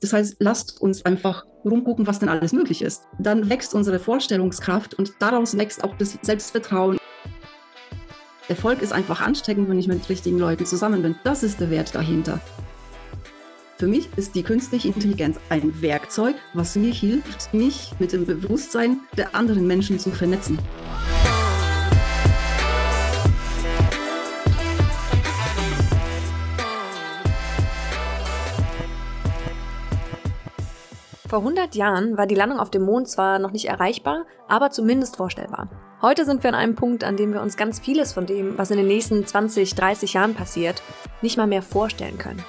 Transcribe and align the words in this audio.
Das 0.00 0.12
heißt, 0.12 0.36
lasst 0.38 0.80
uns 0.80 1.04
einfach 1.04 1.46
rumgucken, 1.64 2.06
was 2.06 2.18
denn 2.18 2.28
alles 2.28 2.52
möglich 2.52 2.82
ist. 2.82 3.04
Dann 3.18 3.48
wächst 3.48 3.74
unsere 3.74 3.98
Vorstellungskraft 3.98 4.94
und 4.94 5.14
daraus 5.18 5.56
wächst 5.56 5.82
auch 5.82 5.96
das 5.96 6.18
Selbstvertrauen. 6.22 6.98
Erfolg 8.48 8.82
ist 8.82 8.92
einfach 8.92 9.20
ansteckend, 9.20 9.68
wenn 9.68 9.78
ich 9.78 9.88
mit 9.88 10.08
richtigen 10.08 10.38
Leuten 10.38 10.66
zusammen 10.66 11.02
bin. 11.02 11.16
Das 11.24 11.42
ist 11.42 11.60
der 11.60 11.70
Wert 11.70 11.94
dahinter. 11.94 12.40
Für 13.78 13.88
mich 13.88 14.08
ist 14.16 14.34
die 14.34 14.42
künstliche 14.42 14.88
Intelligenz 14.88 15.38
ein 15.50 15.82
Werkzeug, 15.82 16.36
was 16.54 16.76
mir 16.76 16.92
hilft, 16.92 17.52
mich 17.52 17.92
mit 17.98 18.12
dem 18.12 18.24
Bewusstsein 18.24 19.00
der 19.18 19.34
anderen 19.34 19.66
Menschen 19.66 19.98
zu 19.98 20.10
vernetzen. 20.10 20.58
Vor 31.36 31.42
100 31.42 31.74
Jahren 31.74 32.16
war 32.16 32.26
die 32.26 32.34
Landung 32.34 32.58
auf 32.58 32.70
dem 32.70 32.80
Mond 32.80 33.10
zwar 33.10 33.38
noch 33.38 33.52
nicht 33.52 33.66
erreichbar, 33.66 34.24
aber 34.48 34.70
zumindest 34.70 35.16
vorstellbar. 35.16 35.68
Heute 36.00 36.24
sind 36.24 36.42
wir 36.42 36.48
an 36.48 36.54
einem 36.54 36.76
Punkt, 36.76 37.04
an 37.04 37.18
dem 37.18 37.34
wir 37.34 37.42
uns 37.42 37.58
ganz 37.58 37.78
vieles 37.78 38.14
von 38.14 38.24
dem, 38.24 38.56
was 38.56 38.70
in 38.70 38.78
den 38.78 38.86
nächsten 38.86 39.26
20, 39.26 39.74
30 39.74 40.14
Jahren 40.14 40.34
passiert, 40.34 40.82
nicht 41.20 41.36
mal 41.36 41.46
mehr 41.46 41.60
vorstellen 41.60 42.16
können. 42.16 42.42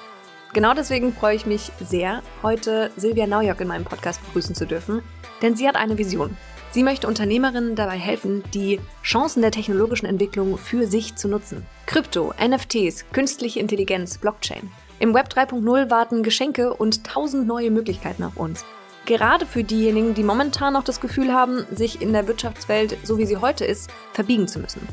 Genau 0.54 0.72
deswegen 0.72 1.12
freue 1.12 1.36
ich 1.36 1.44
mich 1.44 1.70
sehr, 1.84 2.22
heute 2.42 2.90
Silvia 2.96 3.26
Naujock 3.26 3.60
in 3.60 3.68
meinem 3.68 3.84
Podcast 3.84 4.24
begrüßen 4.24 4.54
zu 4.54 4.64
dürfen, 4.64 5.02
denn 5.42 5.54
sie 5.54 5.68
hat 5.68 5.76
eine 5.76 5.98
Vision. 5.98 6.34
Sie 6.70 6.82
möchte 6.82 7.08
Unternehmerinnen 7.08 7.74
dabei 7.74 7.98
helfen, 7.98 8.42
die 8.54 8.80
Chancen 9.02 9.42
der 9.42 9.50
technologischen 9.50 10.06
Entwicklung 10.06 10.56
für 10.56 10.86
sich 10.86 11.14
zu 11.14 11.28
nutzen. 11.28 11.66
Krypto, 11.84 12.32
NFTs, 12.42 13.04
künstliche 13.12 13.60
Intelligenz, 13.60 14.16
Blockchain. 14.16 14.70
Im 14.98 15.12
Web 15.12 15.28
3.0 15.28 15.90
warten 15.90 16.22
Geschenke 16.22 16.72
und 16.72 17.04
tausend 17.04 17.46
neue 17.46 17.70
Möglichkeiten 17.70 18.24
auf 18.24 18.38
uns. 18.38 18.64
Gerade 19.08 19.46
für 19.46 19.64
diejenigen, 19.64 20.12
die 20.12 20.22
momentan 20.22 20.74
noch 20.74 20.84
das 20.84 21.00
Gefühl 21.00 21.32
haben, 21.32 21.64
sich 21.74 22.02
in 22.02 22.12
der 22.12 22.28
Wirtschaftswelt, 22.28 22.98
so 23.04 23.16
wie 23.16 23.24
sie 23.24 23.38
heute 23.38 23.64
ist, 23.64 23.90
verbiegen 24.12 24.46
zu 24.46 24.58
müssen. 24.58 24.86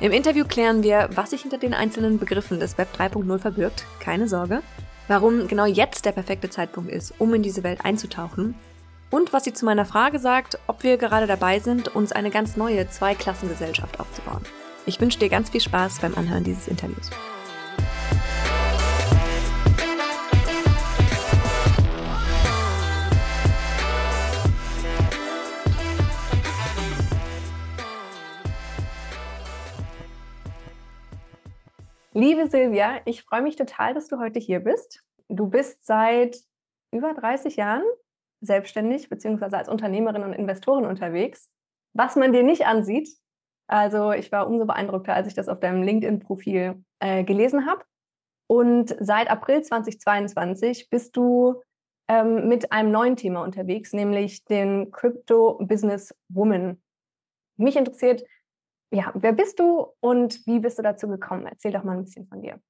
Im 0.00 0.12
Interview 0.12 0.44
klären 0.44 0.82
wir, 0.82 1.08
was 1.14 1.30
sich 1.30 1.40
hinter 1.40 1.56
den 1.56 1.72
einzelnen 1.72 2.18
Begriffen 2.18 2.60
des 2.60 2.76
Web 2.76 2.88
3.0 2.94 3.38
verbirgt, 3.38 3.86
keine 4.00 4.28
Sorge, 4.28 4.60
warum 5.08 5.48
genau 5.48 5.64
jetzt 5.64 6.04
der 6.04 6.12
perfekte 6.12 6.50
Zeitpunkt 6.50 6.90
ist, 6.92 7.14
um 7.18 7.32
in 7.32 7.42
diese 7.42 7.62
Welt 7.62 7.86
einzutauchen 7.86 8.54
und 9.08 9.32
was 9.32 9.44
sie 9.44 9.54
zu 9.54 9.64
meiner 9.64 9.86
Frage 9.86 10.18
sagt, 10.18 10.58
ob 10.66 10.82
wir 10.82 10.98
gerade 10.98 11.26
dabei 11.26 11.58
sind, 11.58 11.88
uns 11.96 12.12
eine 12.12 12.28
ganz 12.28 12.58
neue 12.58 12.86
Zweiklassengesellschaft 12.90 13.98
aufzubauen. 13.98 14.42
Ich 14.84 15.00
wünsche 15.00 15.18
dir 15.18 15.30
ganz 15.30 15.48
viel 15.48 15.62
Spaß 15.62 16.00
beim 16.00 16.14
Anhören 16.16 16.44
dieses 16.44 16.68
Interviews. 16.68 17.08
Liebe 32.16 32.48
Silvia, 32.48 33.00
ich 33.06 33.24
freue 33.24 33.42
mich 33.42 33.56
total, 33.56 33.92
dass 33.92 34.06
du 34.06 34.20
heute 34.20 34.38
hier 34.38 34.60
bist. 34.60 35.02
Du 35.28 35.48
bist 35.48 35.84
seit 35.84 36.38
über 36.92 37.12
30 37.12 37.56
Jahren 37.56 37.82
selbstständig 38.40 39.08
bzw. 39.08 39.56
als 39.56 39.68
Unternehmerin 39.68 40.22
und 40.22 40.32
Investorin 40.32 40.84
unterwegs, 40.84 41.50
was 41.92 42.14
man 42.14 42.32
dir 42.32 42.44
nicht 42.44 42.66
ansieht. 42.66 43.08
Also 43.66 44.12
ich 44.12 44.30
war 44.30 44.46
umso 44.46 44.64
beeindruckter, 44.64 45.12
als 45.12 45.26
ich 45.26 45.34
das 45.34 45.48
auf 45.48 45.58
deinem 45.58 45.82
LinkedIn-Profil 45.82 46.84
äh, 47.00 47.24
gelesen 47.24 47.66
habe. 47.66 47.82
Und 48.46 48.94
seit 49.00 49.28
April 49.28 49.62
2022 49.62 50.90
bist 50.90 51.16
du 51.16 51.62
ähm, 52.06 52.46
mit 52.46 52.70
einem 52.70 52.92
neuen 52.92 53.16
Thema 53.16 53.42
unterwegs, 53.42 53.92
nämlich 53.92 54.44
den 54.44 54.92
Crypto 54.92 55.58
Business 55.60 56.14
Woman. 56.28 56.80
Mich 57.56 57.74
interessiert, 57.74 58.22
ja, 58.94 59.12
wer 59.14 59.32
bist 59.32 59.58
du 59.58 59.86
und 60.00 60.46
wie 60.46 60.60
bist 60.60 60.78
du 60.78 60.82
dazu 60.82 61.08
gekommen? 61.08 61.46
Erzähl 61.46 61.72
doch 61.72 61.84
mal 61.84 61.96
ein 61.96 62.04
bisschen 62.04 62.26
von 62.26 62.40
dir. 62.40 62.60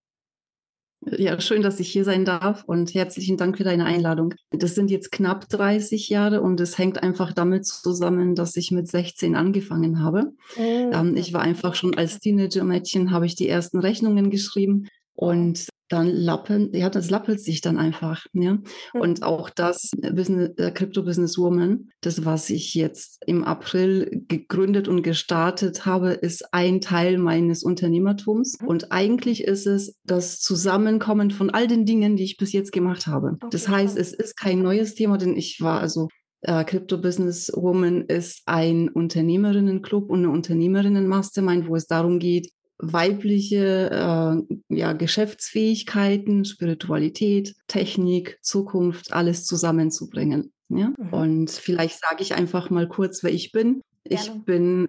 Ja, 1.06 1.38
schön, 1.38 1.60
dass 1.60 1.80
ich 1.80 1.90
hier 1.90 2.04
sein 2.04 2.24
darf 2.24 2.64
und 2.64 2.94
herzlichen 2.94 3.36
Dank 3.36 3.58
für 3.58 3.64
deine 3.64 3.84
Einladung. 3.84 4.34
Das 4.50 4.74
sind 4.74 4.90
jetzt 4.90 5.12
knapp 5.12 5.46
30 5.50 6.08
Jahre 6.08 6.40
und 6.40 6.60
es 6.60 6.78
hängt 6.78 7.02
einfach 7.02 7.34
damit 7.34 7.66
zusammen, 7.66 8.34
dass 8.34 8.56
ich 8.56 8.70
mit 8.70 8.88
16 8.88 9.36
angefangen 9.36 10.02
habe. 10.02 10.32
Mhm. 10.56 11.14
ich 11.16 11.34
war 11.34 11.42
einfach 11.42 11.74
schon 11.74 11.94
als 11.94 12.20
Teenager-Mädchen, 12.20 13.10
habe 13.10 13.26
ich 13.26 13.34
die 13.34 13.48
ersten 13.48 13.80
Rechnungen 13.80 14.30
geschrieben 14.30 14.88
und 15.14 15.68
dann 15.88 16.08
lappen, 16.08 16.70
ja, 16.72 16.88
das 16.88 17.10
lappelt 17.10 17.40
sich 17.40 17.60
dann 17.60 17.78
einfach. 17.78 18.26
Ja? 18.32 18.58
Und 18.94 19.20
mhm. 19.20 19.24
auch 19.24 19.50
das 19.50 19.90
Business, 19.96 20.50
äh, 20.56 20.70
Crypto 20.70 21.02
Business 21.02 21.38
Woman, 21.38 21.90
das, 22.00 22.24
was 22.24 22.50
ich 22.50 22.74
jetzt 22.74 23.22
im 23.26 23.44
April 23.44 24.24
gegründet 24.28 24.88
und 24.88 25.02
gestartet 25.02 25.84
habe, 25.84 26.10
ist 26.12 26.52
ein 26.52 26.80
Teil 26.80 27.18
meines 27.18 27.62
Unternehmertums. 27.62 28.58
Mhm. 28.60 28.68
Und 28.68 28.92
eigentlich 28.92 29.44
ist 29.44 29.66
es 29.66 29.96
das 30.04 30.40
Zusammenkommen 30.40 31.30
von 31.30 31.50
all 31.50 31.66
den 31.66 31.84
Dingen, 31.84 32.16
die 32.16 32.24
ich 32.24 32.38
bis 32.38 32.52
jetzt 32.52 32.72
gemacht 32.72 33.06
habe. 33.06 33.36
Das 33.50 33.68
heißt, 33.68 33.96
es 33.96 34.12
ist 34.12 34.36
kein 34.36 34.62
neues 34.62 34.94
Thema, 34.94 35.18
denn 35.18 35.36
ich 35.36 35.60
war 35.60 35.80
also 35.80 36.08
äh, 36.40 36.64
Crypto 36.64 36.98
Business 36.98 37.50
Woman 37.54 38.02
ist 38.02 38.42
ein 38.46 38.88
Unternehmerinnenclub 38.88 40.10
und 40.10 40.20
eine 40.20 40.30
Unternehmerinnen-Mastermind, 40.30 41.68
wo 41.68 41.76
es 41.76 41.86
darum 41.86 42.18
geht, 42.18 42.50
weibliche 42.78 43.90
äh, 43.90 44.56
ja, 44.74 44.92
Geschäftsfähigkeiten, 44.92 46.44
Spiritualität, 46.44 47.54
Technik, 47.68 48.38
Zukunft, 48.42 49.12
alles 49.12 49.46
zusammenzubringen. 49.46 50.52
Ja? 50.68 50.92
Mhm. 50.98 51.12
Und 51.12 51.50
vielleicht 51.50 52.00
sage 52.00 52.22
ich 52.22 52.34
einfach 52.34 52.70
mal 52.70 52.88
kurz, 52.88 53.22
wer 53.22 53.32
ich 53.32 53.52
bin. 53.52 53.80
Ich 54.06 54.30
bin, 54.44 54.88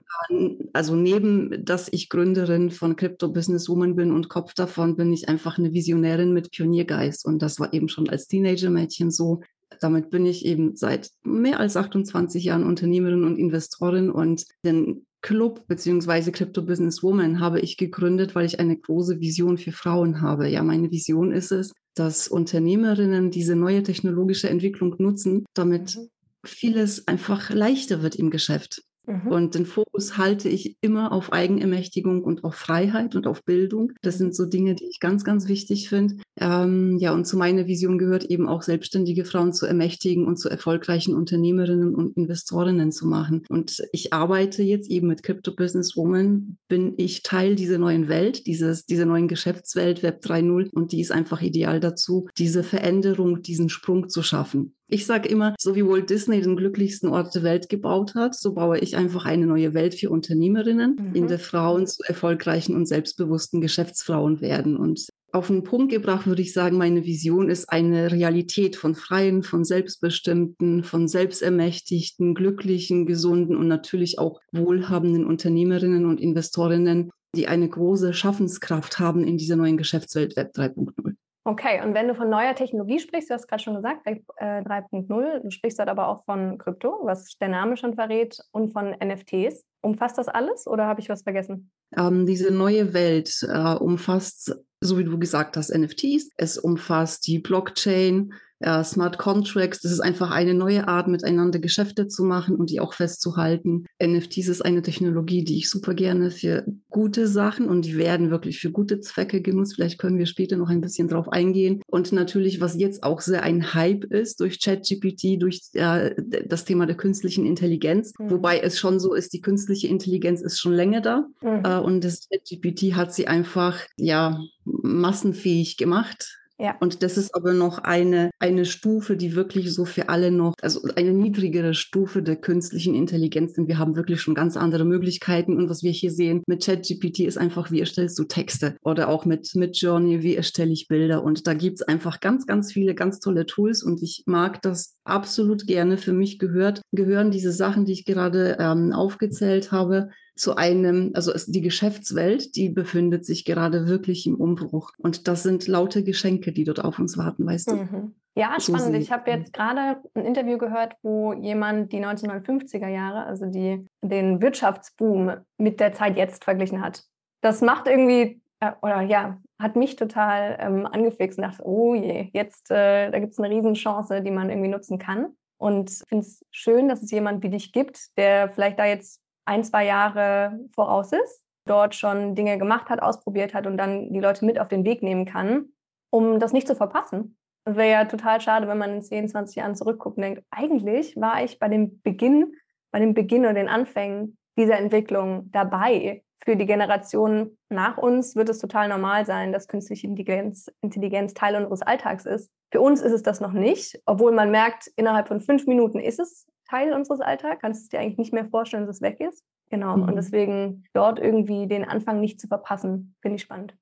also 0.74 0.96
neben, 0.96 1.64
dass 1.64 1.88
ich 1.90 2.10
Gründerin 2.10 2.70
von 2.70 2.98
Crypto 2.98 3.30
Business 3.30 3.70
Woman 3.70 3.96
bin 3.96 4.12
und 4.12 4.28
Kopf 4.28 4.54
davon, 4.54 4.98
bin 4.98 5.14
ich 5.14 5.30
einfach 5.30 5.58
eine 5.58 5.72
Visionärin 5.72 6.34
mit 6.34 6.52
Pioniergeist. 6.52 7.26
Und 7.26 7.42
das 7.42 7.58
war 7.62 7.74
eben 7.74 7.88
schon 7.88 8.10
als 8.10 8.28
Teenager-Mädchen 8.28 9.12
so. 9.12 9.42
Damit 9.80 10.10
bin 10.10 10.26
ich 10.26 10.46
eben 10.46 10.76
seit 10.76 11.12
mehr 11.24 11.62
als 11.62 11.78
28 11.78 12.44
Jahren 12.44 12.66
Unternehmerin 12.66 13.24
und 13.24 13.38
Investorin 13.38 14.10
und 14.10 14.46
den 14.66 15.06
Club 15.26 15.66
beziehungsweise 15.68 16.32
Crypto 16.32 16.62
Business 16.62 17.02
Woman 17.02 17.40
habe 17.40 17.60
ich 17.60 17.78
gegründet, 17.78 18.36
weil 18.36 18.46
ich 18.46 18.60
eine 18.60 18.78
große 18.78 19.20
Vision 19.20 19.58
für 19.58 19.72
Frauen 19.72 20.22
habe. 20.22 20.48
Ja, 20.48 20.62
meine 20.62 20.92
Vision 20.92 21.32
ist 21.32 21.52
es, 21.52 21.74
dass 21.96 22.28
Unternehmerinnen 22.28 23.32
diese 23.32 23.56
neue 23.56 23.82
technologische 23.82 24.50
Entwicklung 24.50 24.94
nutzen, 25.00 25.44
damit 25.56 25.96
mhm. 25.96 26.10
vieles 26.46 27.08
einfach 27.08 27.50
leichter 27.50 28.04
wird 28.04 28.16
im 28.16 28.30
Geschäft. 28.30 28.84
Mhm. 29.08 29.28
Und 29.28 29.56
den 29.56 29.66
Fokus 29.66 30.18
halte 30.18 30.50
ich 30.50 30.78
immer 30.82 31.12
auf 31.12 31.32
Eigenermächtigung 31.32 32.24
und 32.24 32.44
auf 32.44 32.56
Freiheit 32.56 33.16
und 33.16 33.28
auf 33.28 33.44
Bildung. 33.44 33.92
Das 34.02 34.18
sind 34.18 34.36
so 34.36 34.46
Dinge, 34.46 34.76
die 34.76 34.86
ich 34.86 35.00
ganz, 35.00 35.24
ganz 35.24 35.48
wichtig 35.48 35.90
finde. 35.90 36.18
Ähm, 36.38 36.98
ja, 36.98 37.14
und 37.14 37.26
zu 37.26 37.38
meiner 37.38 37.68
Vision 37.68 37.98
gehört 37.98 38.26
eben 38.26 38.48
auch 38.48 38.62
selbstständige 38.62 39.26
Frauen 39.26 39.54
zu 39.54 39.66
ermächtigen 39.66 40.26
und 40.26 40.38
zu 40.38 40.50
erfolgreichen 40.50 41.16
Unternehmerinnen 41.16 41.96
und 41.96 42.18
Investorinnen 42.18 42.92
zu 42.92 43.08
machen. 43.08 43.44
Und 43.50 43.84
ich 43.92 44.14
arbeite 44.14 44.64
jetzt 44.64 44.90
eben 44.90 45.08
mit 45.08 45.24
Crypto 45.24 45.54
Business 45.56 45.96
Woman, 45.96 46.58
bin 46.68 46.94
ich 46.98 47.24
Teil 47.24 47.56
dieser 47.56 47.78
neuen 47.78 48.10
Welt, 48.10 48.48
dieses, 48.48 48.86
dieser 48.86 49.06
neuen 49.06 49.28
Geschäftswelt 49.28 50.04
Web 50.04 50.24
3.0 50.24 50.70
und 50.72 50.92
die 50.92 51.02
ist 51.02 51.12
einfach 51.12 51.42
ideal 51.42 51.80
dazu, 51.80 52.28
diese 52.38 52.64
Veränderung, 52.64 53.42
diesen 53.42 53.70
Sprung 53.70 54.10
zu 54.10 54.22
schaffen. 54.22 54.76
Ich 54.88 55.06
sage 55.08 55.28
immer, 55.30 55.56
so 55.60 55.76
wie 55.76 55.86
Walt 55.86 56.12
Disney 56.12 56.42
den 56.42 56.56
glücklichsten 56.56 57.10
Ort 57.10 57.34
der 57.34 57.42
Welt 57.42 57.70
gebaut 57.70 58.14
hat, 58.14 58.36
so 58.36 58.54
baue 58.54 58.78
ich 58.78 58.96
einfach 58.96 59.26
eine 59.26 59.48
neue 59.48 59.74
Welt 59.74 59.96
für 59.96 60.12
Unternehmerinnen, 60.12 60.96
mhm. 61.00 61.16
in 61.16 61.28
der 61.28 61.40
Frauen 61.40 61.88
zu 61.88 62.04
erfolgreichen 62.04 62.76
und 62.76 62.86
selbstbewussten 62.86 63.62
Geschäftsfrauen 63.62 64.42
werden. 64.42 64.78
Und 64.78 65.08
auf 65.32 65.48
den 65.48 65.64
Punkt 65.64 65.92
gebracht 65.92 66.28
würde 66.28 66.44
ich 66.44 66.54
sagen, 66.54 66.78
meine 66.78 67.04
Vision 67.04 67.50
ist 67.50 67.70
eine 67.70 68.12
Realität 68.12 68.76
von 68.76 68.94
freien, 68.94 69.42
von 69.42 69.66
selbstbestimmten, 69.66 70.84
von 70.84 71.08
selbstermächtigten, 71.08 72.36
glücklichen, 72.36 73.08
gesunden 73.08 73.56
und 73.56 73.68
natürlich 73.68 74.20
auch 74.20 74.40
wohlhabenden 74.52 75.26
Unternehmerinnen 75.26 76.06
und 76.06 76.22
Investorinnen, 76.22 77.10
die 77.36 77.48
eine 77.48 77.68
große 77.68 78.14
Schaffenskraft 78.14 79.00
haben 79.00 79.24
in 79.26 79.38
dieser 79.38 79.56
neuen 79.56 79.78
Geschäftswelt 79.78 80.36
Web 80.38 80.56
3.0. 80.56 81.16
Okay, 81.48 81.80
und 81.84 81.94
wenn 81.94 82.08
du 82.08 82.16
von 82.16 82.28
neuer 82.28 82.56
Technologie 82.56 83.00
sprichst, 83.00 83.30
du 83.30 83.36
hast 83.36 83.48
gerade 83.48 83.62
schon 83.62 83.76
gesagt, 83.76 84.04
Web 84.08 84.24
äh, 84.38 84.64
3.0, 84.64 85.42
du 85.42 85.52
sprichst 85.52 85.78
dort 85.78 85.90
aber 85.90 86.08
auch 86.08 86.26
von 86.26 86.58
Krypto, 86.58 87.02
was 87.04 87.38
der 87.38 87.50
Name 87.50 87.78
schon 87.78 87.94
verrät, 87.94 88.40
und 88.52 88.74
von 88.74 88.96
NFTs. 89.00 89.64
Umfasst 89.82 90.18
das 90.18 90.28
alles 90.28 90.66
oder 90.66 90.88
habe 90.88 91.02
ich 91.02 91.10
was 91.10 91.22
vergessen? 91.22 91.70
Ähm, 91.96 92.26
diese 92.26 92.52
neue 92.52 92.96
Welt 92.96 93.48
äh, 93.48 93.76
umfasst 93.76 94.60
so 94.86 94.98
wie 94.98 95.04
du 95.04 95.18
gesagt 95.18 95.58
hast, 95.58 95.76
NFTs. 95.76 96.30
Es 96.38 96.58
umfasst 96.58 97.28
die 97.28 97.40
Blockchain, 97.40 98.32
äh, 98.60 98.84
Smart 98.84 99.18
Contracts. 99.18 99.82
Das 99.82 99.92
ist 99.92 100.00
einfach 100.00 100.32
eine 100.32 100.54
neue 100.54 100.88
Art, 100.88 101.08
miteinander 101.08 101.60
Geschäfte 101.60 102.08
zu 102.08 102.24
machen 102.24 102.56
und 102.56 102.70
die 102.70 102.80
auch 102.80 102.94
festzuhalten. 102.94 103.86
NFTs 104.02 104.48
ist 104.48 104.64
eine 104.64 104.82
Technologie, 104.82 105.44
die 105.44 105.58
ich 105.58 105.70
super 105.70 105.94
gerne 105.94 106.32
für 106.32 106.66
gute 106.90 107.28
Sachen 107.28 107.68
und 107.68 107.86
die 107.86 107.98
werden 107.98 108.32
wirklich 108.32 108.60
für 108.60 108.72
gute 108.72 109.00
Zwecke 109.00 109.42
genutzt. 109.42 109.76
Vielleicht 109.76 110.00
können 110.00 110.18
wir 110.18 110.26
später 110.26 110.58
noch 110.58 110.70
ein 110.70 110.82
bisschen 110.82 111.08
drauf 111.08 111.30
eingehen. 111.30 111.82
Und 111.88 112.12
natürlich, 112.12 112.62
was 112.62 112.80
jetzt 112.80 113.04
auch 113.04 113.22
sehr 113.22 113.44
ein 113.44 113.74
Hype 113.74 114.06
ist 114.06 114.40
durch 114.40 114.60
ChatGPT, 114.62 115.42
durch 115.42 115.62
äh, 115.74 116.16
das 116.48 116.66
Thema 116.66 116.86
der 116.86 116.98
künstlichen 116.98 117.46
Intelligenz. 117.46 118.14
Mhm. 118.18 118.32
Wobei 118.32 118.60
es 118.60 118.80
schon 118.80 119.00
so 119.00 119.14
ist, 119.14 119.34
die 119.34 119.42
künstliche 119.42 119.88
Intelligenz 119.88 120.42
ist 120.42 120.60
schon 120.60 120.74
länger 120.74 121.02
da. 121.02 121.28
Mhm. 121.42 121.64
Äh, 121.66 121.80
und 121.80 122.04
das 122.04 122.28
ChatGPT 122.30 122.96
hat 122.96 123.14
sie 123.14 123.28
einfach, 123.28 123.80
ja, 123.98 124.40
massenfähig 124.66 125.78
gemacht 125.78 126.36
ja. 126.58 126.78
Und 126.80 127.04
das 127.04 127.18
ist 127.18 127.36
aber 127.36 127.54
noch 127.54 127.80
eine, 127.80 128.32
eine 128.40 128.66
Stufe, 128.66 129.18
die 129.18 129.36
wirklich 129.36 129.74
so 129.74 129.84
für 129.84 130.08
alle 130.08 130.32
noch, 130.32 130.54
also 130.62 130.88
eine 130.96 131.12
niedrigere 131.12 131.74
Stufe 131.74 132.24
der 132.24 132.38
künstlichen 132.38 132.96
Intelligenz, 132.96 133.54
denn 133.54 133.68
wir 133.68 133.78
haben 133.78 133.98
wirklich 133.98 134.22
schon 134.22 134.36
ganz 134.36 134.56
andere 134.56 134.86
Möglichkeiten. 134.86 135.58
Und 135.58 135.70
was 135.70 135.84
wir 135.84 135.92
hier 135.92 136.12
sehen 136.12 136.44
mit 136.48 136.64
ChatGPT 136.64 137.22
ist 137.22 137.38
einfach, 137.38 137.72
wie 137.72 137.82
erstellst 137.82 138.18
du 138.20 138.24
Texte 138.24 138.78
oder 138.84 139.10
auch 139.10 139.26
mit, 139.26 139.54
mit 139.56 139.78
Journey, 139.78 140.24
wie 140.24 140.36
erstelle 140.36 140.72
ich 140.72 140.88
Bilder. 140.88 141.24
Und 141.24 141.46
da 141.46 141.54
gibt 141.54 141.82
es 141.82 141.82
einfach 141.82 142.22
ganz, 142.22 142.48
ganz 142.48 142.72
viele 142.72 142.96
ganz 142.96 143.20
tolle 143.20 143.46
Tools 143.46 143.84
und 143.84 144.02
ich 144.02 144.24
mag 144.26 144.62
das 144.62 144.96
absolut 145.04 145.68
gerne. 145.68 145.98
Für 145.98 146.14
mich 146.14 146.40
gehört, 146.40 146.82
gehören 146.94 147.32
diese 147.32 147.52
Sachen, 147.52 147.84
die 147.84 147.94
ich 147.94 148.06
gerade 148.06 148.56
ähm, 148.60 148.94
aufgezählt 148.94 149.74
habe, 149.74 150.10
zu 150.36 150.56
einem, 150.56 151.12
also 151.14 151.32
die 151.48 151.62
Geschäftswelt, 151.62 152.56
die 152.56 152.70
befindet 152.70 153.26
sich 153.26 153.46
gerade 153.46 153.88
wirklich 153.88 154.28
im 154.28 154.36
Umbruch. 154.36 154.92
Und 154.98 155.28
das 155.28 155.44
sind 155.44 155.68
laute 155.68 156.04
Geschenke, 156.04 156.52
die 156.52 156.66
dort 156.66 156.84
auf 156.84 157.00
uns 157.00 157.18
warten, 157.18 157.46
weißt 157.46 157.72
du? 157.72 157.76
Mhm. 157.76 158.16
Ja, 158.38 158.56
so 158.58 158.76
spannend. 158.76 159.02
Ich 159.02 159.14
habe 159.14 159.32
jetzt 159.32 159.54
gerade 159.54 160.02
ein 160.14 160.26
Interview 160.26 160.58
gehört, 160.58 160.96
wo 161.02 161.32
jemand 161.32 161.94
die 161.94 162.04
1950er 162.04 162.90
Jahre, 162.90 163.26
also 163.26 163.46
die, 163.46 163.88
den 164.02 164.42
Wirtschaftsboom 164.42 165.38
mit 165.58 165.80
der 165.80 165.94
Zeit 165.94 166.18
jetzt 166.18 166.44
verglichen 166.44 166.82
hat. 166.82 167.06
Das 167.42 167.62
macht 167.62 167.88
irgendwie, 167.88 168.42
äh, 168.60 168.72
oder 168.82 169.02
ja, 169.02 169.40
hat 169.58 169.78
mich 169.78 169.96
total 169.96 170.58
ähm, 170.60 170.86
angefixt 170.86 171.40
und 171.40 171.44
dachte, 171.44 171.64
oh 171.66 171.96
je, 171.96 172.30
jetzt, 172.34 172.72
äh, 172.72 173.10
da 173.10 173.20
gibt 173.20 173.32
es 173.32 173.40
eine 173.40 173.56
Riesenchance, 173.56 174.22
die 174.22 174.32
man 174.32 174.50
irgendwie 174.50 174.70
nutzen 174.70 175.00
kann. 175.00 175.28
Und 175.58 175.90
ich 175.90 176.04
finde 176.10 176.26
es 176.26 176.46
schön, 176.52 176.90
dass 176.90 177.02
es 177.02 177.12
jemand 177.12 177.42
wie 177.42 177.50
dich 177.50 177.72
gibt, 177.72 178.18
der 178.18 178.50
vielleicht 178.50 178.80
da 178.80 178.86
jetzt 178.86 179.22
ein, 179.46 179.64
zwei 179.64 179.86
Jahre 179.86 180.60
voraus 180.74 181.12
ist, 181.12 181.44
dort 181.66 181.96
schon 181.96 182.36
Dinge 182.36 182.58
gemacht 182.58 182.90
hat, 182.90 183.02
ausprobiert 183.02 183.54
hat 183.54 183.68
und 183.68 183.78
dann 183.78 184.12
die 184.12 184.20
Leute 184.20 184.46
mit 184.46 184.60
auf 184.60 184.68
den 184.68 184.86
Weg 184.86 185.02
nehmen 185.04 185.26
kann, 185.26 185.70
um 186.12 186.40
das 186.40 186.54
nicht 186.54 186.68
zu 186.68 186.76
verpassen. 186.76 187.38
Es 187.66 187.76
wäre 187.76 187.90
ja 187.90 188.06
total 188.06 188.42
schade, 188.42 188.68
wenn 188.68 188.78
man 188.78 188.94
in 188.94 189.02
10, 189.02 189.30
20 189.30 189.56
Jahren 189.58 189.76
zurückguckt 189.76 190.18
und 190.18 190.24
denkt, 190.24 190.44
eigentlich 190.52 191.16
war 191.16 191.44
ich 191.44 191.58
bei 191.58 191.68
dem 191.68 192.02
Beginn, 192.02 192.54
bei 192.92 193.00
dem 193.00 193.14
Beginn 193.14 193.46
und 193.46 193.56
den 193.56 193.70
Anfängen 193.70 194.38
dieser 194.58 194.78
Entwicklung 194.78 195.50
dabei. 195.52 196.24
Für 196.44 196.56
die 196.56 196.68
Generation 196.68 197.58
nach 197.70 197.98
uns 197.98 198.36
wird 198.36 198.50
es 198.50 198.60
total 198.60 198.88
normal 198.88 199.26
sein, 199.26 199.52
dass 199.52 199.68
künstliche 199.68 200.06
Intelligenz, 200.06 200.72
Intelligenz 200.82 201.34
Teil 201.34 201.56
unseres 201.56 201.82
Alltags 201.82 202.28
ist. 202.28 202.52
Für 202.72 202.82
uns 202.82 203.02
ist 203.02 203.14
es 203.14 203.24
das 203.24 203.42
noch 203.42 203.52
nicht, 203.52 204.00
obwohl 204.06 204.32
man 204.32 204.52
merkt, 204.52 204.88
innerhalb 204.96 205.28
von 205.28 205.42
fünf 205.42 205.66
Minuten 205.66 206.00
ist 206.00 206.20
es 206.20 206.46
Teil 206.70 206.94
unseres 206.94 207.22
Alltags. 207.22 207.62
Kannst 207.62 207.86
du 207.86 207.98
dir 207.98 208.02
eigentlich 208.02 208.18
nicht 208.18 208.34
mehr 208.34 208.46
vorstellen, 208.46 208.86
dass 208.86 208.98
es 208.98 209.02
weg 209.02 209.20
ist. 209.20 209.44
Genau. 209.70 209.98
Mhm. 209.98 210.04
Und 210.04 210.16
deswegen 210.16 210.84
dort 210.94 211.20
irgendwie 211.20 211.68
den 211.68 211.86
Anfang 211.86 212.20
nicht 212.20 212.40
zu 212.40 212.48
verpassen, 212.48 213.16
finde 213.22 213.36
ich 213.38 213.42
spannend. 213.42 213.76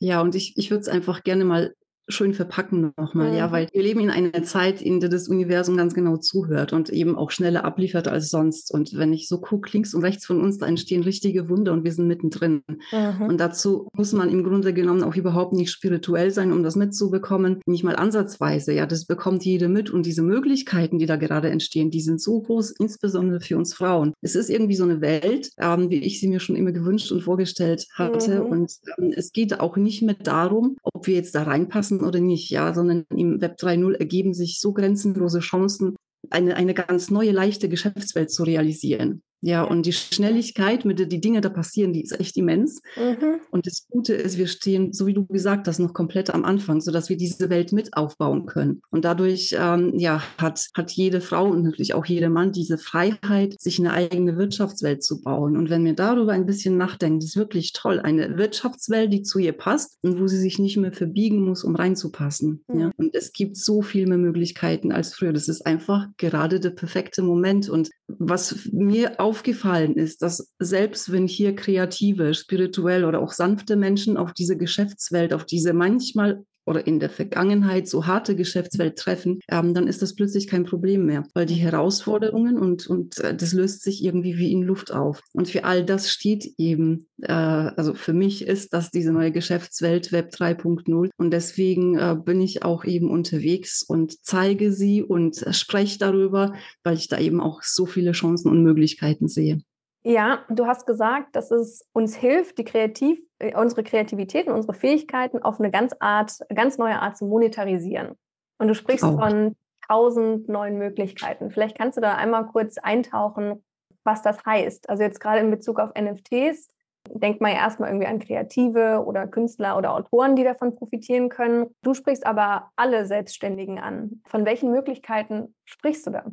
Ja, 0.00 0.20
und 0.20 0.34
ich, 0.34 0.56
ich 0.56 0.70
würde 0.70 0.82
es 0.82 0.88
einfach 0.88 1.22
gerne 1.22 1.44
mal 1.44 1.74
schön 2.08 2.34
verpacken 2.34 2.92
nochmal, 2.96 3.30
mhm. 3.30 3.36
ja, 3.36 3.52
weil 3.52 3.68
wir 3.72 3.82
leben 3.82 4.00
in 4.00 4.10
einer 4.10 4.42
Zeit, 4.42 4.82
in 4.82 5.00
der 5.00 5.08
das 5.08 5.28
Universum 5.28 5.76
ganz 5.76 5.94
genau 5.94 6.16
zuhört 6.16 6.72
und 6.72 6.90
eben 6.90 7.16
auch 7.16 7.30
schneller 7.30 7.64
abliefert 7.64 8.08
als 8.08 8.30
sonst. 8.30 8.72
Und 8.72 8.96
wenn 8.96 9.12
ich 9.12 9.28
so 9.28 9.40
gucke, 9.40 9.70
links 9.72 9.94
und 9.94 10.02
rechts 10.02 10.26
von 10.26 10.40
uns, 10.40 10.58
da 10.58 10.66
entstehen 10.66 11.02
richtige 11.02 11.48
Wunder 11.48 11.72
und 11.72 11.84
wir 11.84 11.92
sind 11.92 12.06
mittendrin. 12.06 12.62
Mhm. 12.92 13.26
Und 13.26 13.40
dazu 13.40 13.88
muss 13.94 14.12
man 14.12 14.28
im 14.28 14.44
Grunde 14.44 14.74
genommen 14.74 15.02
auch 15.02 15.16
überhaupt 15.16 15.52
nicht 15.52 15.70
spirituell 15.70 16.30
sein, 16.30 16.52
um 16.52 16.62
das 16.62 16.76
mitzubekommen. 16.76 17.60
Nicht 17.66 17.84
mal 17.84 17.96
ansatzweise, 17.96 18.72
ja, 18.72 18.86
das 18.86 19.06
bekommt 19.06 19.44
jede 19.44 19.68
mit. 19.68 19.90
Und 19.90 20.06
diese 20.06 20.22
Möglichkeiten, 20.22 20.98
die 20.98 21.06
da 21.06 21.16
gerade 21.16 21.50
entstehen, 21.50 21.90
die 21.90 22.00
sind 22.00 22.20
so 22.20 22.40
groß, 22.40 22.72
insbesondere 22.78 23.40
für 23.40 23.56
uns 23.56 23.74
Frauen. 23.74 24.12
Es 24.20 24.34
ist 24.34 24.50
irgendwie 24.50 24.76
so 24.76 24.84
eine 24.84 25.00
Welt, 25.00 25.50
ähm, 25.58 25.90
wie 25.90 26.04
ich 26.04 26.20
sie 26.20 26.28
mir 26.28 26.40
schon 26.40 26.56
immer 26.56 26.72
gewünscht 26.72 27.12
und 27.12 27.22
vorgestellt 27.22 27.86
hatte. 27.94 28.40
Mhm. 28.40 28.46
Und 28.46 28.72
ähm, 28.98 29.12
es 29.16 29.32
geht 29.32 29.58
auch 29.60 29.76
nicht 29.76 30.02
mehr 30.02 30.16
darum, 30.22 30.76
ob 30.82 31.06
wir 31.06 31.14
jetzt 31.14 31.34
da 31.34 31.44
reinpassen 31.44 31.93
lassen 31.94 32.06
oder 32.06 32.20
nicht, 32.20 32.50
ja, 32.50 32.74
sondern 32.74 33.04
im 33.14 33.40
Web 33.40 33.56
3.0 33.58 33.94
ergeben 33.94 34.34
sich 34.34 34.60
so 34.60 34.72
grenzenlose 34.72 35.40
Chancen, 35.40 35.96
eine, 36.30 36.56
eine 36.56 36.74
ganz 36.74 37.10
neue, 37.10 37.32
leichte 37.32 37.68
Geschäftswelt 37.68 38.30
zu 38.30 38.44
realisieren. 38.44 39.22
Ja, 39.46 39.62
und 39.62 39.84
die 39.84 39.92
Schnelligkeit, 39.92 40.86
mit 40.86 40.98
der 40.98 41.04
die 41.04 41.20
Dinge 41.20 41.42
da 41.42 41.50
passieren, 41.50 41.92
die 41.92 42.00
ist 42.00 42.18
echt 42.18 42.34
immens. 42.38 42.80
Mhm. 42.96 43.40
Und 43.50 43.66
das 43.66 43.86
Gute 43.90 44.14
ist, 44.14 44.38
wir 44.38 44.46
stehen, 44.46 44.94
so 44.94 45.06
wie 45.06 45.12
du 45.12 45.26
gesagt 45.26 45.68
hast, 45.68 45.80
noch 45.80 45.92
komplett 45.92 46.30
am 46.30 46.46
Anfang, 46.46 46.80
sodass 46.80 47.10
wir 47.10 47.18
diese 47.18 47.50
Welt 47.50 47.70
mit 47.70 47.94
aufbauen 47.94 48.46
können. 48.46 48.80
Und 48.90 49.04
dadurch 49.04 49.54
ähm, 49.58 49.98
ja, 49.98 50.22
hat, 50.38 50.68
hat 50.74 50.92
jede 50.92 51.20
Frau 51.20 51.50
und 51.50 51.62
natürlich 51.62 51.92
auch 51.92 52.06
jeder 52.06 52.30
Mann 52.30 52.52
diese 52.52 52.78
Freiheit, 52.78 53.60
sich 53.60 53.78
eine 53.78 53.92
eigene 53.92 54.38
Wirtschaftswelt 54.38 55.04
zu 55.04 55.20
bauen. 55.20 55.58
Und 55.58 55.68
wenn 55.68 55.84
wir 55.84 55.94
darüber 55.94 56.32
ein 56.32 56.46
bisschen 56.46 56.78
nachdenken, 56.78 57.20
das 57.20 57.30
ist 57.30 57.36
wirklich 57.36 57.74
toll. 57.74 58.00
Eine 58.00 58.38
Wirtschaftswelt, 58.38 59.12
die 59.12 59.24
zu 59.24 59.38
ihr 59.40 59.52
passt 59.52 59.98
und 60.00 60.18
wo 60.18 60.26
sie 60.26 60.38
sich 60.38 60.58
nicht 60.58 60.78
mehr 60.78 60.92
verbiegen 60.92 61.44
muss, 61.44 61.64
um 61.64 61.76
reinzupassen. 61.76 62.64
Mhm. 62.68 62.80
Ja? 62.80 62.90
Und 62.96 63.14
es 63.14 63.34
gibt 63.34 63.58
so 63.58 63.82
viel 63.82 64.06
mehr 64.06 64.16
Möglichkeiten 64.16 64.90
als 64.90 65.12
früher. 65.12 65.34
Das 65.34 65.48
ist 65.48 65.66
einfach 65.66 66.06
gerade 66.16 66.60
der 66.60 66.70
perfekte 66.70 67.20
Moment. 67.20 67.68
Und 67.68 67.90
was 68.08 68.70
mir 68.72 69.20
auch 69.20 69.33
aufgefallen 69.34 69.96
ist, 69.96 70.22
dass 70.22 70.52
selbst 70.60 71.10
wenn 71.10 71.26
hier 71.26 71.56
kreative, 71.56 72.34
spirituell 72.34 73.04
oder 73.04 73.20
auch 73.20 73.32
sanfte 73.32 73.74
Menschen 73.74 74.16
auf 74.16 74.32
diese 74.32 74.56
Geschäftswelt, 74.56 75.34
auf 75.34 75.44
diese 75.44 75.72
manchmal 75.72 76.44
oder 76.66 76.86
in 76.86 77.00
der 77.00 77.10
Vergangenheit 77.10 77.88
so 77.88 78.06
harte 78.06 78.36
Geschäftswelt 78.36 78.96
treffen, 78.96 79.40
ähm, 79.48 79.74
dann 79.74 79.86
ist 79.86 80.02
das 80.02 80.14
plötzlich 80.14 80.46
kein 80.46 80.64
Problem 80.64 81.06
mehr, 81.06 81.24
weil 81.34 81.46
die 81.46 81.54
Herausforderungen 81.54 82.58
und, 82.58 82.86
und 82.86 83.18
äh, 83.18 83.34
das 83.34 83.52
löst 83.52 83.82
sich 83.82 84.02
irgendwie 84.04 84.36
wie 84.38 84.52
in 84.52 84.62
Luft 84.62 84.92
auf. 84.92 85.20
Und 85.32 85.48
für 85.48 85.64
all 85.64 85.84
das 85.84 86.10
steht 86.10 86.54
eben, 86.58 87.06
äh, 87.22 87.32
also 87.32 87.94
für 87.94 88.12
mich 88.12 88.46
ist 88.46 88.72
das 88.72 88.90
diese 88.90 89.12
neue 89.12 89.32
Geschäftswelt 89.32 90.12
Web 90.12 90.32
3.0 90.34 91.10
und 91.16 91.30
deswegen 91.30 91.98
äh, 91.98 92.16
bin 92.16 92.40
ich 92.40 92.62
auch 92.62 92.84
eben 92.84 93.10
unterwegs 93.10 93.82
und 93.82 94.24
zeige 94.24 94.72
sie 94.72 95.02
und 95.02 95.44
spreche 95.50 95.98
darüber, 95.98 96.54
weil 96.82 96.96
ich 96.96 97.08
da 97.08 97.18
eben 97.18 97.40
auch 97.40 97.62
so 97.62 97.86
viele 97.86 98.12
Chancen 98.12 98.50
und 98.50 98.62
Möglichkeiten 98.62 99.28
sehe. 99.28 99.58
Ja, 100.06 100.44
du 100.50 100.66
hast 100.66 100.86
gesagt, 100.86 101.34
dass 101.34 101.50
es 101.50 101.88
uns 101.92 102.14
hilft, 102.14 102.58
die 102.58 102.64
Kreativ 102.64 103.18
äh, 103.38 103.56
unsere 103.56 103.82
Kreativität 103.82 104.46
und 104.46 104.52
unsere 104.52 104.74
Fähigkeiten 104.74 105.42
auf 105.42 105.58
eine 105.58 105.70
ganz 105.70 105.94
Art, 105.98 106.38
ganz 106.54 106.76
neue 106.76 107.00
Art 107.00 107.16
zu 107.16 107.24
monetarisieren. 107.24 108.16
Und 108.58 108.68
du 108.68 108.74
sprichst 108.74 109.04
oh. 109.04 109.16
von 109.16 109.56
tausend 109.88 110.48
neuen 110.48 110.78
Möglichkeiten. 110.78 111.50
Vielleicht 111.50 111.76
kannst 111.76 111.96
du 111.96 112.00
da 112.00 112.14
einmal 112.16 112.46
kurz 112.46 112.78
eintauchen, 112.78 113.64
was 114.04 114.22
das 114.22 114.44
heißt. 114.44 114.88
Also 114.88 115.02
jetzt 115.02 115.20
gerade 115.20 115.40
in 115.40 115.50
Bezug 115.50 115.80
auf 115.80 115.90
NFTs, 115.98 116.68
denkt 117.10 117.40
man 117.40 117.52
ja 117.52 117.58
erstmal 117.58 117.90
irgendwie 117.90 118.06
an 118.06 118.18
Kreative 118.18 119.04
oder 119.04 119.26
Künstler 119.26 119.76
oder 119.76 119.94
Autoren, 119.94 120.36
die 120.36 120.44
davon 120.44 120.74
profitieren 120.74 121.28
können. 121.28 121.74
Du 121.82 121.94
sprichst 121.94 122.26
aber 122.26 122.70
alle 122.76 123.06
Selbstständigen 123.06 123.78
an. 123.78 124.22
Von 124.26 124.44
welchen 124.46 124.70
Möglichkeiten 124.70 125.54
sprichst 125.64 126.06
du 126.06 126.10
da? 126.10 126.24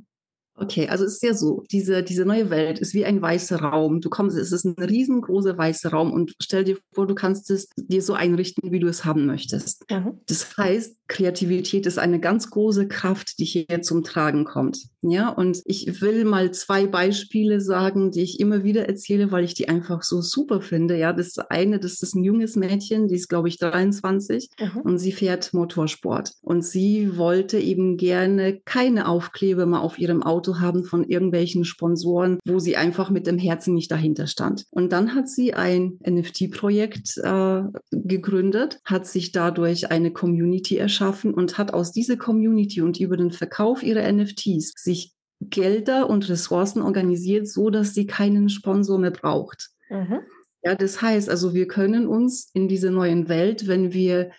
Okay, 0.62 0.88
also 0.88 1.06
es 1.06 1.16
ist 1.16 1.24
ja 1.24 1.34
so, 1.34 1.64
diese, 1.72 2.04
diese 2.04 2.24
neue 2.24 2.52
Welt 2.52 2.78
ist 2.78 2.94
wie 2.94 3.04
ein 3.04 3.20
weißer 3.20 3.60
Raum. 3.62 4.00
Du 4.00 4.10
kommst, 4.10 4.38
es 4.38 4.52
ist 4.52 4.64
ein 4.64 4.76
riesengroßer 4.78 5.58
weißer 5.58 5.90
Raum 5.90 6.14
und 6.14 6.36
stell 6.40 6.64
dir 6.64 6.78
vor, 6.94 7.08
du 7.08 7.16
kannst 7.16 7.50
es 7.50 7.70
dir 7.76 8.04
so 8.04 8.14
einrichten, 8.14 8.72
wie 8.72 8.80
du 8.80 8.88
es 8.88 9.04
haben 9.04 9.26
möchtest. 9.26 9.90
Mhm. 9.90 10.20
Das 10.28 10.56
heißt, 10.56 10.98
Kreativität 11.08 11.88
ist 11.88 11.98
eine 11.98 12.20
ganz 12.20 12.52
große 12.52 12.88
Kraft, 12.88 13.40
die 13.40 13.46
hier 13.46 13.82
zum 13.82 14.04
Tragen 14.04 14.46
kommt. 14.46 14.86
Ja, 15.02 15.30
und 15.30 15.62
ich 15.66 16.02
will 16.02 16.26
mal 16.26 16.52
zwei 16.52 16.86
Beispiele 16.86 17.60
sagen, 17.60 18.12
die 18.12 18.22
ich 18.22 18.40
immer 18.40 18.64
wieder 18.64 18.88
erzähle, 18.88 19.32
weil 19.32 19.44
ich 19.44 19.56
die 19.56 19.68
einfach 19.68 20.04
so 20.04 20.22
super 20.22 20.62
finde. 20.62 20.96
Ja, 20.96 21.12
das 21.12 21.40
eine, 21.40 21.80
das 21.80 22.04
ist 22.04 22.14
ein 22.14 22.24
junges 22.24 22.56
Mädchen, 22.56 23.08
die 23.08 23.16
ist, 23.16 23.30
glaube 23.30 23.48
ich, 23.48 23.58
23 23.58 24.52
mhm. 24.60 24.82
und 24.82 25.00
sie 25.00 25.12
fährt 25.12 25.54
Motorsport. 25.54 26.34
Und 26.42 26.64
sie 26.64 27.18
wollte 27.18 27.58
eben 27.58 27.98
gerne 27.98 28.62
keine 28.64 29.08
Aufkleber 29.08 29.66
mal 29.66 29.80
auf 29.80 29.98
ihrem 29.98 30.22
Auto 30.22 30.51
haben 30.60 30.84
von 30.84 31.04
irgendwelchen 31.04 31.66
Sponsoren, 31.66 32.40
wo 32.46 32.60
sie 32.60 32.76
einfach 32.76 33.10
mit 33.10 33.28
dem 33.28 33.38
Herzen 33.38 33.74
nicht 33.74 33.92
dahinter 33.92 34.28
stand. 34.28 34.66
Und 34.72 34.92
dann 34.92 35.16
hat 35.16 35.30
sie 35.30 35.54
ein 35.54 36.00
NFT-Projekt 36.06 37.18
äh, 37.18 37.64
gegründet, 37.92 38.80
hat 38.86 39.08
sich 39.08 39.32
dadurch 39.32 39.92
eine 39.92 40.12
Community 40.12 40.78
erschaffen 40.78 41.34
und 41.34 41.58
hat 41.58 41.74
aus 41.74 41.92
dieser 41.92 42.18
Community 42.18 42.82
und 42.82 43.00
über 43.00 43.18
den 43.18 43.32
Verkauf 43.32 43.84
ihrer 43.84 44.12
NFTs 44.12 44.74
sich 44.76 45.14
Gelder 45.42 46.10
und 46.10 46.30
Ressourcen 46.30 46.82
organisiert, 46.82 47.48
so 47.48 47.70
dass 47.70 47.94
sie 47.94 48.06
keinen 48.06 48.50
Sponsor 48.50 49.00
mehr 49.00 49.12
braucht. 49.12 49.72
Mhm. 49.90 50.20
Ja, 50.64 50.76
das 50.76 51.02
heißt 51.02 51.30
also, 51.30 51.54
wir 51.54 51.68
können 51.68 52.06
uns 52.06 52.52
in 52.54 52.68
dieser 52.68 52.92
neuen 52.92 53.28
Welt, 53.28 53.68
wenn 53.68 53.94
wir 53.94 54.32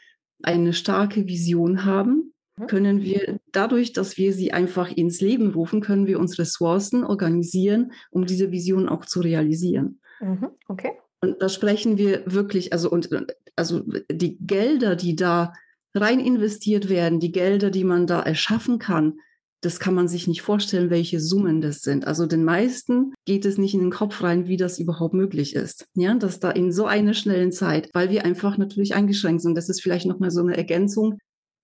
eine 0.42 0.72
starke 0.72 1.26
Vision 1.26 1.84
haben. 1.84 2.31
Können 2.66 3.02
wir 3.02 3.38
dadurch, 3.50 3.92
dass 3.92 4.16
wir 4.16 4.32
sie 4.32 4.52
einfach 4.52 4.90
ins 4.90 5.20
Leben 5.20 5.52
rufen, 5.52 5.80
können 5.80 6.06
wir 6.06 6.18
uns 6.18 6.38
Ressourcen 6.38 7.04
organisieren, 7.04 7.92
um 8.10 8.26
diese 8.26 8.50
Vision 8.50 8.88
auch 8.88 9.04
zu 9.04 9.20
realisieren. 9.20 10.00
Mhm. 10.20 10.48
Okay. 10.68 10.92
Und 11.20 11.40
da 11.40 11.48
sprechen 11.48 11.98
wir 11.98 12.22
wirklich, 12.26 12.72
also, 12.72 12.90
und, 12.90 13.08
also 13.56 13.82
die 14.10 14.38
Gelder, 14.38 14.96
die 14.96 15.16
da 15.16 15.52
rein 15.94 16.20
investiert 16.20 16.88
werden, 16.88 17.20
die 17.20 17.32
Gelder, 17.32 17.70
die 17.70 17.84
man 17.84 18.06
da 18.06 18.20
erschaffen 18.20 18.78
kann, 18.78 19.14
das 19.62 19.78
kann 19.78 19.94
man 19.94 20.08
sich 20.08 20.26
nicht 20.26 20.42
vorstellen, 20.42 20.90
welche 20.90 21.20
Summen 21.20 21.60
das 21.60 21.82
sind. 21.82 22.06
Also 22.06 22.26
den 22.26 22.44
meisten 22.44 23.14
geht 23.24 23.44
es 23.44 23.58
nicht 23.58 23.74
in 23.74 23.80
den 23.80 23.90
Kopf 23.92 24.22
rein, 24.22 24.48
wie 24.48 24.56
das 24.56 24.80
überhaupt 24.80 25.14
möglich 25.14 25.54
ist. 25.54 25.86
Ja, 25.94 26.12
dass 26.14 26.40
da 26.40 26.50
in 26.50 26.72
so 26.72 26.86
einer 26.86 27.14
schnellen 27.14 27.52
Zeit, 27.52 27.88
weil 27.92 28.10
wir 28.10 28.24
einfach 28.24 28.58
natürlich 28.58 28.94
eingeschränkt 28.94 29.42
sind. 29.42 29.54
Das 29.54 29.68
ist 29.68 29.80
vielleicht 29.80 30.06
nochmal 30.06 30.32
so 30.32 30.40
eine 30.40 30.56
Ergänzung, 30.56 31.18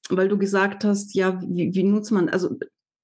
weil 0.08 0.28
du 0.28 0.38
gesagt 0.38 0.84
hast, 0.84 1.14
ja, 1.14 1.40
wie, 1.46 1.74
wie 1.74 1.82
nutzt 1.82 2.12
man, 2.12 2.28
also 2.28 2.56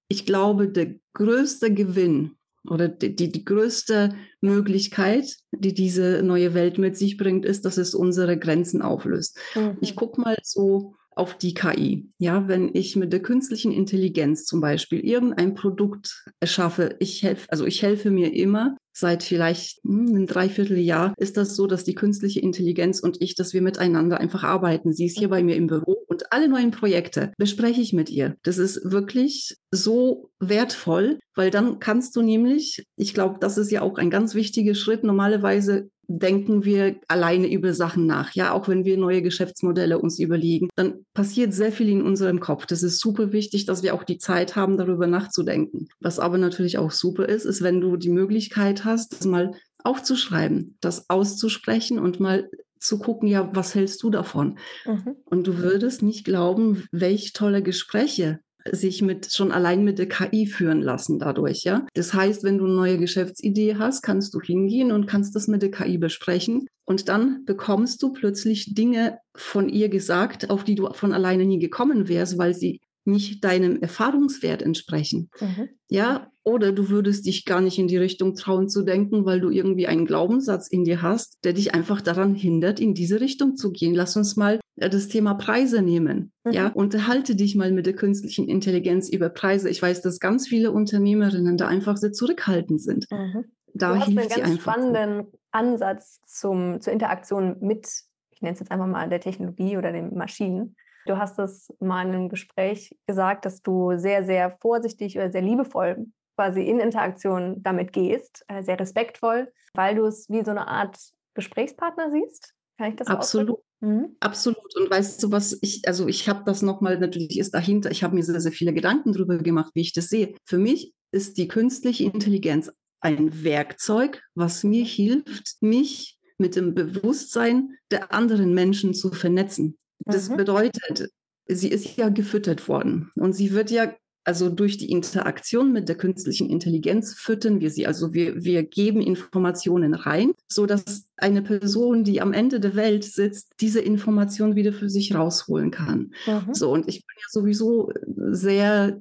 ich 0.09 0.27
glaube, 0.27 0.69
der 0.69 0.95
größte 1.15 1.73
Gewinn 1.73 2.37
oder 2.69 2.89
die, 2.89 3.15
die, 3.15 3.31
die 3.31 3.45
größte 3.45 4.15
Möglichkeit, 4.41 5.37
die 5.53 5.75
diese 5.75 6.23
neue 6.23 6.55
Welt 6.55 6.79
mit 6.79 6.97
sich 6.97 7.17
bringt, 7.17 7.45
ist, 7.45 7.65
dass 7.65 7.77
es 7.77 7.95
unsere 7.95 8.39
Grenzen 8.39 8.83
auflöst. 8.83 9.39
Mhm. 9.55 9.77
Ich 9.81 9.97
gucke 9.97 10.21
mal 10.21 10.37
so 10.43 10.95
auf 11.17 11.37
die 11.37 11.55
KI. 11.55 12.09
Ja, 12.19 12.49
wenn 12.49 12.71
ich 12.75 12.97
mit 12.97 13.13
der 13.13 13.21
künstlichen 13.21 13.73
Intelligenz 13.73 14.45
zum 14.45 14.61
Beispiel 14.61 15.01
irgendein 15.01 15.55
Produkt 15.55 16.25
erschaffe, 16.41 16.97
ich 16.99 17.23
helfe, 17.23 17.47
also 17.51 17.67
ich 17.67 17.83
helfe 17.83 18.11
mir 18.11 18.35
immer, 18.35 18.77
seit 18.97 19.23
vielleicht 19.23 19.83
hm, 19.85 20.09
einem 20.09 20.27
Dreivierteljahr 20.27 21.15
ist 21.17 21.37
das 21.37 21.57
so, 21.57 21.67
dass 21.67 21.85
die 21.85 21.95
künstliche 21.95 22.41
Intelligenz 22.41 23.01
und 23.01 23.21
ich, 23.21 23.35
dass 23.35 23.53
wir 23.53 23.63
miteinander 23.63 24.21
einfach 24.21 24.45
arbeiten. 24.45 24.93
Sie 24.93 25.07
ist 25.07 25.19
hier 25.19 25.29
bei 25.29 25.43
mir 25.43 25.57
im 25.57 25.67
Büro 25.67 26.05
und 26.07 26.33
alle 26.33 26.49
neuen 26.49 26.71
Projekte 26.71 27.33
bespreche 27.37 27.81
ich 27.81 27.93
mit 27.93 28.09
ihr. 28.09 28.37
Das 28.43 28.59
ist 28.59 28.81
wirklich 28.85 29.57
so 29.71 30.31
wertvoll, 30.39 31.19
weil 31.35 31.51
dann 31.51 31.81
kannst 31.81 32.15
du 32.17 32.23
nämlich, 32.23 32.85
ich 32.97 33.15
glaube, 33.15 33.39
das 33.41 33.59
ist 33.59 33.71
ja 33.71 33.83
auch 33.83 33.99
ein 33.99 34.11
ganz 34.11 34.35
wichtiger 34.35 34.75
Schritt. 34.75 35.03
Normalerweise 35.03 35.91
denken 36.09 36.65
wir 36.65 36.97
alleine 37.09 37.51
über 37.51 37.75
Sachen 37.75 38.07
nach. 38.07 38.35
Ja, 38.35 38.53
auch 38.53 38.69
wenn 38.69 38.85
wir 38.85 38.97
neue 38.97 39.23
Geschäftsmodelle 39.23 39.99
uns 39.99 40.19
überlegen, 40.19 40.69
dann 40.77 41.05
passiert 41.15 41.55
sehr 41.55 41.73
viel 41.73 41.89
in 41.89 42.03
unserem 42.03 42.41
Kopf. 42.41 42.67
Das 42.67 42.83
ist 42.83 43.01
super 43.01 43.33
wichtig, 43.33 43.67
dass 43.67 43.83
wir 43.83 43.95
auch 43.95 44.05
die 44.05 44.19
Zeit 44.19 44.57
haben, 44.57 44.77
darüber 44.77 45.07
nachzudenken. 45.07 45.89
Was 46.01 46.19
aber 46.19 46.39
natürlich 46.39 46.79
auch 46.79 46.91
super 46.91 47.29
ist, 47.29 47.45
ist, 47.45 47.63
wenn 47.63 47.81
du 47.81 47.97
die 47.97 48.11
Möglichkeit 48.11 48.85
hast, 48.85 49.13
das 49.13 49.25
mal 49.25 49.53
aufzuschreiben, 49.83 50.77
das 50.81 51.11
auszusprechen 51.11 51.99
und 51.99 52.21
mal 52.21 52.49
zu 52.79 52.99
gucken, 52.99 53.29
ja, 53.29 53.51
was 53.55 53.75
hältst 53.75 54.03
du 54.03 54.11
davon? 54.11 54.59
Mhm. 54.85 55.17
Und 55.25 55.47
du 55.47 55.59
würdest 55.59 56.03
nicht 56.03 56.25
glauben, 56.25 56.85
welche 56.93 57.33
tolle 57.33 57.63
Gespräche 57.63 58.41
sich 58.71 59.03
mit 59.03 59.33
schon 59.33 59.53
allein 59.53 59.85
mit 59.85 59.99
der 59.99 60.09
KI 60.09 60.47
führen 60.47 60.83
lassen 60.83 61.19
dadurch, 61.19 61.65
ja. 61.65 61.87
Das 61.95 62.15
heißt, 62.15 62.45
wenn 62.45 62.59
du 62.59 62.65
eine 62.65 62.75
neue 62.75 62.99
Geschäftsidee 62.99 63.77
hast, 63.77 64.03
kannst 64.03 64.35
du 64.35 64.41
hingehen 64.41 64.93
und 64.93 65.07
kannst 65.07 65.35
das 65.37 65.49
mit 65.49 65.63
der 65.63 65.71
KI 65.71 65.99
besprechen 65.99 66.67
und 66.85 67.09
dann 67.09 67.45
bekommst 67.45 68.03
du 68.03 68.13
plötzlich 68.13 68.75
Dinge 68.75 69.19
von 69.35 69.69
ihr 69.69 69.89
gesagt, 69.89 70.51
auf 70.51 70.65
die 70.65 70.75
du 70.75 70.93
von 70.93 71.13
alleine 71.13 71.45
nie 71.45 71.59
gekommen 71.59 72.09
wärst, 72.09 72.39
weil 72.39 72.55
sie 72.55 72.81
nicht 73.05 73.45
deinem 73.45 73.81
Erfahrungswert 73.81 74.63
entsprechen. 74.63 75.31
Mhm. 75.41 75.69
Ja, 75.89 76.31
oder 76.43 76.73
du 76.73 76.91
würdest 76.91 77.27
dich 77.27 77.45
gar 77.45 77.61
nicht 77.61 77.79
in 77.79 77.89
die 77.89 77.97
Richtung 77.97 78.35
trauen 78.35 78.69
zu 78.69 78.83
denken, 78.83 79.25
weil 79.25 79.41
du 79.41 79.51
irgendwie 79.51 79.87
einen 79.87 80.05
Glaubenssatz 80.05 80.69
in 80.69 80.85
dir 80.85 81.01
hast, 81.01 81.39
der 81.45 81.55
dich 81.55 81.75
einfach 81.75 82.01
daran 82.03 82.35
hindert, 82.35 82.81
in 82.81 82.95
diese 82.95 83.21
Richtung 83.21 83.57
zu 83.57 83.73
gehen. 83.73 83.95
Lass 83.95 84.17
uns 84.17 84.37
mal 84.37 84.61
äh, 84.77 84.91
das 84.91 85.09
Thema 85.09 85.35
Preise 85.35 85.83
nehmen. 85.83 86.33
Mhm. 86.45 86.53
Ja, 86.53 86.69
unterhalte 86.69 87.35
dich 87.35 87.55
mal 87.55 87.73
mit 87.73 87.87
der 87.87 87.95
künstlichen 87.95 88.49
Intelligenz 88.49 89.09
über 89.09 89.31
Preise. 89.31 89.71
Ich 89.71 89.81
weiß, 89.81 90.03
dass 90.03 90.21
ganz 90.21 90.47
viele 90.47 90.73
Unternehmerinnen 90.73 91.57
da 91.57 91.67
einfach 91.69 91.97
sehr 91.97 92.13
zurückhaltend 92.13 92.81
sind. 92.81 93.07
Mhm. 93.11 93.45
Da 93.73 93.95
du 93.95 94.01
hast 94.01 94.09
einen 94.09 94.29
ganz 94.29 94.61
spannenden 94.61 95.27
Ansatz 95.51 96.21
zum, 96.27 96.81
zur 96.81 96.93
Interaktion 96.93 97.57
mit, 97.61 97.89
ich 98.31 98.43
nenne 98.43 98.55
es 98.55 98.61
jetzt 98.61 98.71
einfach 98.71 98.87
mal 98.87 99.09
der 99.09 99.21
Technologie 99.21 99.77
oder 99.77 99.93
den 99.93 100.15
Maschinen. 100.15 100.77
Du 101.07 101.19
hast 101.19 101.39
es 101.39 101.73
mal 101.81 102.07
in 102.07 102.15
einem 102.15 102.29
Gespräch 102.29 102.97
gesagt, 103.07 103.45
dass 103.45 103.63
du 103.63 103.97
sehr, 103.97 104.25
sehr 104.25 104.57
vorsichtig 104.61 105.17
oder 105.17 105.31
sehr 105.31 105.43
liebevoll 105.43 106.07
quasi 106.37 106.63
in 106.63 106.81
Interaktion 106.81 107.63
damit 107.63 107.93
gehst, 107.93 108.45
äh, 108.49 108.63
sehr 108.63 108.79
respektvoll, 108.79 109.53
weil 109.75 109.95
du 109.95 110.05
es 110.05 110.29
wie 110.29 110.45
so 110.45 110.51
eine 110.51 110.67
Art 110.67 110.99
Gesprächspartner 111.35 112.11
siehst. 112.11 112.55
Kann 112.79 112.91
ich 112.91 112.97
das 112.97 113.07
Absolut. 113.07 113.61
Mhm. 113.81 114.17
Absolut. 114.21 114.77
Und 114.77 114.91
weißt 114.91 115.23
du, 115.23 115.31
was 115.31 115.59
ich, 115.61 115.87
also 115.87 116.09
ich 116.09 116.29
habe 116.29 116.43
das 116.45 116.63
nochmal, 116.63 116.99
natürlich 116.99 117.39
ist 117.39 117.55
dahinter, 117.55 117.91
ich 117.91 118.03
habe 118.03 118.15
mir 118.15 118.23
sehr, 118.23 118.41
sehr 118.41 118.53
viele 118.53 118.73
Gedanken 118.73 119.13
darüber 119.13 119.39
gemacht, 119.39 119.73
wie 119.75 119.83
ich 119.83 119.93
das 119.93 120.09
sehe. 120.09 120.35
Für 120.45 120.59
mich 120.59 120.95
ist 121.13 121.37
die 121.37 121.49
künstliche 121.49 122.05
Intelligenz 122.05 122.73
ein 123.01 123.45
Werkzeug, 123.45 124.23
was 124.35 124.65
mir 124.65 124.85
hilft, 124.85 125.57
mich 125.61 126.19
mit 126.39 126.57
dem 126.57 126.75
Bewusstsein 126.75 127.77
der 127.91 128.13
anderen 128.13 128.55
Menschen 128.55 128.95
zu 128.95 129.13
vernetzen. 129.13 129.79
Das 130.07 130.29
mhm. 130.29 130.37
bedeutet, 130.37 131.11
sie 131.47 131.69
ist 131.69 131.97
ja 131.97 132.09
gefüttert 132.09 132.69
worden 132.69 133.11
und 133.17 133.35
sie 133.35 133.53
wird 133.53 133.71
ja 133.71 133.95
also 134.25 134.49
durch 134.49 134.79
die 134.79 134.91
Interaktion 134.91 135.73
mit 135.73 135.89
der 135.89 135.97
künstlichen 135.97 136.49
Intelligenz 136.49 137.13
füttern 137.13 137.61
wir 137.61 137.71
sie. 137.71 137.87
Also 137.87 138.15
wir, 138.15 138.43
wir 138.43 138.63
geben 138.63 139.03
Informationen 139.03 139.93
rein, 139.93 140.33
so 140.49 140.65
dass 140.65 141.11
eine 141.19 141.43
Person, 141.43 142.05
die 142.05 142.23
am 142.23 142.33
Ende 142.33 142.59
der 142.59 142.75
Welt 142.75 143.05
sitzt, 143.05 143.53
diese 143.61 143.81
Information 143.81 144.57
wieder 144.57 144.73
für 144.73 144.89
sich 144.89 145.15
rausholen 145.15 145.71
kann. 145.71 146.13
Mhm. 146.27 146.55
So, 146.55 146.73
und 146.73 146.89
ich 146.89 147.07
bin 147.07 147.17
ja 147.19 147.27
sowieso 147.29 147.93
sehr 148.31 148.99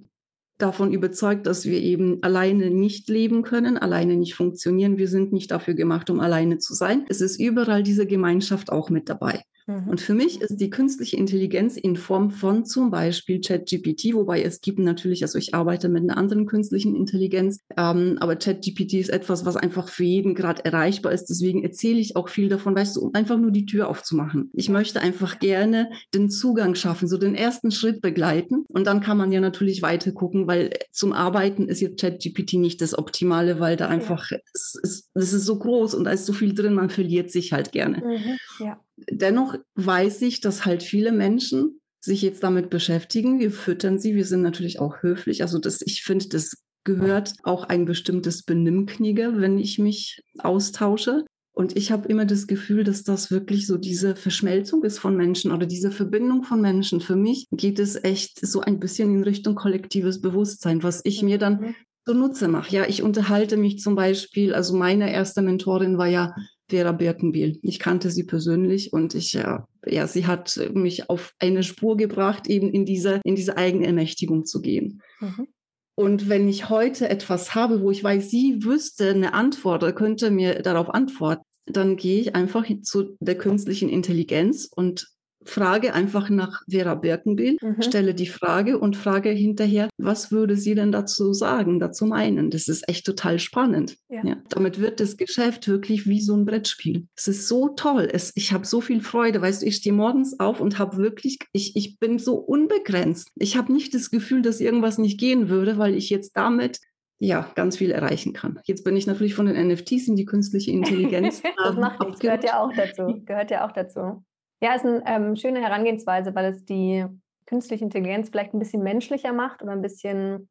davon 0.57 0.93
überzeugt, 0.93 1.47
dass 1.47 1.65
wir 1.65 1.79
eben 1.79 2.21
alleine 2.21 2.69
nicht 2.69 3.09
leben 3.09 3.43
können, 3.43 3.77
alleine 3.77 4.17
nicht 4.17 4.35
funktionieren. 4.35 4.97
Wir 4.97 5.07
sind 5.07 5.33
nicht 5.33 5.51
dafür 5.51 5.73
gemacht, 5.73 6.09
um 6.09 6.19
alleine 6.19 6.57
zu 6.57 6.73
sein. 6.73 7.05
Es 7.09 7.21
ist 7.21 7.39
überall 7.39 7.81
diese 7.81 8.05
Gemeinschaft 8.05 8.71
auch 8.71 8.89
mit 8.89 9.09
dabei. 9.09 9.41
Mhm. 9.67 9.87
Und 9.87 10.01
für 10.01 10.13
mich 10.13 10.41
ist 10.41 10.57
die 10.57 10.69
künstliche 10.69 11.17
Intelligenz 11.17 11.77
in 11.77 11.95
Form 11.95 12.29
von 12.29 12.65
zum 12.65 12.91
Beispiel 12.91 13.41
ChatGPT, 13.41 14.13
wobei 14.13 14.41
es 14.41 14.61
gibt 14.61 14.79
natürlich, 14.79 15.23
also 15.23 15.37
ich 15.37 15.53
arbeite 15.53 15.89
mit 15.89 16.03
einer 16.03 16.17
anderen 16.17 16.45
künstlichen 16.45 16.95
Intelligenz, 16.95 17.59
ähm, 17.77 18.17
aber 18.19 18.35
ChatGPT 18.35 18.93
ist 18.93 19.09
etwas, 19.09 19.45
was 19.45 19.55
einfach 19.55 19.87
für 19.87 20.03
jeden 20.03 20.35
gerade 20.35 20.65
erreichbar 20.65 21.11
ist. 21.11 21.25
Deswegen 21.25 21.63
erzähle 21.63 21.99
ich 21.99 22.15
auch 22.15 22.29
viel 22.29 22.49
davon, 22.49 22.75
weißt 22.75 22.95
du, 22.95 23.01
um 23.01 23.13
einfach 23.13 23.37
nur 23.37 23.51
die 23.51 23.65
Tür 23.65 23.89
aufzumachen. 23.89 24.49
Ich 24.53 24.69
möchte 24.69 25.01
einfach 25.01 25.39
gerne 25.39 25.89
den 26.13 26.29
Zugang 26.29 26.75
schaffen, 26.75 27.07
so 27.07 27.17
den 27.17 27.35
ersten 27.35 27.71
Schritt 27.71 28.01
begleiten. 28.01 28.65
Und 28.69 28.87
dann 28.87 29.01
kann 29.01 29.17
man 29.17 29.31
ja 29.31 29.39
natürlich 29.39 29.81
weiter 29.81 30.11
gucken, 30.11 30.47
weil 30.47 30.71
zum 30.91 31.13
Arbeiten 31.13 31.67
ist 31.67 31.81
jetzt 31.81 32.01
ChatGPT 32.01 32.53
nicht 32.53 32.81
das 32.81 32.97
Optimale, 32.97 33.59
weil 33.59 33.77
da 33.77 33.87
einfach, 33.87 34.31
ja. 34.31 34.37
es, 34.53 34.79
es, 34.83 35.09
es 35.13 35.33
ist 35.33 35.45
so 35.45 35.57
groß 35.57 35.95
und 35.95 36.03
da 36.03 36.11
ist 36.11 36.25
so 36.25 36.33
viel 36.33 36.53
drin, 36.53 36.73
man 36.73 36.89
verliert 36.89 37.31
sich 37.31 37.53
halt 37.53 37.71
gerne. 37.71 37.97
Mhm, 37.97 38.65
ja. 38.65 38.79
Dennoch 39.09 39.55
weiß 39.75 40.21
ich, 40.23 40.41
dass 40.41 40.65
halt 40.65 40.83
viele 40.83 41.11
Menschen 41.11 41.79
sich 41.99 42.21
jetzt 42.21 42.43
damit 42.43 42.69
beschäftigen. 42.69 43.39
Wir 43.39 43.51
füttern 43.51 43.97
sie. 43.97 44.15
Wir 44.15 44.25
sind 44.25 44.41
natürlich 44.41 44.79
auch 44.79 45.01
höflich. 45.01 45.41
Also 45.41 45.57
das, 45.57 45.81
ich 45.81 46.03
finde, 46.03 46.27
das 46.27 46.63
gehört 46.83 47.33
auch 47.43 47.63
ein 47.63 47.85
bestimmtes 47.85 48.43
Benimmknigge, 48.43 49.33
wenn 49.37 49.57
ich 49.57 49.79
mich 49.79 50.21
austausche. 50.39 51.23
Und 51.55 51.77
ich 51.77 51.91
habe 51.91 52.07
immer 52.09 52.25
das 52.25 52.47
Gefühl, 52.47 52.83
dass 52.83 53.03
das 53.03 53.29
wirklich 53.29 53.67
so 53.67 53.77
diese 53.77 54.15
Verschmelzung 54.15 54.83
ist 54.83 54.97
von 54.97 55.15
Menschen 55.15 55.51
oder 55.51 55.67
diese 55.67 55.91
Verbindung 55.91 56.43
von 56.43 56.59
Menschen. 56.59 56.99
Für 56.99 57.15
mich 57.15 57.47
geht 57.51 57.79
es 57.79 58.03
echt 58.03 58.45
so 58.45 58.61
ein 58.61 58.79
bisschen 58.79 59.13
in 59.13 59.23
Richtung 59.23 59.53
kollektives 59.55 60.19
Bewusstsein, 60.19 60.81
was 60.81 61.01
ich 61.03 61.21
mir 61.21 61.37
dann 61.37 61.61
mhm. 61.61 61.75
zunutze 62.05 62.47
mache. 62.47 62.75
Ja, 62.75 62.85
ich 62.87 63.03
unterhalte 63.03 63.55
mich 63.55 63.79
zum 63.79 63.95
Beispiel, 63.95 64.55
also 64.55 64.75
meine 64.75 65.13
erste 65.13 65.43
Mentorin 65.43 65.99
war 65.99 66.07
ja 66.07 66.33
Vera 66.67 66.91
Birkenbiel. 66.91 67.59
Ich 67.61 67.79
kannte 67.79 68.09
sie 68.09 68.23
persönlich 68.23 68.93
und 68.93 69.15
ich, 69.15 69.33
ja, 69.33 69.67
ja, 69.85 70.07
sie 70.07 70.25
hat 70.27 70.59
mich 70.73 71.09
auf 71.09 71.33
eine 71.39 71.63
Spur 71.63 71.97
gebracht, 71.97 72.47
eben 72.47 72.69
in 72.69 72.85
diese, 72.85 73.19
in 73.23 73.35
diese 73.35 73.57
Eigenermächtigung 73.57 74.45
zu 74.45 74.61
gehen. 74.61 75.01
Mhm. 75.19 75.47
Und 75.95 76.29
wenn 76.29 76.47
ich 76.47 76.69
heute 76.69 77.09
etwas 77.09 77.53
habe, 77.53 77.81
wo 77.81 77.91
ich 77.91 78.03
weiß, 78.03 78.29
sie 78.29 78.63
wüsste 78.63 79.11
eine 79.11 79.33
Antwort 79.33 79.83
oder 79.83 79.93
könnte 79.93 80.31
mir 80.31 80.61
darauf 80.61 80.89
antworten, 80.89 81.43
dann 81.65 81.95
gehe 81.95 82.19
ich 82.19 82.35
einfach 82.35 82.65
zu 82.81 83.15
der 83.19 83.37
künstlichen 83.37 83.89
Intelligenz 83.89 84.69
und 84.75 85.12
frage 85.45 85.93
einfach 85.93 86.29
nach 86.29 86.63
Vera 86.69 86.95
Birkenbiel, 86.95 87.57
mhm. 87.61 87.81
stelle 87.81 88.13
die 88.13 88.27
Frage 88.27 88.79
und 88.79 88.95
frage 88.95 89.29
hinterher, 89.29 89.89
was 89.97 90.31
würde 90.31 90.57
sie 90.57 90.75
denn 90.75 90.91
dazu 90.91 91.33
sagen, 91.33 91.79
dazu 91.79 92.05
meinen? 92.05 92.49
Das 92.49 92.67
ist 92.67 92.87
echt 92.87 93.05
total 93.05 93.39
spannend. 93.39 93.97
Ja. 94.09 94.25
ja. 94.25 94.37
damit 94.49 94.79
wird 94.79 94.99
das 94.99 95.17
Geschäft 95.17 95.67
wirklich 95.67 96.07
wie 96.07 96.21
so 96.21 96.35
ein 96.35 96.45
Brettspiel. 96.45 97.07
Es 97.15 97.27
ist 97.27 97.47
so 97.47 97.69
toll. 97.69 98.07
Es, 98.11 98.31
ich 98.35 98.53
habe 98.53 98.65
so 98.65 98.81
viel 98.81 99.01
Freude. 99.01 99.41
Weißt 99.41 99.61
du, 99.61 99.65
ich 99.65 99.77
stehe 99.77 99.93
morgens 99.93 100.39
auf 100.39 100.59
und 100.59 100.79
habe 100.79 100.97
wirklich, 100.97 101.39
ich, 101.51 101.75
ich 101.75 101.99
bin 101.99 102.19
so 102.19 102.35
unbegrenzt. 102.35 103.29
Ich 103.35 103.57
habe 103.57 103.73
nicht 103.73 103.93
das 103.93 104.11
Gefühl, 104.11 104.41
dass 104.41 104.59
irgendwas 104.59 104.97
nicht 104.97 105.19
gehen 105.19 105.49
würde, 105.49 105.77
weil 105.77 105.95
ich 105.95 106.09
jetzt 106.09 106.35
damit 106.35 106.79
ja, 107.19 107.49
ganz 107.55 107.77
viel 107.77 107.91
erreichen 107.91 108.33
kann. 108.33 108.59
Jetzt 108.65 108.83
bin 108.83 108.97
ich 108.97 109.07
natürlich 109.07 109.33
von 109.33 109.45
den 109.45 109.67
NFTs 109.67 110.09
in 110.09 110.15
die 110.15 110.25
künstliche 110.25 110.71
Intelligenz. 110.73 111.41
das 111.41 111.75
macht 111.75 112.01
nichts, 112.01 112.19
gehört 112.19 112.43
ja 112.43 112.59
auch 112.59 112.71
dazu. 112.75 113.21
Gehört 113.25 113.51
ja 113.51 113.65
auch 113.65 113.71
dazu. 113.71 114.23
Ja, 114.63 114.75
ist 114.75 114.85
eine 114.85 115.03
ähm, 115.05 115.35
schöne 115.35 115.59
Herangehensweise, 115.59 116.33
weil 116.35 116.45
es 116.45 116.63
die 116.63 117.05
künstliche 117.45 117.83
Intelligenz 117.83 118.29
vielleicht 118.29 118.53
ein 118.53 118.59
bisschen 118.59 118.81
menschlicher 118.81 119.33
macht 119.33 119.61
oder 119.61 119.73
ein 119.73 119.81
bisschen 119.81 120.47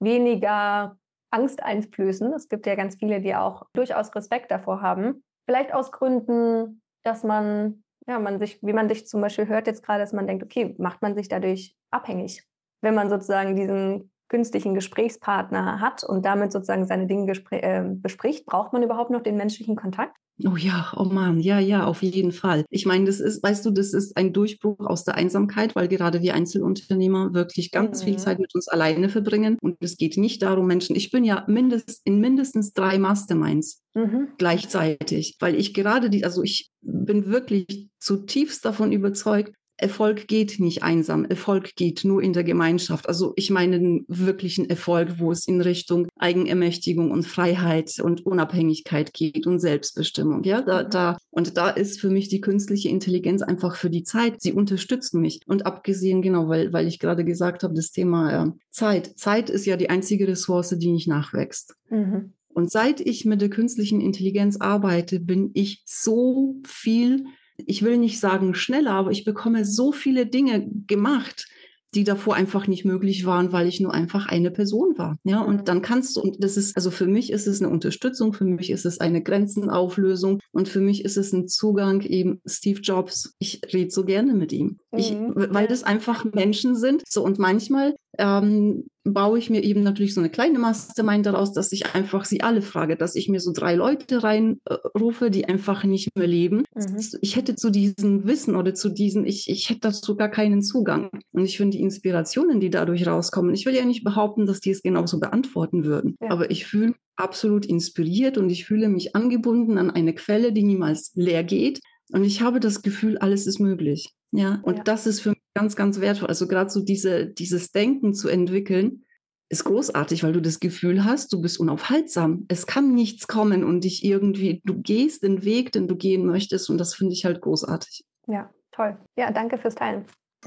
weniger 0.00 0.98
Angst 1.30 1.62
einflößen. 1.62 2.34
Es 2.34 2.50
gibt 2.50 2.66
ja 2.66 2.74
ganz 2.74 2.96
viele, 2.96 3.22
die 3.22 3.34
auch 3.34 3.62
durchaus 3.72 4.14
Respekt 4.14 4.50
davor 4.50 4.82
haben. 4.82 5.24
Vielleicht 5.46 5.72
aus 5.72 5.92
Gründen, 5.92 6.82
dass 7.04 7.24
man, 7.24 7.82
ja, 8.06 8.18
man 8.18 8.38
sich, 8.38 8.58
wie 8.60 8.74
man 8.74 8.90
sich 8.90 9.06
zum 9.06 9.22
Beispiel 9.22 9.48
hört 9.48 9.66
jetzt 9.66 9.82
gerade, 9.82 10.00
dass 10.00 10.12
man 10.12 10.26
denkt, 10.26 10.44
okay, 10.44 10.74
macht 10.76 11.00
man 11.00 11.14
sich 11.14 11.28
dadurch 11.28 11.74
abhängig, 11.90 12.46
wenn 12.82 12.94
man 12.94 13.08
sozusagen 13.08 13.56
diesen 13.56 14.12
künstlichen 14.34 14.74
Gesprächspartner 14.74 15.78
hat 15.80 16.02
und 16.02 16.24
damit 16.24 16.50
sozusagen 16.50 16.88
seine 16.88 17.06
Dinge 17.06 17.32
äh, 17.52 17.84
bespricht, 17.84 18.46
braucht 18.46 18.72
man 18.72 18.82
überhaupt 18.82 19.10
noch 19.10 19.22
den 19.22 19.36
menschlichen 19.36 19.76
Kontakt? 19.76 20.16
Oh 20.44 20.56
ja, 20.56 20.92
oh 20.96 21.04
Mann, 21.04 21.38
ja, 21.38 21.60
ja, 21.60 21.86
auf 21.86 22.02
jeden 22.02 22.32
Fall. 22.32 22.64
Ich 22.68 22.84
meine, 22.84 23.04
das 23.04 23.20
ist, 23.20 23.44
weißt 23.44 23.64
du, 23.64 23.70
das 23.70 23.94
ist 23.94 24.16
ein 24.16 24.32
Durchbruch 24.32 24.80
aus 24.80 25.04
der 25.04 25.14
Einsamkeit, 25.14 25.76
weil 25.76 25.86
gerade 25.86 26.20
wir 26.20 26.34
Einzelunternehmer 26.34 27.32
wirklich 27.32 27.70
ganz 27.70 28.00
mhm. 28.00 28.06
viel 28.06 28.16
Zeit 28.16 28.40
mit 28.40 28.52
uns 28.56 28.66
alleine 28.66 29.08
verbringen. 29.08 29.56
Und 29.62 29.76
es 29.78 29.96
geht 29.96 30.16
nicht 30.16 30.42
darum, 30.42 30.66
Menschen, 30.66 30.96
ich 30.96 31.12
bin 31.12 31.22
ja 31.22 31.44
mindest, 31.46 32.00
in 32.04 32.18
mindestens 32.18 32.72
drei 32.72 32.98
Masterminds 32.98 33.84
mhm. 33.94 34.30
gleichzeitig, 34.36 35.36
weil 35.38 35.54
ich 35.54 35.74
gerade 35.74 36.10
die, 36.10 36.24
also 36.24 36.42
ich 36.42 36.72
bin 36.80 37.26
wirklich 37.26 37.88
zutiefst 38.00 38.64
davon 38.64 38.90
überzeugt, 38.90 39.54
Erfolg 39.76 40.28
geht 40.28 40.60
nicht 40.60 40.82
einsam. 40.82 41.24
Erfolg 41.24 41.74
geht 41.74 42.04
nur 42.04 42.22
in 42.22 42.32
der 42.32 42.44
Gemeinschaft. 42.44 43.08
Also 43.08 43.32
ich 43.36 43.50
meine 43.50 43.78
den 43.78 44.04
wirklichen 44.08 44.70
Erfolg, 44.70 45.18
wo 45.18 45.32
es 45.32 45.48
in 45.48 45.60
Richtung 45.60 46.06
Eigenermächtigung 46.16 47.10
und 47.10 47.26
Freiheit 47.26 47.98
und 48.00 48.24
Unabhängigkeit 48.24 49.12
geht 49.12 49.46
und 49.46 49.58
Selbstbestimmung. 49.58 50.44
Ja, 50.44 50.62
da, 50.62 50.84
mhm. 50.84 50.90
da, 50.90 51.18
und 51.30 51.56
da 51.56 51.70
ist 51.70 52.00
für 52.00 52.10
mich 52.10 52.28
die 52.28 52.40
künstliche 52.40 52.88
Intelligenz 52.88 53.42
einfach 53.42 53.76
für 53.76 53.90
die 53.90 54.04
Zeit. 54.04 54.40
Sie 54.40 54.52
unterstützt 54.52 55.14
mich. 55.14 55.40
Und 55.46 55.66
abgesehen, 55.66 56.22
genau, 56.22 56.48
weil, 56.48 56.72
weil 56.72 56.86
ich 56.86 57.00
gerade 57.00 57.24
gesagt 57.24 57.64
habe, 57.64 57.74
das 57.74 57.90
Thema 57.90 58.44
äh, 58.44 58.50
Zeit. 58.70 59.18
Zeit 59.18 59.50
ist 59.50 59.66
ja 59.66 59.76
die 59.76 59.90
einzige 59.90 60.28
Ressource, 60.28 60.74
die 60.78 60.92
nicht 60.92 61.08
nachwächst. 61.08 61.74
Mhm. 61.90 62.32
Und 62.48 62.70
seit 62.70 63.00
ich 63.00 63.24
mit 63.24 63.40
der 63.40 63.50
künstlichen 63.50 64.00
Intelligenz 64.00 64.56
arbeite, 64.58 65.18
bin 65.18 65.50
ich 65.54 65.82
so 65.84 66.54
viel 66.64 67.24
ich 67.56 67.82
will 67.82 67.98
nicht 67.98 68.20
sagen 68.20 68.54
schneller, 68.54 68.92
aber 68.92 69.10
ich 69.10 69.24
bekomme 69.24 69.64
so 69.64 69.92
viele 69.92 70.26
Dinge 70.26 70.68
gemacht, 70.86 71.46
die 71.94 72.04
davor 72.04 72.34
einfach 72.34 72.66
nicht 72.66 72.84
möglich 72.84 73.24
waren, 73.24 73.52
weil 73.52 73.68
ich 73.68 73.80
nur 73.80 73.94
einfach 73.94 74.26
eine 74.26 74.50
Person 74.50 74.98
war. 74.98 75.16
Ja, 75.24 75.40
und 75.40 75.58
mhm. 75.58 75.64
dann 75.64 75.82
kannst 75.82 76.16
du, 76.16 76.20
und 76.20 76.42
das 76.42 76.56
ist, 76.56 76.76
also 76.76 76.90
für 76.90 77.06
mich 77.06 77.30
ist 77.30 77.46
es 77.46 77.62
eine 77.62 77.70
Unterstützung, 77.70 78.32
für 78.32 78.44
mich 78.44 78.70
ist 78.70 78.84
es 78.84 79.00
eine 79.00 79.22
Grenzenauflösung 79.22 80.40
und 80.52 80.68
für 80.68 80.80
mich 80.80 81.04
ist 81.04 81.16
es 81.16 81.32
ein 81.32 81.46
Zugang 81.48 82.00
eben 82.02 82.40
Steve 82.46 82.80
Jobs. 82.80 83.34
Ich 83.38 83.60
rede 83.72 83.90
so 83.90 84.04
gerne 84.04 84.34
mit 84.34 84.52
ihm, 84.52 84.78
ich, 84.96 85.12
mhm. 85.12 85.34
weil 85.50 85.68
das 85.68 85.84
einfach 85.84 86.24
Menschen 86.24 86.76
sind. 86.76 87.02
So, 87.08 87.24
und 87.24 87.38
manchmal 87.38 87.94
ähm, 88.18 88.86
baue 89.04 89.38
ich 89.38 89.50
mir 89.50 89.62
eben 89.62 89.82
natürlich 89.82 90.14
so 90.14 90.20
eine 90.20 90.30
kleine 90.30 90.58
Mastermind 90.58 91.26
daraus, 91.26 91.52
dass 91.52 91.72
ich 91.72 91.94
einfach 91.94 92.24
sie 92.24 92.40
alle 92.40 92.62
frage, 92.62 92.96
dass 92.96 93.14
ich 93.14 93.28
mir 93.28 93.40
so 93.40 93.52
drei 93.52 93.74
Leute 93.74 94.22
reinrufe, 94.22 95.26
äh, 95.26 95.30
die 95.30 95.44
einfach 95.44 95.84
nicht 95.84 96.16
mehr 96.16 96.26
leben. 96.26 96.64
Mhm. 96.74 97.04
Ich 97.20 97.36
hätte 97.36 97.54
zu 97.54 97.70
diesem 97.70 98.26
Wissen 98.26 98.56
oder 98.56 98.74
zu 98.74 98.88
diesen, 98.88 99.26
ich, 99.26 99.50
ich 99.50 99.68
hätte 99.68 99.80
dazu 99.80 100.16
gar 100.16 100.30
keinen 100.30 100.62
Zugang. 100.62 101.10
Und 101.32 101.44
ich 101.44 101.58
finde 101.58 101.76
die 101.76 101.82
Inspirationen, 101.82 102.60
die 102.60 102.70
dadurch 102.70 103.06
rauskommen, 103.06 103.54
ich 103.54 103.66
will 103.66 103.74
ja 103.74 103.84
nicht 103.84 104.04
behaupten, 104.04 104.46
dass 104.46 104.60
die 104.60 104.70
es 104.70 104.82
genauso 104.82 105.20
beantworten 105.20 105.84
würden, 105.84 106.16
ja. 106.20 106.30
aber 106.30 106.50
ich 106.50 106.66
fühle 106.66 106.94
absolut 107.16 107.66
inspiriert 107.66 108.38
und 108.38 108.50
ich 108.50 108.64
fühle 108.64 108.88
mich 108.88 109.14
angebunden 109.14 109.78
an 109.78 109.90
eine 109.90 110.14
Quelle, 110.14 110.52
die 110.52 110.64
niemals 110.64 111.12
leer 111.14 111.44
geht. 111.44 111.80
Und 112.12 112.24
ich 112.24 112.42
habe 112.42 112.60
das 112.60 112.82
Gefühl, 112.82 113.18
alles 113.18 113.46
ist 113.46 113.58
möglich. 113.58 114.14
Ja, 114.30 114.60
und 114.62 114.78
ja. 114.78 114.82
das 114.84 115.06
ist 115.06 115.20
für 115.20 115.30
mich 115.30 115.42
ganz, 115.54 115.76
ganz 115.76 116.00
wertvoll. 116.00 116.28
Also 116.28 116.46
gerade 116.46 116.70
so 116.70 116.80
diese, 116.80 117.26
dieses 117.26 117.72
Denken 117.72 118.14
zu 118.14 118.28
entwickeln, 118.28 119.04
ist 119.48 119.64
großartig, 119.64 120.24
weil 120.24 120.32
du 120.32 120.42
das 120.42 120.58
Gefühl 120.58 121.04
hast, 121.04 121.32
du 121.32 121.40
bist 121.40 121.60
unaufhaltsam. 121.60 122.46
Es 122.48 122.66
kann 122.66 122.94
nichts 122.94 123.28
kommen 123.28 123.62
und 123.62 123.84
dich 123.84 124.04
irgendwie, 124.04 124.60
du 124.64 124.80
gehst 124.80 125.22
den 125.22 125.44
Weg, 125.44 125.72
den 125.72 125.86
du 125.86 125.96
gehen 125.96 126.26
möchtest 126.26 126.70
und 126.70 126.78
das 126.78 126.94
finde 126.94 127.12
ich 127.12 127.24
halt 127.24 127.40
großartig. 127.40 128.04
Ja, 128.26 128.50
toll. 128.72 128.96
Ja, 129.16 129.30
danke 129.30 129.58
fürs 129.58 129.74
Teilen. 129.74 130.06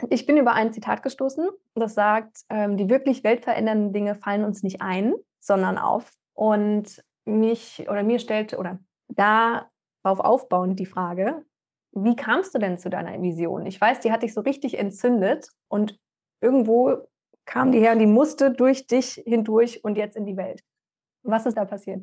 Ich 0.09 0.25
bin 0.25 0.37
über 0.37 0.53
ein 0.53 0.73
Zitat 0.73 1.03
gestoßen, 1.03 1.47
das 1.75 1.95
sagt, 1.95 2.41
ähm, 2.49 2.77
die 2.77 2.89
wirklich 2.89 3.23
weltverändernden 3.23 3.93
Dinge 3.93 4.15
fallen 4.15 4.43
uns 4.43 4.61
nicht 4.61 4.81
ein, 4.81 5.13
sondern 5.39 5.77
auf. 5.77 6.11
Und 6.33 7.01
mich 7.25 7.85
oder 7.89 8.03
mir 8.03 8.19
stellt 8.19 8.53
oder 8.53 8.79
darauf 10.07 10.19
aufbauend 10.19 10.79
die 10.79 10.85
Frage, 10.85 11.43
wie 11.91 12.15
kamst 12.15 12.55
du 12.55 12.59
denn 12.59 12.77
zu 12.77 12.89
deiner 12.89 13.21
Vision? 13.21 13.65
Ich 13.65 13.79
weiß, 13.79 13.99
die 13.99 14.11
hat 14.11 14.23
dich 14.23 14.33
so 14.33 14.41
richtig 14.41 14.77
entzündet 14.77 15.49
und 15.67 15.99
irgendwo 16.41 17.07
kam 17.45 17.71
die 17.71 17.79
her 17.79 17.95
die 17.95 18.05
musste 18.05 18.51
durch 18.51 18.87
dich 18.87 19.21
hindurch 19.25 19.83
und 19.83 19.97
jetzt 19.97 20.17
in 20.17 20.25
die 20.25 20.37
Welt. 20.37 20.63
Was 21.23 21.45
ist 21.45 21.55
da 21.55 21.65
passiert? 21.65 22.01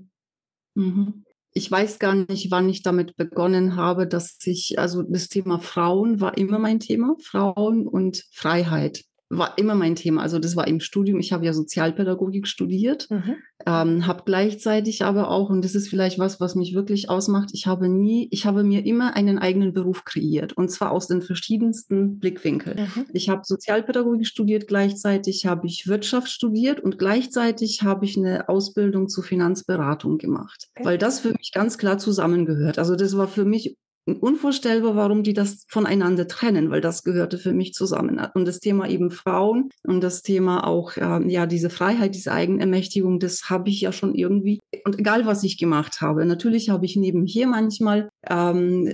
Mhm. 0.75 1.25
Ich 1.53 1.71
weiß 1.71 1.99
gar 1.99 2.15
nicht, 2.15 2.51
wann 2.51 2.69
ich 2.69 2.83
damit 2.83 3.15
begonnen 3.17 3.77
habe, 3.77 4.09
dass 4.09 4.39
ich, 4.45 4.79
also 4.79 5.03
das 5.03 5.29
Thema 5.29 5.61
Frauen 5.61 6.21
war 6.21 6.37
immer 6.37 6.59
mein 6.59 6.81
Thema, 6.81 7.15
Frauen 7.23 7.87
und 7.87 8.27
Freiheit 8.33 9.05
war 9.31 9.57
immer 9.59 9.75
mein 9.75 9.95
Thema. 9.97 10.23
Also 10.23 10.39
das 10.39 10.57
war 10.57 10.69
im 10.69 10.81
Studium. 10.81 11.19
Ich 11.19 11.33
habe 11.33 11.45
ja 11.45 11.53
Sozialpädagogik 11.53 12.47
studiert, 12.47 13.09
mhm. 13.11 13.37
ähm, 13.67 14.07
habe 14.07 14.23
gleichzeitig 14.25 15.05
aber 15.05 15.31
auch, 15.31 15.51
und 15.51 15.65
das 15.65 15.75
ist 15.75 15.89
vielleicht 15.89 16.19
was, 16.19 16.41
was 16.41 16.55
mich 16.55 16.75
wirklich 16.75 17.09
ausmacht, 17.09 17.51
ich 17.53 17.67
habe 17.67 17.89
nie, 17.89 18.29
ich 18.31 18.47
habe 18.47 18.65
mir 18.65 18.85
immer 18.85 19.17
einen 19.17 19.39
eigenen 19.39 19.73
Beruf 19.73 20.05
kreiert 20.05 20.53
und 20.53 20.71
zwar 20.71 20.93
aus 20.93 21.09
den 21.09 21.23
verschiedensten 21.23 22.19
Blickwinkeln. 22.19 22.81
Mhm. 22.81 23.07
Ich 23.13 23.29
habe 23.29 23.43
Sozialpädagogik 23.45 24.27
studiert, 24.27 24.69
gleichzeitig 24.69 25.47
habe 25.47 25.67
ich 25.67 25.87
Wirtschaft 25.87 26.29
studiert 26.29 26.81
und 26.81 26.99
gleichzeitig 26.99 27.83
habe 27.83 28.05
ich 28.05 28.17
eine 28.17 28.49
Ausbildung 28.49 29.09
zur 29.09 29.25
Finanzberatung 29.25 30.19
gemacht, 30.19 30.69
okay. 30.77 30.85
weil 30.85 30.99
das 30.99 31.21
für 31.21 31.33
mich 31.33 31.53
ganz 31.53 31.79
klar 31.79 31.99
zusammengehört. 31.99 32.79
Also 32.79 32.95
das 32.95 33.17
war 33.17 33.29
für 33.29 33.45
mich 33.45 33.77
unvorstellbar, 34.07 34.97
warum 34.97 35.23
die 35.23 35.33
das 35.33 35.65
voneinander 35.69 36.29
trennen, 36.29 36.71
weil 36.71 36.81
das 36.81 37.05
gehörte 37.05 37.39
für 37.39 37.53
mich 37.53 37.73
zusammen. 37.73 38.21
Und 38.35 38.47
das 38.47 38.61
Thema 38.61 38.89
eben 38.89 39.11
Frauen 39.11 39.71
und 39.83 40.03
das 40.03 40.23
Thema 40.23 40.67
auch, 40.67 40.97
äh, 40.97 41.27
ja, 41.31 41.47
diese 41.47 41.71
Freiheit, 41.71 42.15
diese 42.15 42.33
Eigenermächtigung, 42.33 43.19
das 43.19 43.49
habe 43.51 43.71
ich 43.71 43.81
ja 43.81 43.93
schon 43.93 44.15
irgendwie, 44.15 44.61
und 44.85 44.99
egal 44.99 45.27
was 45.27 45.43
ich 45.43 45.59
gemacht 45.59 46.01
habe, 46.01 46.27
natürlich 46.27 46.71
habe 46.71 46.85
ich 46.85 46.97
nebenher 46.97 47.47
manchmal 47.47 48.11
ähm, 48.29 48.93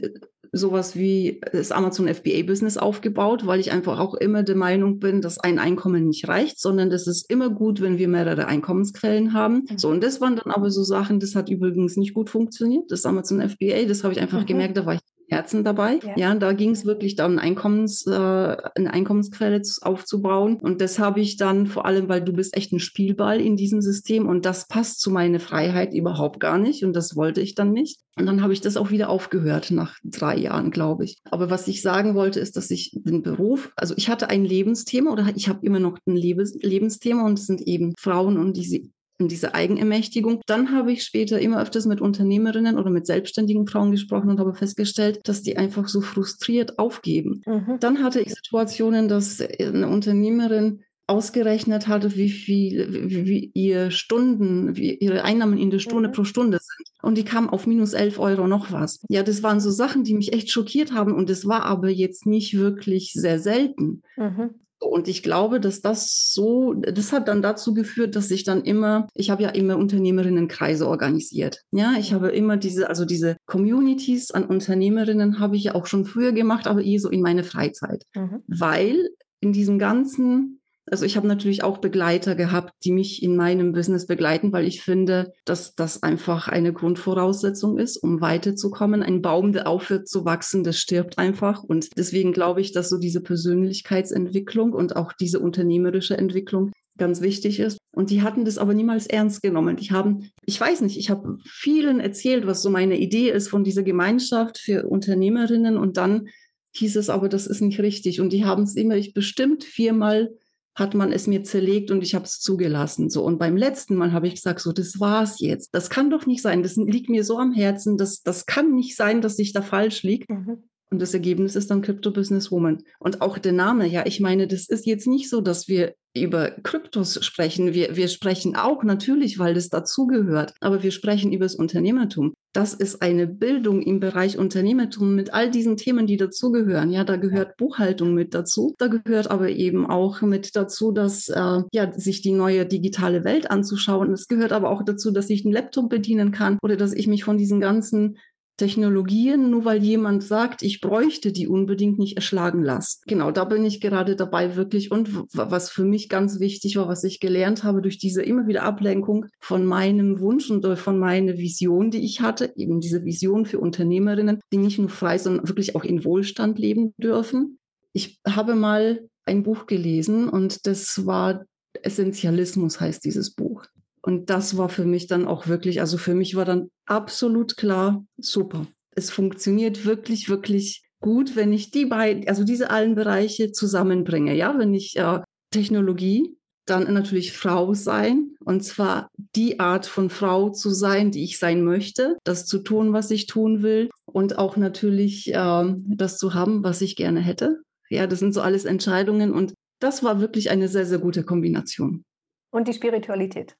sowas 0.53 0.97
wie 0.97 1.41
das 1.53 1.73
Amazon 1.73 2.09
FBA-Business 2.09 2.77
aufgebaut, 2.77 3.47
weil 3.47 3.61
ich 3.61 3.73
einfach 3.73 3.99
auch 3.99 4.15
immer 4.15 4.43
der 4.43 4.57
Meinung 4.57 4.99
bin, 4.99 5.21
dass 5.21 5.39
ein 5.39 5.59
Einkommen 5.59 6.07
nicht 6.07 6.29
reicht, 6.29 6.61
sondern 6.61 6.91
das 6.91 7.07
ist 7.07 7.31
immer 7.31 7.51
gut, 7.51 7.81
wenn 7.81 7.99
wir 7.99 8.09
mehrere 8.09 8.47
Einkommensquellen 8.47 9.33
haben. 9.33 9.67
Mhm. 9.71 9.79
So, 9.79 9.89
und 9.89 10.03
das 10.03 10.21
waren 10.21 10.37
dann 10.37 10.53
aber 10.53 10.71
so 10.71 10.83
Sachen, 10.83 11.21
das 11.21 11.35
hat 11.35 11.49
übrigens 11.49 11.97
nicht 11.97 12.15
gut 12.15 12.31
funktioniert, 12.31 12.91
das 12.91 13.07
Amazon 13.07 13.41
FBA, 13.41 13.85
das 13.87 14.05
habe 14.05 14.13
ich 14.13 14.21
einfach 14.21 14.43
mhm. 14.43 14.47
gemerkt, 14.47 14.77
da 14.77 14.87
war 14.87 14.95
ich 14.95 15.01
Herzen 15.31 15.64
dabei. 15.64 16.01
Ja, 16.03 16.16
ja 16.16 16.35
da 16.35 16.53
ging 16.53 16.71
es 16.71 16.85
wirklich 16.85 17.16
darum, 17.16 17.38
Einkommens, 17.38 18.07
äh, 18.07 18.11
eine 18.11 18.93
Einkommensquelle 18.93 19.62
aufzubauen. 19.83 20.57
Und 20.61 20.81
das 20.81 20.99
habe 20.99 21.21
ich 21.21 21.37
dann 21.37 21.66
vor 21.66 21.87
allem, 21.87 22.09
weil 22.09 22.23
du 22.23 22.33
bist 22.33 22.57
echt 22.57 22.73
ein 22.73 22.81
Spielball 22.81 23.40
in 23.40 23.57
diesem 23.57 23.81
System 23.81 24.29
und 24.29 24.45
das 24.45 24.66
passt 24.66 25.01
zu 25.01 25.11
meiner 25.11 25.40
Freiheit 25.40 25.95
überhaupt 25.95 26.40
gar 26.40 26.59
nicht 26.59 26.85
und 26.85 26.95
das 26.95 27.16
wollte 27.16 27.40
ich 27.40 27.55
dann 27.55 27.73
nicht. 27.73 28.01
Und 28.16 28.27
dann 28.27 28.43
habe 28.43 28.53
ich 28.53 28.61
das 28.61 28.77
auch 28.77 28.90
wieder 28.90 29.09
aufgehört 29.09 29.71
nach 29.71 29.97
drei 30.05 30.37
Jahren, 30.37 30.71
glaube 30.71 31.05
ich. 31.05 31.19
Aber 31.31 31.51
was 31.51 31.69
ich 31.69 31.81
sagen 31.81 32.14
wollte, 32.14 32.40
ist, 32.40 32.57
dass 32.57 32.71
ich 32.71 32.90
den 32.95 33.23
Beruf, 33.23 33.73
also 33.77 33.95
ich 33.97 34.09
hatte 34.09 34.29
ein 34.29 34.45
Lebensthema 34.45 35.12
oder 35.12 35.27
ich 35.35 35.49
habe 35.49 35.64
immer 35.64 35.81
noch 35.81 35.99
ein 36.07 36.16
Lebens 36.16 36.55
Lebensthema 36.61 37.25
und 37.25 37.38
es 37.38 37.47
sind 37.47 37.62
eben 37.62 37.95
Frauen 37.99 38.37
und 38.37 38.57
diese 38.57 38.81
diese 39.28 39.54
Eigenermächtigung. 39.54 40.40
Dann 40.46 40.72
habe 40.72 40.92
ich 40.92 41.02
später 41.02 41.40
immer 41.40 41.61
öfters 41.61 41.87
mit 41.87 42.00
Unternehmerinnen 42.00 42.78
oder 42.78 42.90
mit 42.90 43.06
selbstständigen 43.06 43.66
Frauen 43.66 43.90
gesprochen 43.90 44.30
und 44.30 44.40
habe 44.40 44.54
festgestellt, 44.54 45.20
dass 45.24 45.42
die 45.42 45.56
einfach 45.56 45.88
so 45.88 46.00
frustriert 46.00 46.78
aufgeben. 46.78 47.42
Mhm. 47.46 47.78
Dann 47.80 48.02
hatte 48.02 48.20
ich 48.20 48.35
Situationen, 48.35 49.09
dass 49.09 49.40
eine 49.40 49.88
Unternehmerin 49.88 50.80
ausgerechnet 51.11 51.88
hatte, 51.88 52.14
wie 52.14 52.30
viel, 52.30 53.11
wie, 53.11 53.26
wie 53.26 53.50
ihr 53.52 53.90
Stunden, 53.90 54.76
wie 54.76 54.94
ihre 54.94 55.24
Einnahmen 55.24 55.59
in 55.59 55.70
der 55.70 55.80
Stunde 55.80 56.09
mhm. 56.09 56.12
pro 56.12 56.22
Stunde 56.22 56.59
sind. 56.62 56.88
Und 57.02 57.18
die 57.18 57.24
kam 57.24 57.50
auf 57.50 57.66
minus 57.66 57.94
11 57.94 58.20
Euro 58.20 58.46
noch 58.46 58.70
was. 58.70 59.00
Ja, 59.09 59.24
das 59.24 59.42
waren 59.42 59.59
so 59.59 59.70
Sachen, 59.70 60.04
die 60.04 60.14
mich 60.14 60.33
echt 60.33 60.52
schockiert 60.52 60.92
haben. 60.92 61.12
Und 61.12 61.28
das 61.28 61.46
war 61.46 61.64
aber 61.64 61.88
jetzt 61.88 62.26
nicht 62.26 62.56
wirklich 62.56 63.12
sehr 63.12 63.40
selten. 63.40 64.02
Mhm. 64.16 64.50
Und 64.81 65.09
ich 65.09 65.23
glaube, 65.23 65.61
dass 65.61 65.83
das 65.83 66.33
so, 66.33 66.75
das 66.75 67.12
hat 67.12 67.29
dann 67.29 67.43
dazu 67.43 67.75
geführt, 67.75 68.16
dass 68.16 68.31
ich 68.31 68.45
dann 68.45 68.62
immer, 68.62 69.07
ich 69.14 69.31
habe 69.31 69.43
ja 69.43 69.51
immer 69.51 69.77
Unternehmerinnenkreise 69.77 70.88
organisiert. 70.88 71.62
Ja, 71.71 71.95
ich 71.99 72.12
habe 72.12 72.31
immer 72.31 72.57
diese, 72.57 72.88
also 72.88 73.05
diese 73.05 73.37
Communities 73.47 74.31
an 74.31 74.45
Unternehmerinnen 74.45 75.38
habe 75.38 75.57
ich 75.57 75.64
ja 75.64 75.75
auch 75.75 75.87
schon 75.87 76.07
früher 76.07 76.33
gemacht, 76.33 76.66
aber 76.66 76.83
eh 76.83 76.99
so 76.99 77.11
in 77.11 77.21
meine 77.21 77.45
Freizeit. 77.45 78.05
Mhm. 78.14 78.43
Weil 78.47 79.11
in 79.40 79.53
diesem 79.53 79.79
ganzen 79.79 80.60
Also 80.90 81.05
ich 81.05 81.16
habe 81.16 81.29
natürlich 81.29 81.62
auch 81.62 81.79
Begleiter 81.79 82.35
gehabt, 82.35 82.72
die 82.85 82.90
mich 82.90 83.22
in 83.22 83.37
meinem 83.37 83.72
Business 83.72 84.07
begleiten, 84.07 84.53
weil 84.53 84.66
ich 84.66 84.83
finde, 84.83 85.33
dass 85.44 85.74
das 85.74 86.03
einfach 86.03 86.48
eine 86.48 86.72
Grundvoraussetzung 86.72 87.79
ist, 87.79 87.96
um 87.96 88.20
weiterzukommen. 88.20 89.03
Ein 89.03 89.22
Baum, 89.22 89.53
der 89.53 89.68
aufhört 89.68 90.09
zu 90.09 90.24
wachsen, 90.24 90.64
der 90.64 90.72
stirbt 90.72 91.18
einfach. 91.18 91.62
Und 91.62 91.96
deswegen 91.96 92.33
glaube 92.33 92.61
ich, 92.61 92.72
dass 92.72 92.88
so 92.88 92.98
diese 92.98 93.20
Persönlichkeitsentwicklung 93.20 94.72
und 94.72 94.96
auch 94.96 95.12
diese 95.12 95.38
unternehmerische 95.38 96.18
Entwicklung 96.18 96.72
ganz 96.98 97.20
wichtig 97.20 97.61
ist. 97.61 97.79
Und 97.94 98.11
die 98.11 98.22
hatten 98.22 98.44
das 98.44 98.59
aber 98.59 98.74
niemals 98.74 99.07
ernst 99.07 99.42
genommen. 99.42 99.76
Die 99.76 99.90
haben, 99.90 100.31
ich 100.44 100.61
weiß 100.61 100.81
nicht, 100.83 100.98
ich 100.98 101.09
habe 101.09 101.38
vielen 101.44 102.00
erzählt, 102.00 102.46
was 102.46 102.62
so 102.62 102.70
meine 102.70 102.98
Idee 102.98 103.31
ist 103.31 103.48
von 103.48 103.64
dieser 103.64 103.85
Gemeinschaft 103.85 104.59
für 104.59 104.87
Unternehmerinnen 104.87 105.79
und 105.79 105.96
dann 105.96 106.29
hieß 106.72 106.96
es 106.96 107.11
aber, 107.11 107.29
das 107.29 107.46
ist 107.46 107.61
nicht 107.61 107.81
richtig. 107.81 108.20
Und 108.20 108.33
die 108.33 108.44
haben 108.44 108.64
es 108.64 108.76
immer, 108.76 108.96
ich 108.96 109.14
bestimmt 109.14 109.64
viermal 109.64 110.31
hat 110.74 110.94
man 110.94 111.12
es 111.12 111.26
mir 111.26 111.42
zerlegt 111.42 111.90
und 111.90 112.02
ich 112.02 112.14
habe 112.14 112.24
es 112.24 112.40
zugelassen. 112.40 113.11
So 113.11 113.24
und 113.24 113.38
beim 113.38 113.56
letzten 113.56 113.96
Mal 113.96 114.12
habe 114.12 114.28
ich 114.28 114.37
gesagt, 114.37 114.61
so 114.61 114.72
das 114.72 115.00
war's 115.00 115.40
jetzt. 115.40 115.74
Das 115.74 115.90
kann 115.90 116.11
doch 116.11 116.26
nicht 116.26 116.42
sein. 116.42 116.62
Das 116.62 116.76
liegt 116.76 117.09
mir 117.09 117.24
so 117.24 117.38
am 117.38 117.52
Herzen. 117.52 117.96
Das 117.96 118.22
das 118.22 118.46
kann 118.46 118.74
nicht 118.74 118.96
sein, 118.96 119.20
dass 119.20 119.38
ich 119.38 119.52
da 119.52 119.62
falsch 119.62 120.02
liege. 120.02 120.33
Mhm. 120.33 120.64
Und 120.90 121.00
das 121.00 121.14
Ergebnis 121.14 121.54
ist 121.54 121.70
dann 121.70 121.83
Crypto 121.83 122.11
Business 122.11 122.50
Woman. 122.50 122.83
Und 122.98 123.20
auch 123.20 123.38
der 123.38 123.52
Name, 123.52 123.87
ja, 123.87 124.04
ich 124.06 124.20
meine, 124.20 124.48
das 124.48 124.68
ist 124.68 124.87
jetzt 124.87 125.06
nicht 125.06 125.30
so, 125.30 125.40
dass 125.40 125.68
wir 125.68 125.94
über 126.14 126.51
Kryptos 126.51 127.25
sprechen. 127.25 127.73
Wir, 127.73 127.96
wir 127.96 128.09
sprechen 128.09 128.57
auch 128.57 128.83
natürlich, 128.83 129.38
weil 129.38 129.55
das 129.55 129.68
dazugehört, 129.68 130.55
aber 130.61 130.83
wir 130.83 130.90
sprechen 130.90 131.33
über 131.33 131.44
das 131.44 131.55
Unternehmertum. 131.55 132.35
Das 132.53 132.75
ist 132.75 133.01
eine 133.01 133.29
Bildung 133.29 133.81
im 133.81 134.01
Bereich 134.01 134.37
Unternehmertum 134.37 135.14
mit 135.14 135.33
all 135.33 135.53
diesen 135.53 135.77
Themen, 135.77 136.09
die 136.09 136.16
dazugehören. 136.16 136.90
Ja, 136.90 137.05
da 137.05 137.14
gehört 137.14 137.57
Buchhaltung 137.57 138.12
mit 138.12 138.35
dazu. 138.35 138.75
Da 138.79 138.88
gehört 138.88 139.31
aber 139.31 139.51
eben 139.51 139.87
auch 139.87 140.20
mit 140.23 140.57
dazu, 140.57 140.90
dass 140.90 141.29
äh, 141.29 141.61
ja 141.73 141.92
sich 141.96 142.23
die 142.23 142.33
neue 142.33 142.66
digitale 142.66 143.23
Welt 143.23 143.49
anzuschauen. 143.53 144.12
Es 144.12 144.27
gehört 144.27 144.51
aber 144.51 144.70
auch 144.70 144.83
dazu, 144.85 145.12
dass 145.12 145.31
ich 145.31 145.44
einen 145.44 145.55
Laptop 145.55 145.90
bedienen 145.90 146.33
kann 146.33 146.59
oder 146.61 146.77
dass 146.77 146.92
ich 146.92 147.07
mich 147.07 147.23
von 147.23 147.38
diesen 147.38 147.61
ganzen 147.61 148.16
Technologien, 148.61 149.51
nur 149.51 149.64
weil 149.64 149.83
jemand 149.83 150.23
sagt, 150.23 150.62
ich 150.62 150.83
bräuchte 150.83 151.33
die 151.33 151.49
unbedingt 151.49 151.99
nicht 151.99 152.16
erschlagen 152.16 152.62
lasse. 152.62 152.99
Genau, 153.07 153.31
da 153.31 153.44
bin 153.44 153.64
ich 153.64 153.81
gerade 153.81 154.16
dabei 154.16 154.55
wirklich. 154.55 154.90
Und 154.90 155.09
was 155.33 155.70
für 155.70 155.85
mich 155.85 156.11
ganz 156.11 156.40
wichtig 156.40 156.77
war, 156.77 156.87
was 156.87 157.03
ich 157.03 157.20
gelernt 157.20 157.64
habe 157.64 157.81
durch 157.81 157.96
diese 157.96 158.23
immer 158.23 158.46
wieder 158.46 158.64
Ablenkung 158.64 159.25
von 159.40 159.64
meinem 159.64 160.20
Wunsch 160.20 160.51
und 160.51 160.66
von 160.79 160.99
meiner 160.99 161.38
Vision, 161.38 161.90
die 161.90 162.05
ich 162.05 162.20
hatte, 162.20 162.53
eben 162.55 162.81
diese 162.81 163.03
Vision 163.07 163.46
für 163.46 163.59
Unternehmerinnen, 163.59 164.40
die 164.53 164.59
nicht 164.59 164.79
nur 164.79 164.90
frei, 164.90 165.16
sondern 165.16 165.49
wirklich 165.49 165.75
auch 165.75 165.85
in 165.85 166.05
Wohlstand 166.05 166.59
leben 166.59 166.92
dürfen. 166.99 167.59
Ich 167.94 168.20
habe 168.27 168.55
mal 168.55 169.09
ein 169.25 169.42
Buch 169.42 169.66
gelesen 169.66 170.29
und 170.29 170.66
das 170.66 171.07
war 171.07 171.46
Essentialismus 171.83 172.79
heißt 172.79 173.03
dieses 173.07 173.35
Buch. 173.35 173.64
Und 174.03 174.31
das 174.31 174.57
war 174.57 174.69
für 174.69 174.85
mich 174.85 175.07
dann 175.07 175.27
auch 175.27 175.47
wirklich, 175.47 175.81
also 175.81 175.99
für 175.99 176.15
mich 176.15 176.35
war 176.35 176.45
dann 176.45 176.71
absolut 176.87 177.57
klar, 177.57 178.05
super. 178.17 178.67
Es 178.95 179.11
funktioniert 179.11 179.85
wirklich, 179.85 180.29
wirklich 180.29 180.83
gut, 181.01 181.37
wenn 181.37 181.53
ich 181.53 181.71
die 181.71 181.87
beiden, 181.87 182.29
also 182.29 182.45
diese 182.45 182.71
allen 182.71 182.95
Bereiche 182.95 183.53
zusammenbringe. 183.53 184.35
Ja, 184.35 184.59
wenn 184.59 184.75
ich 184.75 184.97
äh, 184.97 185.21
Technologie, 185.51 186.37
dann 186.67 186.93
natürlich 186.93 187.33
Frau 187.33 187.75
sein 187.75 188.37
und 188.45 188.63
zwar 188.63 189.09
die 189.35 189.59
Art 189.59 189.87
von 189.87 190.09
Frau 190.09 190.51
zu 190.51 190.71
sein, 190.71 191.11
die 191.11 191.25
ich 191.25 191.39
sein 191.39 191.65
möchte, 191.65 192.17
das 192.25 192.47
zu 192.47 192.61
tun, 192.61 192.93
was 192.93 193.11
ich 193.11 193.27
tun 193.27 193.63
will 193.63 193.91
und 194.07 194.39
auch 194.39 194.57
natürlich 194.57 195.35
äh, 195.35 195.75
das 195.87 196.17
zu 196.17 196.35
haben, 196.35 196.63
was 196.63 196.81
ich 196.81 196.97
gerne 196.97 197.21
hätte. 197.21 197.61
Ja, 197.89 198.07
das 198.07 198.21
sind 198.21 198.33
so 198.33 198.41
alles 198.41 198.67
Entscheidungen 198.67 199.33
und 199.33 199.55
das 199.81 200.05
war 200.05 200.21
wirklich 200.21 200.51
eine 200.51 200.69
sehr, 200.69 200.87
sehr 200.87 200.99
gute 200.99 201.25
Kombination. 201.25 202.05
Und 202.53 202.69
die 202.69 202.75
Spiritualität 202.75 203.57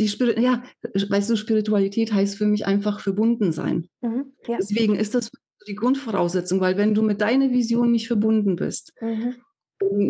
die 0.00 0.08
Spir 0.08 0.38
ja, 0.40 0.62
weißt 0.82 1.30
du, 1.30 1.36
Spiritualität 1.36 2.12
heißt 2.12 2.36
für 2.36 2.46
mich 2.46 2.66
einfach 2.66 3.00
verbunden 3.00 3.52
sein. 3.52 3.86
Mhm, 4.00 4.32
ja. 4.48 4.56
Deswegen 4.58 4.96
ist 4.96 5.14
das 5.14 5.30
die 5.68 5.74
Grundvoraussetzung, 5.74 6.60
weil 6.60 6.76
wenn 6.76 6.94
du 6.94 7.02
mit 7.02 7.20
deiner 7.20 7.50
Vision 7.50 7.92
nicht 7.92 8.08
verbunden 8.08 8.56
bist, 8.56 8.92
mhm. 9.00 9.34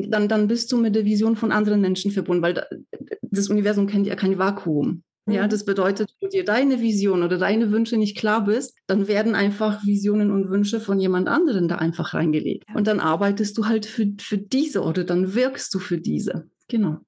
dann, 0.08 0.28
dann 0.28 0.46
bist 0.46 0.70
du 0.72 0.78
mit 0.78 0.94
der 0.94 1.04
Vision 1.04 1.36
von 1.36 1.52
anderen 1.52 1.80
Menschen 1.80 2.12
verbunden, 2.12 2.42
weil 2.42 2.64
das 3.22 3.48
Universum 3.48 3.86
kennt 3.86 4.06
ja 4.06 4.14
kein 4.14 4.38
Vakuum. 4.38 5.02
Mhm. 5.26 5.34
Ja, 5.34 5.48
das 5.48 5.64
bedeutet, 5.64 6.14
wenn 6.20 6.30
du 6.30 6.36
dir 6.36 6.44
deine 6.44 6.80
Vision 6.80 7.22
oder 7.22 7.36
deine 7.36 7.70
Wünsche 7.72 7.96
nicht 7.96 8.16
klar 8.16 8.44
bist, 8.44 8.76
dann 8.86 9.08
werden 9.08 9.34
einfach 9.34 9.84
Visionen 9.84 10.30
und 10.30 10.50
Wünsche 10.50 10.80
von 10.80 11.00
jemand 11.00 11.28
anderen 11.28 11.68
da 11.68 11.76
einfach 11.76 12.14
reingelegt. 12.14 12.64
Und 12.74 12.86
dann 12.86 13.00
arbeitest 13.00 13.58
du 13.58 13.66
halt 13.66 13.86
für, 13.86 14.06
für 14.20 14.38
diese 14.38 14.82
oder 14.82 15.04
dann 15.04 15.34
wirkst 15.34 15.74
du 15.74 15.78
für 15.78 15.98
diese. 15.98 16.48
Genau. 16.68 16.98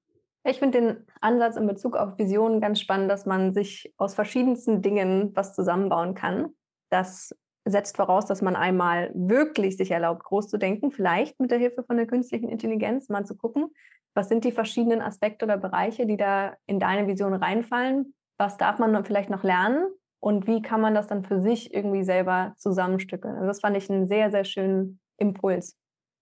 Ich 0.45 0.59
finde 0.59 0.81
den 0.81 1.07
Ansatz 1.21 1.55
in 1.55 1.67
Bezug 1.67 1.95
auf 1.95 2.17
Visionen 2.17 2.59
ganz 2.59 2.79
spannend, 2.79 3.09
dass 3.09 3.25
man 3.25 3.53
sich 3.53 3.93
aus 3.97 4.13
verschiedensten 4.13 4.81
Dingen 4.81 5.31
was 5.35 5.55
zusammenbauen 5.55 6.15
kann. 6.15 6.53
Das 6.89 7.33
setzt 7.65 7.95
voraus, 7.95 8.25
dass 8.25 8.41
man 8.41 8.57
einmal 8.57 9.11
wirklich 9.13 9.77
sich 9.77 9.91
erlaubt, 9.91 10.23
groß 10.25 10.49
zu 10.49 10.57
denken, 10.57 10.91
vielleicht 10.91 11.39
mit 11.39 11.49
der 11.49 11.59
Hilfe 11.59 11.83
von 11.83 11.95
der 11.95 12.07
künstlichen 12.07 12.49
Intelligenz 12.49 13.07
mal 13.07 13.25
zu 13.25 13.37
gucken, 13.37 13.69
was 14.13 14.27
sind 14.27 14.43
die 14.43 14.51
verschiedenen 14.51 15.01
Aspekte 15.01 15.45
oder 15.45 15.57
Bereiche, 15.57 16.05
die 16.05 16.17
da 16.17 16.55
in 16.65 16.79
deine 16.79 17.07
Vision 17.07 17.33
reinfallen, 17.33 18.13
was 18.37 18.57
darf 18.57 18.79
man 18.79 19.05
vielleicht 19.05 19.29
noch 19.29 19.43
lernen 19.43 19.87
und 20.19 20.45
wie 20.45 20.61
kann 20.61 20.81
man 20.81 20.93
das 20.93 21.07
dann 21.07 21.23
für 21.23 21.41
sich 21.41 21.73
irgendwie 21.73 22.03
selber 22.03 22.53
zusammenstückeln. 22.57 23.35
Also 23.35 23.47
das 23.47 23.61
fand 23.61 23.77
ich 23.77 23.89
einen 23.89 24.07
sehr, 24.07 24.29
sehr 24.29 24.43
schönen 24.43 24.99
Impuls. 25.17 25.77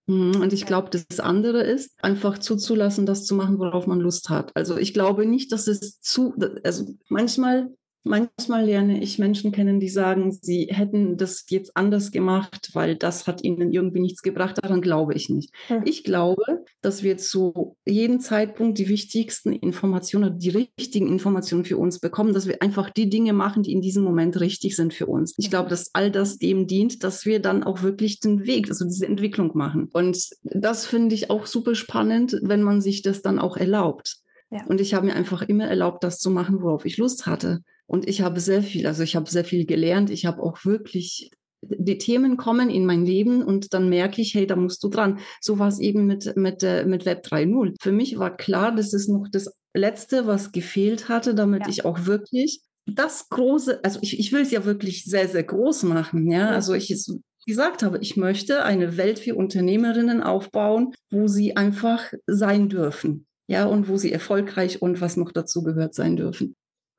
Mhm, 0.06 0.40
und 0.40 0.52
ich 0.52 0.66
glaube, 0.66 0.90
das 0.90 1.20
andere 1.20 1.62
ist, 1.62 1.92
einfach 2.02 2.38
zuzulassen, 2.38 3.06
das 3.06 3.24
zu 3.24 3.34
machen, 3.34 3.58
worauf 3.58 3.86
man 3.86 4.00
Lust 4.00 4.30
hat. 4.30 4.50
Also 4.54 4.76
ich 4.76 4.94
glaube 4.94 5.26
nicht, 5.26 5.52
dass 5.52 5.68
es 5.68 6.00
zu, 6.00 6.34
also 6.64 6.86
manchmal 7.08 7.70
Manchmal 8.04 8.64
lerne 8.64 9.00
ich 9.00 9.18
Menschen 9.20 9.52
kennen, 9.52 9.78
die 9.78 9.88
sagen, 9.88 10.32
sie 10.32 10.66
hätten 10.70 11.16
das 11.16 11.44
jetzt 11.50 11.76
anders 11.76 12.10
gemacht, 12.10 12.70
weil 12.72 12.96
das 12.96 13.28
hat 13.28 13.44
ihnen 13.44 13.72
irgendwie 13.72 14.00
nichts 14.00 14.22
gebracht. 14.22 14.58
Daran 14.60 14.80
glaube 14.80 15.14
ich 15.14 15.28
nicht. 15.28 15.52
Hm. 15.68 15.82
Ich 15.84 16.02
glaube, 16.02 16.64
dass 16.80 17.04
wir 17.04 17.16
zu 17.16 17.76
jedem 17.86 18.18
Zeitpunkt 18.18 18.78
die 18.78 18.88
wichtigsten 18.88 19.52
Informationen, 19.52 20.38
die 20.38 20.50
richtigen 20.50 21.06
Informationen 21.06 21.64
für 21.64 21.76
uns 21.76 22.00
bekommen, 22.00 22.34
dass 22.34 22.48
wir 22.48 22.60
einfach 22.60 22.90
die 22.90 23.08
Dinge 23.08 23.32
machen, 23.32 23.62
die 23.62 23.72
in 23.72 23.82
diesem 23.82 24.02
Moment 24.02 24.40
richtig 24.40 24.74
sind 24.74 24.92
für 24.92 25.06
uns. 25.06 25.34
Ich 25.38 25.48
glaube, 25.48 25.70
dass 25.70 25.94
all 25.94 26.10
das 26.10 26.38
dem 26.38 26.66
dient, 26.66 27.04
dass 27.04 27.24
wir 27.24 27.40
dann 27.40 27.62
auch 27.62 27.82
wirklich 27.82 28.18
den 28.18 28.46
Weg, 28.46 28.68
also 28.68 28.84
diese 28.84 29.06
Entwicklung 29.06 29.52
machen. 29.54 29.88
Und 29.92 30.30
das 30.42 30.86
finde 30.86 31.14
ich 31.14 31.30
auch 31.30 31.46
super 31.46 31.76
spannend, 31.76 32.36
wenn 32.42 32.62
man 32.62 32.80
sich 32.80 33.02
das 33.02 33.22
dann 33.22 33.38
auch 33.38 33.56
erlaubt. 33.56 34.18
Ja. 34.50 34.64
Und 34.66 34.80
ich 34.80 34.92
habe 34.92 35.06
mir 35.06 35.14
einfach 35.14 35.42
immer 35.42 35.66
erlaubt, 35.66 36.04
das 36.04 36.18
zu 36.18 36.30
machen, 36.30 36.60
worauf 36.62 36.84
ich 36.84 36.98
Lust 36.98 37.26
hatte. 37.26 37.62
Und 37.92 38.08
ich 38.08 38.22
habe 38.22 38.40
sehr 38.40 38.62
viel, 38.62 38.86
also 38.86 39.02
ich 39.02 39.16
habe 39.16 39.28
sehr 39.28 39.44
viel 39.44 39.66
gelernt. 39.66 40.08
Ich 40.08 40.24
habe 40.24 40.42
auch 40.42 40.64
wirklich, 40.64 41.30
die 41.60 41.98
Themen 41.98 42.38
kommen 42.38 42.70
in 42.70 42.86
mein 42.86 43.04
Leben 43.04 43.42
und 43.42 43.74
dann 43.74 43.90
merke 43.90 44.22
ich, 44.22 44.34
hey, 44.34 44.46
da 44.46 44.56
musst 44.56 44.82
du 44.82 44.88
dran. 44.88 45.18
So 45.42 45.58
war 45.58 45.68
es 45.68 45.78
eben 45.78 46.06
mit, 46.06 46.34
mit, 46.34 46.62
äh, 46.62 46.86
mit 46.86 47.04
Web 47.04 47.22
3.0. 47.26 47.74
Für 47.78 47.92
mich 47.92 48.18
war 48.18 48.34
klar, 48.34 48.74
das 48.74 48.94
ist 48.94 49.10
noch 49.10 49.26
das 49.30 49.54
Letzte, 49.74 50.26
was 50.26 50.52
gefehlt 50.52 51.10
hatte, 51.10 51.34
damit 51.34 51.64
ja. 51.64 51.68
ich 51.68 51.84
auch 51.84 52.06
wirklich 52.06 52.62
das 52.86 53.28
große, 53.28 53.84
also 53.84 53.98
ich, 54.00 54.18
ich 54.18 54.32
will 54.32 54.40
es 54.40 54.52
ja 54.52 54.64
wirklich 54.64 55.04
sehr, 55.04 55.28
sehr 55.28 55.44
groß 55.44 55.82
machen. 55.82 56.30
Ja, 56.30 56.48
also 56.48 56.72
ich 56.72 56.90
es 56.90 57.14
gesagt 57.46 57.82
habe, 57.82 57.98
ich 57.98 58.16
möchte 58.16 58.64
eine 58.64 58.96
Welt 58.96 59.18
für 59.18 59.34
Unternehmerinnen 59.34 60.22
aufbauen, 60.22 60.94
wo 61.10 61.28
sie 61.28 61.58
einfach 61.58 62.10
sein 62.26 62.70
dürfen. 62.70 63.26
Ja, 63.48 63.66
und 63.66 63.86
wo 63.86 63.98
sie 63.98 64.12
erfolgreich 64.12 64.80
und 64.80 65.02
was 65.02 65.18
noch 65.18 65.30
dazu 65.30 65.62
gehört 65.62 65.92
sein 65.92 66.16
dürfen. 66.16 66.56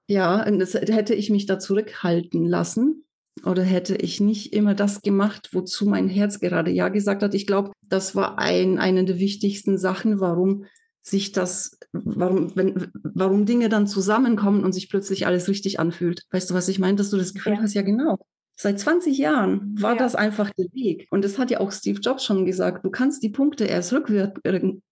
Ja, 0.07 0.45
und 0.45 0.59
das 0.59 0.73
hätte 0.73 1.13
ich 1.13 1.29
mich 1.29 1.45
da 1.45 1.59
zurückhalten 1.59 2.45
lassen 2.45 3.05
oder 3.45 3.63
hätte 3.63 3.95
ich 3.95 4.19
nicht 4.19 4.53
immer 4.53 4.75
das 4.75 5.01
gemacht, 5.01 5.49
wozu 5.53 5.85
mein 5.85 6.07
Herz 6.09 6.39
gerade 6.39 6.71
Ja 6.71 6.89
gesagt 6.89 7.23
hat. 7.23 7.33
Ich 7.33 7.47
glaube, 7.47 7.71
das 7.87 8.15
war 8.15 8.37
ein, 8.37 8.77
eine 8.77 9.05
der 9.05 9.19
wichtigsten 9.19 9.77
Sachen, 9.77 10.19
warum 10.19 10.65
sich 11.01 11.31
das, 11.31 11.77
warum, 11.91 12.55
wenn, 12.55 12.91
warum 13.03 13.45
Dinge 13.45 13.69
dann 13.69 13.87
zusammenkommen 13.87 14.63
und 14.63 14.71
sich 14.71 14.89
plötzlich 14.89 15.27
alles 15.27 15.49
richtig 15.49 15.79
anfühlt. 15.79 16.23
Weißt 16.31 16.49
du, 16.49 16.53
was 16.53 16.69
ich 16.69 16.79
meine? 16.79 16.95
Dass 16.95 17.09
du 17.09 17.17
das 17.17 17.33
Gefühl 17.33 17.53
ja. 17.53 17.61
hast, 17.61 17.73
ja 17.73 17.81
genau. 17.81 18.19
Seit 18.55 18.79
20 18.79 19.17
Jahren 19.17 19.75
war 19.79 19.93
ja. 19.93 19.99
das 19.99 20.15
einfach 20.15 20.51
der 20.51 20.67
Weg. 20.73 21.07
Und 21.09 21.25
das 21.25 21.39
hat 21.39 21.51
ja 21.51 21.59
auch 21.59 21.71
Steve 21.71 21.99
Jobs 21.99 22.23
schon 22.23 22.45
gesagt. 22.45 22.85
Du 22.85 22.91
kannst 22.91 23.23
die 23.23 23.29
Punkte 23.29 23.65
erst 23.65 23.93
rückwirk 23.93 24.39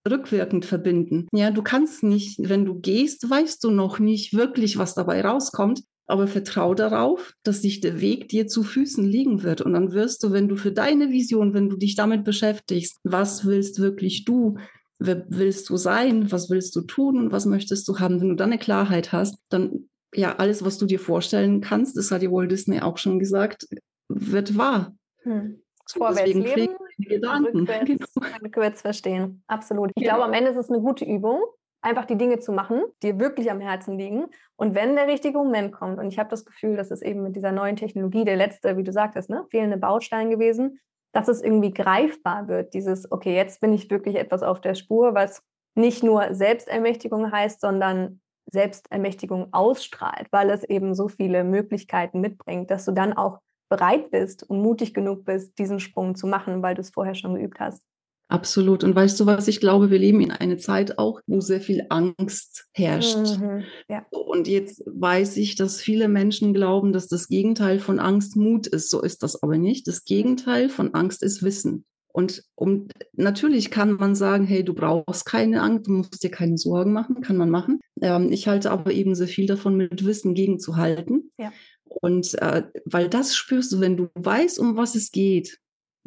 rückwirkend 0.07 0.65
verbinden. 0.65 1.27
Ja, 1.31 1.51
du 1.51 1.61
kannst 1.61 2.03
nicht, 2.03 2.37
wenn 2.39 2.65
du 2.65 2.79
gehst, 2.79 3.29
weißt 3.29 3.63
du 3.63 3.69
noch 3.69 3.99
nicht 3.99 4.33
wirklich, 4.33 4.77
was 4.77 4.95
dabei 4.95 5.21
rauskommt. 5.21 5.83
Aber 6.07 6.27
vertrau 6.27 6.73
darauf, 6.73 7.33
dass 7.43 7.61
sich 7.61 7.79
der 7.79 8.01
Weg 8.01 8.27
dir 8.27 8.47
zu 8.47 8.63
Füßen 8.63 9.05
liegen 9.05 9.43
wird. 9.43 9.61
Und 9.61 9.73
dann 9.73 9.93
wirst 9.93 10.23
du, 10.23 10.31
wenn 10.33 10.49
du 10.49 10.57
für 10.57 10.73
deine 10.73 11.09
Vision, 11.11 11.53
wenn 11.53 11.69
du 11.69 11.77
dich 11.77 11.95
damit 11.95 12.25
beschäftigst, 12.25 12.99
was 13.03 13.45
willst 13.45 13.79
wirklich 13.79 14.25
du, 14.25 14.57
wer 14.99 15.25
willst 15.29 15.69
du 15.69 15.77
sein, 15.77 16.31
was 16.31 16.49
willst 16.49 16.75
du 16.75 16.81
tun 16.81 17.17
und 17.17 17.31
was 17.31 17.45
möchtest 17.45 17.87
du 17.87 17.99
haben, 17.99 18.19
wenn 18.19 18.29
du 18.29 18.35
dann 18.35 18.49
eine 18.49 18.59
Klarheit 18.59 19.13
hast, 19.13 19.37
dann 19.49 19.89
ja, 20.13 20.35
alles, 20.35 20.63
was 20.65 20.77
du 20.77 20.85
dir 20.85 20.99
vorstellen 20.99 21.61
kannst, 21.61 21.97
das 21.97 22.11
hat 22.11 22.21
ja 22.21 22.31
Walt 22.31 22.51
Disney 22.51 22.81
auch 22.81 22.97
schon 22.97 23.19
gesagt, 23.19 23.67
wird 24.09 24.57
wahr. 24.57 24.93
Hm. 25.23 25.61
Vorwärts 25.89 26.33
leben, 26.33 26.75
Gedanken. 26.97 27.57
Rückwärts, 27.67 28.13
genau. 28.13 28.27
rückwärts 28.43 28.81
verstehen. 28.81 29.43
Absolut. 29.47 29.91
Ich 29.95 30.03
ja. 30.03 30.13
glaube, 30.13 30.25
am 30.25 30.33
Ende 30.33 30.51
ist 30.51 30.57
es 30.57 30.69
eine 30.69 30.79
gute 30.79 31.05
Übung, 31.05 31.41
einfach 31.81 32.05
die 32.05 32.17
Dinge 32.17 32.39
zu 32.39 32.51
machen, 32.51 32.83
die 33.03 33.19
wirklich 33.19 33.51
am 33.51 33.59
Herzen 33.59 33.97
liegen. 33.97 34.25
Und 34.55 34.75
wenn 34.75 34.95
der 34.95 35.07
richtige 35.07 35.37
Moment 35.37 35.73
kommt, 35.73 35.99
und 35.99 36.07
ich 36.07 36.19
habe 36.19 36.29
das 36.29 36.45
Gefühl, 36.45 36.77
das 36.77 36.91
ist 36.91 37.01
eben 37.01 37.23
mit 37.23 37.35
dieser 37.35 37.51
neuen 37.51 37.75
Technologie 37.75 38.23
der 38.23 38.35
letzte, 38.35 38.77
wie 38.77 38.83
du 38.83 38.91
sagtest, 38.91 39.29
ne, 39.29 39.45
fehlende 39.49 39.77
Baustein 39.77 40.29
gewesen, 40.29 40.79
dass 41.13 41.27
es 41.27 41.41
irgendwie 41.41 41.73
greifbar 41.73 42.47
wird, 42.47 42.73
dieses, 42.73 43.11
okay, 43.11 43.35
jetzt 43.35 43.59
bin 43.59 43.73
ich 43.73 43.89
wirklich 43.89 44.15
etwas 44.15 44.43
auf 44.43 44.61
der 44.61 44.75
Spur, 44.75 45.13
was 45.13 45.43
nicht 45.75 46.03
nur 46.03 46.33
Selbstermächtigung 46.33 47.31
heißt, 47.31 47.59
sondern 47.59 48.21
Selbstermächtigung 48.51 49.53
ausstrahlt, 49.53 50.27
weil 50.31 50.49
es 50.49 50.63
eben 50.63 50.95
so 50.95 51.07
viele 51.07 51.43
Möglichkeiten 51.43 52.21
mitbringt, 52.21 52.71
dass 52.71 52.85
du 52.85 52.91
dann 52.91 53.13
auch 53.13 53.39
bereit 53.69 54.11
bist 54.11 54.43
und 54.49 54.61
mutig 54.61 54.93
genug 54.93 55.25
bist, 55.25 55.57
diesen 55.57 55.79
Sprung 55.79 56.15
zu 56.15 56.27
machen, 56.27 56.61
weil 56.61 56.75
du 56.75 56.81
es 56.81 56.89
vorher 56.89 57.15
schon 57.15 57.35
geübt 57.35 57.59
hast. 57.59 57.83
Absolut. 58.31 58.85
Und 58.85 58.95
weißt 58.95 59.19
du 59.19 59.25
was, 59.25 59.49
ich 59.49 59.59
glaube, 59.59 59.91
wir 59.91 59.99
leben 59.99 60.21
in 60.21 60.31
einer 60.31 60.57
Zeit 60.57 60.97
auch, 60.97 61.19
wo 61.27 61.41
sehr 61.41 61.59
viel 61.59 61.85
Angst 61.89 62.65
herrscht. 62.71 63.39
Mhm, 63.39 63.65
ja. 63.89 64.05
Und 64.09 64.47
jetzt 64.47 64.83
weiß 64.85 65.35
ich, 65.35 65.55
dass 65.55 65.81
viele 65.81 66.07
Menschen 66.07 66.53
glauben, 66.53 66.93
dass 66.93 67.09
das 67.09 67.27
Gegenteil 67.27 67.79
von 67.79 67.99
Angst 67.99 68.37
Mut 68.37 68.67
ist. 68.67 68.89
So 68.89 69.01
ist 69.01 69.21
das 69.21 69.43
aber 69.43 69.57
nicht. 69.57 69.85
Das 69.85 70.05
Gegenteil 70.05 70.69
von 70.69 70.93
Angst 70.93 71.23
ist 71.23 71.43
Wissen. 71.43 71.85
Und 72.13 72.43
um, 72.55 72.87
natürlich 73.13 73.71
kann 73.71 73.93
man 73.93 74.15
sagen, 74.15 74.45
hey, 74.45 74.63
du 74.63 74.73
brauchst 74.73 75.25
keine 75.25 75.61
Angst, 75.61 75.87
du 75.87 75.91
musst 75.91 76.23
dir 76.23 76.31
keine 76.31 76.57
Sorgen 76.57 76.93
machen, 76.93 77.21
kann 77.21 77.37
man 77.37 77.49
machen. 77.49 77.79
Ähm, 78.01 78.31
ich 78.31 78.47
halte 78.47 78.71
aber 78.71 78.91
eben 78.91 79.15
sehr 79.15 79.27
viel 79.27 79.47
davon, 79.47 79.77
mit 79.77 80.05
Wissen 80.05 80.33
gegenzuhalten. 80.33 81.29
Ja. 81.37 81.51
Und 81.85 82.35
äh, 82.41 82.63
weil 82.85 83.09
das 83.09 83.35
spürst 83.35 83.71
du, 83.71 83.79
wenn 83.79 83.97
du 83.97 84.09
weißt, 84.15 84.59
um 84.59 84.77
was 84.77 84.95
es 84.95 85.11
geht 85.11 85.59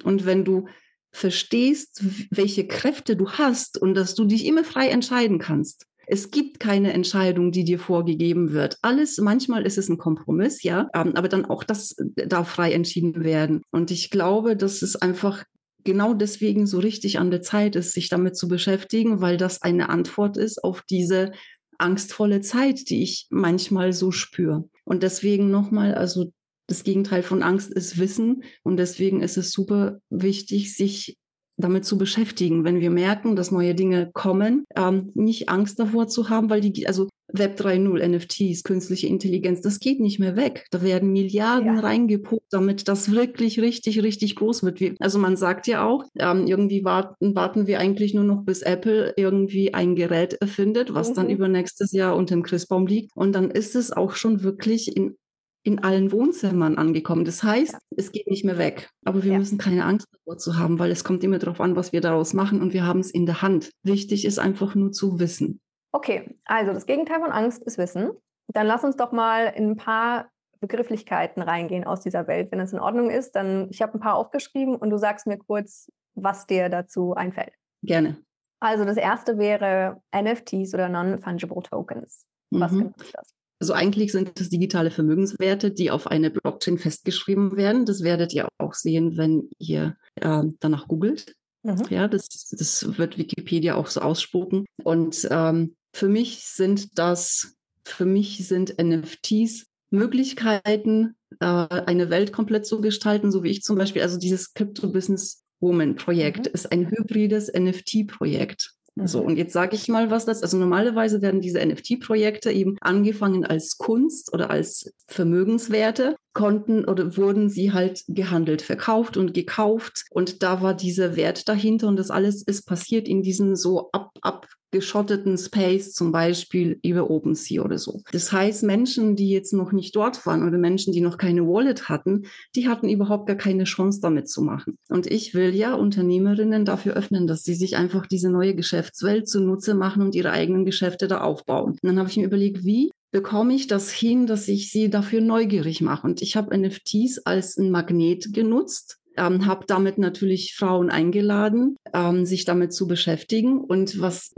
und 0.03 0.25
wenn 0.25 0.45
du 0.45 0.67
verstehst, 1.13 2.03
welche 2.31 2.67
Kräfte 2.67 3.17
du 3.17 3.31
hast 3.31 3.81
und 3.81 3.95
dass 3.95 4.15
du 4.15 4.25
dich 4.25 4.47
immer 4.47 4.65
frei 4.65 4.89
entscheiden 4.89 5.39
kannst. 5.39 5.87
Es 6.07 6.31
gibt 6.31 6.61
keine 6.61 6.93
Entscheidung, 6.93 7.51
die 7.51 7.65
dir 7.65 7.79
vorgegeben 7.79 8.53
wird. 8.53 8.79
Alles, 8.83 9.19
manchmal 9.19 9.65
ist 9.65 9.79
es 9.79 9.89
ein 9.89 9.97
Kompromiss, 9.97 10.63
ja, 10.63 10.89
ähm, 10.95 11.13
aber 11.15 11.29
dann 11.29 11.47
auch 11.47 11.65
das 11.65 11.97
darf 12.15 12.49
frei 12.49 12.73
entschieden 12.73 13.25
werden. 13.25 13.63
Und 13.71 13.91
ich 13.91 14.11
glaube, 14.11 14.57
dass 14.57 14.83
es 14.83 14.97
einfach 14.97 15.45
genau 15.85 16.15
deswegen 16.15 16.67
so 16.67 16.79
richtig 16.79 17.19
an 17.19 17.31
der 17.31 17.43
Zeit 17.43 17.77
ist, 17.77 17.93
sich 17.93 18.09
damit 18.09 18.37
zu 18.37 18.49
beschäftigen, 18.49 19.21
weil 19.21 19.37
das 19.37 19.63
eine 19.63 19.89
Antwort 19.89 20.37
ist 20.37 20.65
auf 20.65 20.83
diese 20.83 21.33
angstvolle 21.79 22.41
Zeit, 22.41 22.89
die 22.89 23.03
ich 23.03 23.27
manchmal 23.31 23.93
so 23.93 24.11
spüre. 24.11 24.69
Und 24.85 25.03
deswegen 25.03 25.51
nochmal, 25.51 25.95
also 25.95 26.33
das 26.67 26.85
Gegenteil 26.85 27.23
von 27.23 27.43
Angst 27.43 27.73
ist 27.73 27.99
Wissen. 27.99 28.45
Und 28.63 28.79
deswegen 28.79 29.23
ist 29.23 29.37
es 29.37 29.53
super 29.53 30.01
wichtig, 30.11 30.75
sich 30.77 31.19
damit 31.57 31.85
zu 31.85 31.99
beschäftigen, 31.99 32.65
wenn 32.65 32.81
wir 32.81 32.91
merken, 32.91 33.37
dass 33.37 33.51
neue 33.51 33.75
Dinge 33.75 34.11
kommen, 34.13 34.65
ähm, 34.77 35.11
nicht 35.15 35.49
Angst 35.49 35.79
davor 35.79 36.09
zu 36.09 36.29
haben, 36.29 36.51
weil 36.51 36.61
die, 36.61 36.87
also 36.87 37.09
Web 37.33 37.59
3.0, 37.59 38.07
NFTs, 38.07 38.63
künstliche 38.63 39.09
Intelligenz, 39.09 39.61
das 39.61 39.81
geht 39.81 39.99
nicht 39.99 40.21
mehr 40.21 40.37
weg. 40.37 40.67
Da 40.71 40.83
werden 40.83 41.13
Milliarden 41.13 41.77
ja. 41.77 41.81
reingepumpt, 41.81 42.47
damit 42.51 42.87
das 42.87 43.11
wirklich 43.11 43.61
richtig, 43.61 44.03
richtig 44.03 44.37
groß 44.37 44.63
wird. 44.63 45.01
Also 45.01 45.19
man 45.19 45.37
sagt 45.37 45.67
ja 45.67 45.85
auch, 45.85 46.05
ähm, 46.19 46.47
irgendwie 46.47 46.85
warten, 46.85 47.35
warten 47.35 47.67
wir 47.67 47.81
eigentlich 47.81 48.15
nur 48.15 48.25
noch, 48.25 48.45
bis 48.45 48.63
Apple 48.63 49.15
irgendwie 49.17 49.75
ein 49.75 49.97
Gerät 49.97 50.35
erfindet, 50.35 50.95
was 50.95 51.11
mhm. 51.11 51.15
dann 51.15 51.31
über 51.31 51.49
nächstes 51.49 51.93
Jahr 51.93 52.15
unter 52.15 52.35
dem 52.35 52.43
Christbaum 52.43 52.87
liegt. 52.87 53.11
Und 53.17 53.33
dann 53.33 53.51
ist 53.51 53.75
es 53.75 53.91
auch 53.91 54.15
schon 54.15 54.43
wirklich 54.43 54.97
in 54.97 55.17
in 55.65 55.83
allen 55.83 56.13
Wohnzimmern 56.13 56.77
angekommen. 56.77 57.25
Das 57.25 57.43
heißt, 57.43 57.73
ja. 57.73 57.79
es 57.97 58.13
geht 58.13 58.29
nicht 58.29 58.45
mehr 58.45 58.59
weg. 58.59 58.91
Aber 59.05 59.25
wir 59.25 59.33
ja. 59.33 59.39
müssen 59.39 59.59
keine 59.59 59.85
Angst 59.85 60.07
davor 60.13 60.37
zu 60.37 60.59
haben, 60.59 60.79
weil 60.79 60.91
es 60.91 61.05
kommt 61.05 61.25
immer 61.25 61.39
darauf 61.39 61.61
an, 61.61 61.75
was 61.75 61.93
wir 61.93 62.03
daraus 62.03 62.35
machen 62.35 62.61
und 62.63 62.73
wir 62.75 62.87
haben 62.87 63.01
es 63.01 63.11
in 63.11 63.27
der 63.27 63.43
Hand. 63.43 63.71
Wichtig 63.83 64.27
ist 64.27 64.39
einfach 64.39 64.75
nur 64.75 64.93
zu 64.93 65.19
wissen. 65.19 65.61
Okay, 65.93 66.37
also 66.45 66.73
das 66.73 66.87
Gegenteil 66.87 67.21
von 67.21 67.33
Angst 67.33 67.63
ist 67.63 67.79
Wissen. 67.79 68.11
Dann 68.49 68.67
lass 68.67 68.85
uns 68.85 68.97
doch 68.97 69.11
mal 69.11 69.47
in 69.57 69.71
ein 69.71 69.77
paar 69.77 70.29
Begrifflichkeiten 70.61 71.43
reingehen 71.43 71.85
aus 71.85 72.01
dieser 72.01 72.27
Welt. 72.27 72.53
Wenn 72.53 72.61
es 72.61 72.73
in 72.73 72.79
Ordnung 72.79 73.11
ist, 73.11 73.33
dann 73.33 73.69
ich 73.71 73.81
habe 73.81 73.95
ein 73.95 74.01
paar 74.01 74.17
aufgeschrieben 74.17 74.77
und 74.77 74.91
du 74.91 74.99
sagst 74.99 75.27
mir 75.27 75.39
kurz, 75.39 75.91
was 76.15 76.47
dir 76.47 76.69
dazu 76.69 77.15
einfällt. 77.15 77.55
Gerne. 77.83 78.19
Also 78.61 78.85
das 78.85 78.97
erste 78.97 79.39
wäre 79.39 80.03
NFTs 80.15 80.75
oder 80.75 80.89
Non-Fungible 80.89 81.63
Tokens. 81.63 82.27
Was 82.51 82.73
mhm. 82.73 82.79
genau 82.79 82.93
ist 83.01 83.15
das? 83.15 83.34
Also 83.65 83.73
eigentlich 83.73 84.13
sind 84.13 84.39
das 84.39 84.51
digitale 84.51 84.91
Vermögenswerte, 84.91 85.71
die 85.71 85.91
auf 85.91 86.07
eine 86.07 86.31
Blockchain 86.31 86.77
festgeschrieben 86.77 87.57
werden. 87.57 87.87
Das 87.87 88.03
werdet 88.03 88.35
ihr 88.35 88.47
auch 88.59 88.75
sehen, 88.75 89.17
wenn 89.17 89.49
ihr 89.59 89.97
äh, 90.17 90.43
danach 90.61 90.87
googelt. 90.87 91.35
Mhm. 91.63 91.83
Ja, 91.89 92.07
das, 92.07 92.51
das 92.51 92.99
wird 92.99 93.17
Wikipedia 93.17 93.77
auch 93.77 93.87
so 93.87 94.03
ausspucken. 94.03 94.67
Und 94.83 95.27
ähm, 95.31 95.77
für 95.95 96.11
mich 96.11 96.45
sind 96.45 96.99
das, 96.99 97.55
für 97.87 98.05
mich 98.05 98.47
sind 98.47 98.75
NFTs 98.79 99.65
Möglichkeiten, 99.89 101.15
äh, 101.41 101.47
eine 101.47 102.11
Welt 102.11 102.35
komplett 102.35 102.67
zu 102.67 102.83
gestalten, 102.83 103.33
so 103.33 103.45
wie 103.45 103.49
ich 103.49 103.63
zum 103.63 103.79
Beispiel, 103.79 104.03
also 104.03 104.19
dieses 104.19 104.53
Crypto 104.53 104.93
Business 104.93 105.43
Woman 105.61 105.97
Projekt 105.97 106.49
mhm. 106.49 106.53
ist 106.53 106.71
ein 106.71 106.91
hybrides 106.91 107.51
NFT-Projekt. 107.51 108.75
So, 108.83 108.84
mhm. 109.21 109.27
und 109.27 109.37
jetzt 109.37 109.53
sage 109.53 109.77
ich 109.77 109.89
mal, 109.89 110.11
was 110.11 110.25
das, 110.25 110.43
also 110.43 110.57
normalerweise 110.57 111.23
werden 111.23 111.41
diese 111.41 111.65
NFT-Projekte 111.65 112.51
eben 112.51 112.77
angefangen 112.81 113.45
als 113.45 113.77
Kunst 113.79 114.33
oder 114.33 114.51
als 114.51 114.93
Vermögenswerte, 115.09 116.17
konnten 116.35 116.85
oder 116.85 117.17
wurden 117.17 117.49
sie 117.49 117.73
halt 117.73 118.05
gehandelt, 118.09 118.61
verkauft 118.61 119.17
und 119.17 119.33
gekauft. 119.33 120.05
Und 120.11 120.43
da 120.43 120.61
war 120.61 120.75
dieser 120.75 121.17
Wert 121.17 121.49
dahinter 121.49 121.89
und 121.89 121.97
das 121.97 122.11
alles 122.11 122.43
ist 122.43 122.67
passiert 122.67 123.09
in 123.09 123.23
diesen 123.23 123.57
so 123.57 123.91
ab, 123.93 124.11
ab 124.21 124.47
geschotteten 124.75 125.39
Space, 125.39 125.93
zum 125.93 126.11
Beispiel 126.11 126.81
über 126.83 127.09
OpenSea 127.09 127.63
oder 127.63 127.79
so. 127.79 128.03
Das 128.11 128.33
heißt, 128.33 128.65
Menschen, 128.65 129.15
die 129.15 129.31
jetzt 129.31 129.53
noch 129.53 129.71
nicht 129.71 129.95
dort 129.95 130.27
waren 130.27 130.45
oder 130.45 130.59
Menschen, 130.59 130.93
die 130.93 131.01
noch 131.01 131.17
keine 131.17 131.47
Wallet 131.47 131.89
hatten, 131.89 132.25
die 132.57 132.67
hatten 132.67 132.89
überhaupt 132.89 133.29
gar 133.29 133.37
keine 133.37 133.65
Chance 133.65 134.01
damit 134.03 134.29
zu 134.29 134.43
machen. 134.43 134.77
Und 134.89 135.07
ich 135.07 135.33
will 135.33 135.55
ja 135.55 135.75
Unternehmerinnen 135.75 136.65
dafür 136.65 136.95
öffnen, 136.95 137.29
dass 137.29 137.45
sie 137.45 137.55
sich 137.55 137.77
einfach 137.77 138.09
diese 138.09 138.31
neue 138.31 138.57
Geschäftswelt 138.57 139.29
zunutze 139.29 139.75
machen 139.75 140.03
und 140.03 140.17
ihre 140.17 140.33
eigenen 140.33 140.65
Geschäfte 140.65 141.07
da 141.07 141.21
aufbauen. 141.21 141.75
Und 141.75 141.85
dann 141.85 142.01
habe 142.01 142.09
ich 142.11 142.17
mir 142.17 142.27
überlegt, 142.27 142.65
wie 142.65 142.91
bekomme 143.15 143.55
ich 143.55 143.69
das 143.69 143.93
hin, 143.93 144.27
dass 144.27 144.49
ich 144.49 144.73
sie 144.73 144.91
dafür 144.91 145.21
neugierig 145.21 145.81
mache. 145.81 146.05
Und 146.05 146.21
ich 146.21 146.35
habe 146.35 146.59
NFTs 146.59 147.21
als 147.25 147.57
ein 147.57 147.71
Magnet 147.71 148.35
genutzt 148.35 148.99
ähm, 149.17 149.47
habe 149.47 149.65
damit 149.67 149.99
natürlich 149.99 150.57
Frauen 150.57 150.91
eingeladen, 150.91 151.77
ähm, 151.93 152.27
sich 152.27 152.45
damit 152.45 152.73
zu 152.73 152.89
beschäftigen. 152.89 153.61
Und 153.61 154.01
was, 154.01 154.35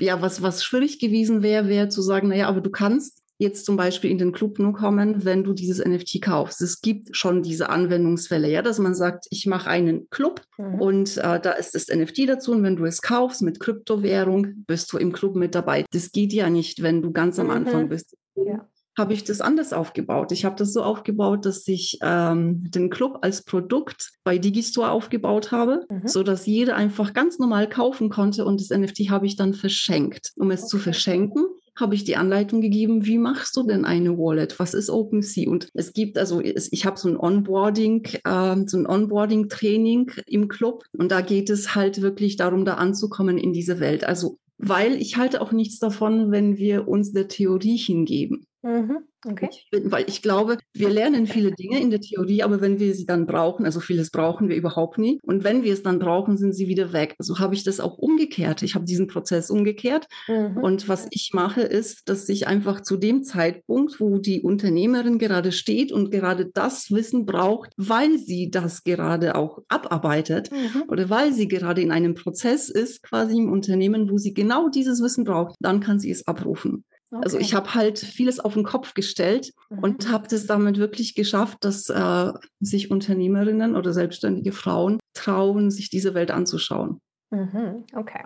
ja, 0.00 0.22
was, 0.22 0.40
was 0.40 0.64
schwierig 0.64 0.98
gewesen 0.98 1.42
wäre, 1.42 1.68
wäre 1.68 1.90
zu 1.90 2.00
sagen, 2.00 2.28
naja, 2.28 2.48
aber 2.48 2.62
du 2.62 2.70
kannst 2.70 3.22
jetzt 3.38 3.66
zum 3.66 3.76
Beispiel 3.76 4.10
in 4.10 4.18
den 4.18 4.32
Club 4.32 4.58
nur 4.58 4.72
kommen, 4.72 5.24
wenn 5.24 5.44
du 5.44 5.52
dieses 5.52 5.84
NFT 5.84 6.22
kaufst. 6.22 6.62
Es 6.62 6.80
gibt 6.80 7.16
schon 7.16 7.42
diese 7.42 7.68
Anwendungsfälle, 7.68 8.50
ja, 8.50 8.62
dass 8.62 8.78
man 8.78 8.94
sagt, 8.94 9.26
ich 9.30 9.46
mache 9.46 9.68
einen 9.68 10.08
Club 10.10 10.42
mhm. 10.58 10.80
und 10.80 11.16
äh, 11.18 11.40
da 11.40 11.52
ist 11.52 11.74
das 11.74 11.88
NFT 11.88 12.28
dazu 12.28 12.52
und 12.52 12.62
wenn 12.62 12.76
du 12.76 12.84
es 12.84 13.02
kaufst 13.02 13.42
mit 13.42 13.60
Kryptowährung, 13.60 14.64
bist 14.66 14.92
du 14.92 14.98
im 14.98 15.12
Club 15.12 15.36
mit 15.36 15.54
dabei. 15.54 15.84
Das 15.92 16.12
geht 16.12 16.32
ja 16.32 16.50
nicht, 16.50 16.82
wenn 16.82 17.02
du 17.02 17.12
ganz 17.12 17.38
am 17.38 17.46
mhm. 17.46 17.52
Anfang 17.52 17.88
bist. 17.88 18.16
Ja 18.36 18.66
habe 18.98 19.12
ich 19.12 19.24
das 19.24 19.40
anders 19.40 19.72
aufgebaut. 19.72 20.32
Ich 20.32 20.44
habe 20.44 20.56
das 20.56 20.72
so 20.72 20.82
aufgebaut, 20.82 21.44
dass 21.44 21.68
ich 21.68 21.98
ähm, 22.02 22.70
den 22.70 22.88
Club 22.88 23.18
als 23.20 23.42
Produkt 23.42 24.12
bei 24.24 24.38
Digistore 24.38 24.90
aufgebaut 24.90 25.52
habe, 25.52 25.84
mhm. 25.90 26.08
so 26.08 26.22
dass 26.22 26.46
jeder 26.46 26.76
einfach 26.76 27.12
ganz 27.12 27.38
normal 27.38 27.68
kaufen 27.68 28.08
konnte 28.08 28.44
und 28.44 28.60
das 28.60 28.76
NFT 28.76 29.10
habe 29.10 29.26
ich 29.26 29.36
dann 29.36 29.52
verschenkt. 29.52 30.32
Um 30.36 30.50
es 30.50 30.62
okay. 30.62 30.68
zu 30.68 30.78
verschenken, 30.78 31.44
habe 31.76 31.94
ich 31.94 32.04
die 32.04 32.16
Anleitung 32.16 32.60
gegeben, 32.60 33.06
wie 33.06 33.18
machst 33.18 33.56
du 33.56 33.62
denn 33.62 33.84
eine 33.84 34.16
Wallet? 34.18 34.58
Was 34.58 34.74
ist 34.74 34.90
OpenSea? 34.90 35.48
Und 35.48 35.68
es 35.74 35.92
gibt 35.92 36.18
also, 36.18 36.40
ich 36.40 36.86
habe 36.86 36.98
so 36.98 37.08
ein 37.08 37.16
Onboarding, 37.16 38.04
äh, 38.24 38.56
so 38.66 38.78
ein 38.78 38.86
Onboarding-Training 38.86 40.12
im 40.26 40.48
Club 40.48 40.84
und 40.96 41.12
da 41.12 41.20
geht 41.20 41.50
es 41.50 41.74
halt 41.74 42.02
wirklich 42.02 42.36
darum, 42.36 42.64
da 42.64 42.74
anzukommen 42.74 43.38
in 43.38 43.52
diese 43.52 43.78
Welt. 43.80 44.04
Also 44.04 44.38
weil 44.58 44.94
ich 45.00 45.16
halte 45.16 45.42
auch 45.42 45.52
nichts 45.52 45.78
davon, 45.78 46.30
wenn 46.30 46.56
wir 46.56 46.88
uns 46.88 47.12
der 47.12 47.28
Theorie 47.28 47.76
hingeben. 47.76 48.46
Mhm. 48.66 48.98
Okay. 49.24 49.48
Ich, 49.50 49.68
weil 49.84 50.04
ich 50.08 50.22
glaube, 50.22 50.58
wir 50.72 50.90
lernen 50.90 51.26
viele 51.26 51.52
Dinge 51.52 51.80
in 51.80 51.90
der 51.90 52.00
Theorie, 52.00 52.42
aber 52.42 52.60
wenn 52.60 52.78
wir 52.78 52.94
sie 52.94 53.06
dann 53.06 53.26
brauchen, 53.26 53.64
also 53.64 53.80
vieles 53.80 54.10
brauchen 54.10 54.48
wir 54.48 54.56
überhaupt 54.56 54.98
nie. 54.98 55.18
Und 55.22 55.44
wenn 55.44 55.62
wir 55.62 55.72
es 55.72 55.82
dann 55.82 55.98
brauchen, 55.98 56.36
sind 56.36 56.52
sie 56.52 56.68
wieder 56.68 56.92
weg. 56.92 57.14
Also 57.18 57.38
habe 57.38 57.54
ich 57.54 57.64
das 57.64 57.80
auch 57.80 57.98
umgekehrt. 57.98 58.62
Ich 58.62 58.74
habe 58.74 58.84
diesen 58.84 59.06
Prozess 59.06 59.50
umgekehrt. 59.50 60.06
Mhm. 60.28 60.58
Und 60.58 60.88
was 60.88 61.06
ich 61.10 61.30
mache, 61.32 61.62
ist, 61.62 62.08
dass 62.08 62.28
ich 62.28 62.46
einfach 62.46 62.80
zu 62.82 62.96
dem 62.96 63.22
Zeitpunkt, 63.22 64.00
wo 64.00 64.18
die 64.18 64.42
Unternehmerin 64.42 65.18
gerade 65.18 65.52
steht 65.52 65.92
und 65.92 66.10
gerade 66.10 66.46
das 66.46 66.90
Wissen 66.90 67.24
braucht, 67.24 67.72
weil 67.76 68.18
sie 68.18 68.50
das 68.50 68.84
gerade 68.84 69.34
auch 69.36 69.60
abarbeitet 69.68 70.50
mhm. 70.50 70.84
oder 70.88 71.08
weil 71.08 71.32
sie 71.32 71.48
gerade 71.48 71.80
in 71.80 71.92
einem 71.92 72.14
Prozess 72.14 72.68
ist, 72.68 73.02
quasi 73.02 73.38
im 73.38 73.50
Unternehmen, 73.50 74.10
wo 74.10 74.18
sie 74.18 74.34
genau 74.34 74.68
dieses 74.68 75.02
Wissen 75.02 75.24
braucht, 75.24 75.56
dann 75.60 75.80
kann 75.80 75.98
sie 75.98 76.10
es 76.10 76.26
abrufen. 76.26 76.84
Okay. 77.10 77.22
Also 77.22 77.38
ich 77.38 77.54
habe 77.54 77.74
halt 77.74 77.98
vieles 77.98 78.40
auf 78.40 78.54
den 78.54 78.64
Kopf 78.64 78.94
gestellt 78.94 79.52
mhm. 79.70 79.78
und 79.78 80.12
habe 80.12 80.26
das 80.28 80.46
damit 80.46 80.78
wirklich 80.78 81.14
geschafft, 81.14 81.58
dass 81.64 81.88
äh, 81.88 82.32
sich 82.60 82.90
Unternehmerinnen 82.90 83.76
oder 83.76 83.92
selbstständige 83.92 84.52
Frauen 84.52 84.98
trauen, 85.14 85.70
sich 85.70 85.88
diese 85.88 86.14
Welt 86.14 86.30
anzuschauen. 86.30 87.00
Mhm. 87.30 87.84
Okay. 87.94 88.24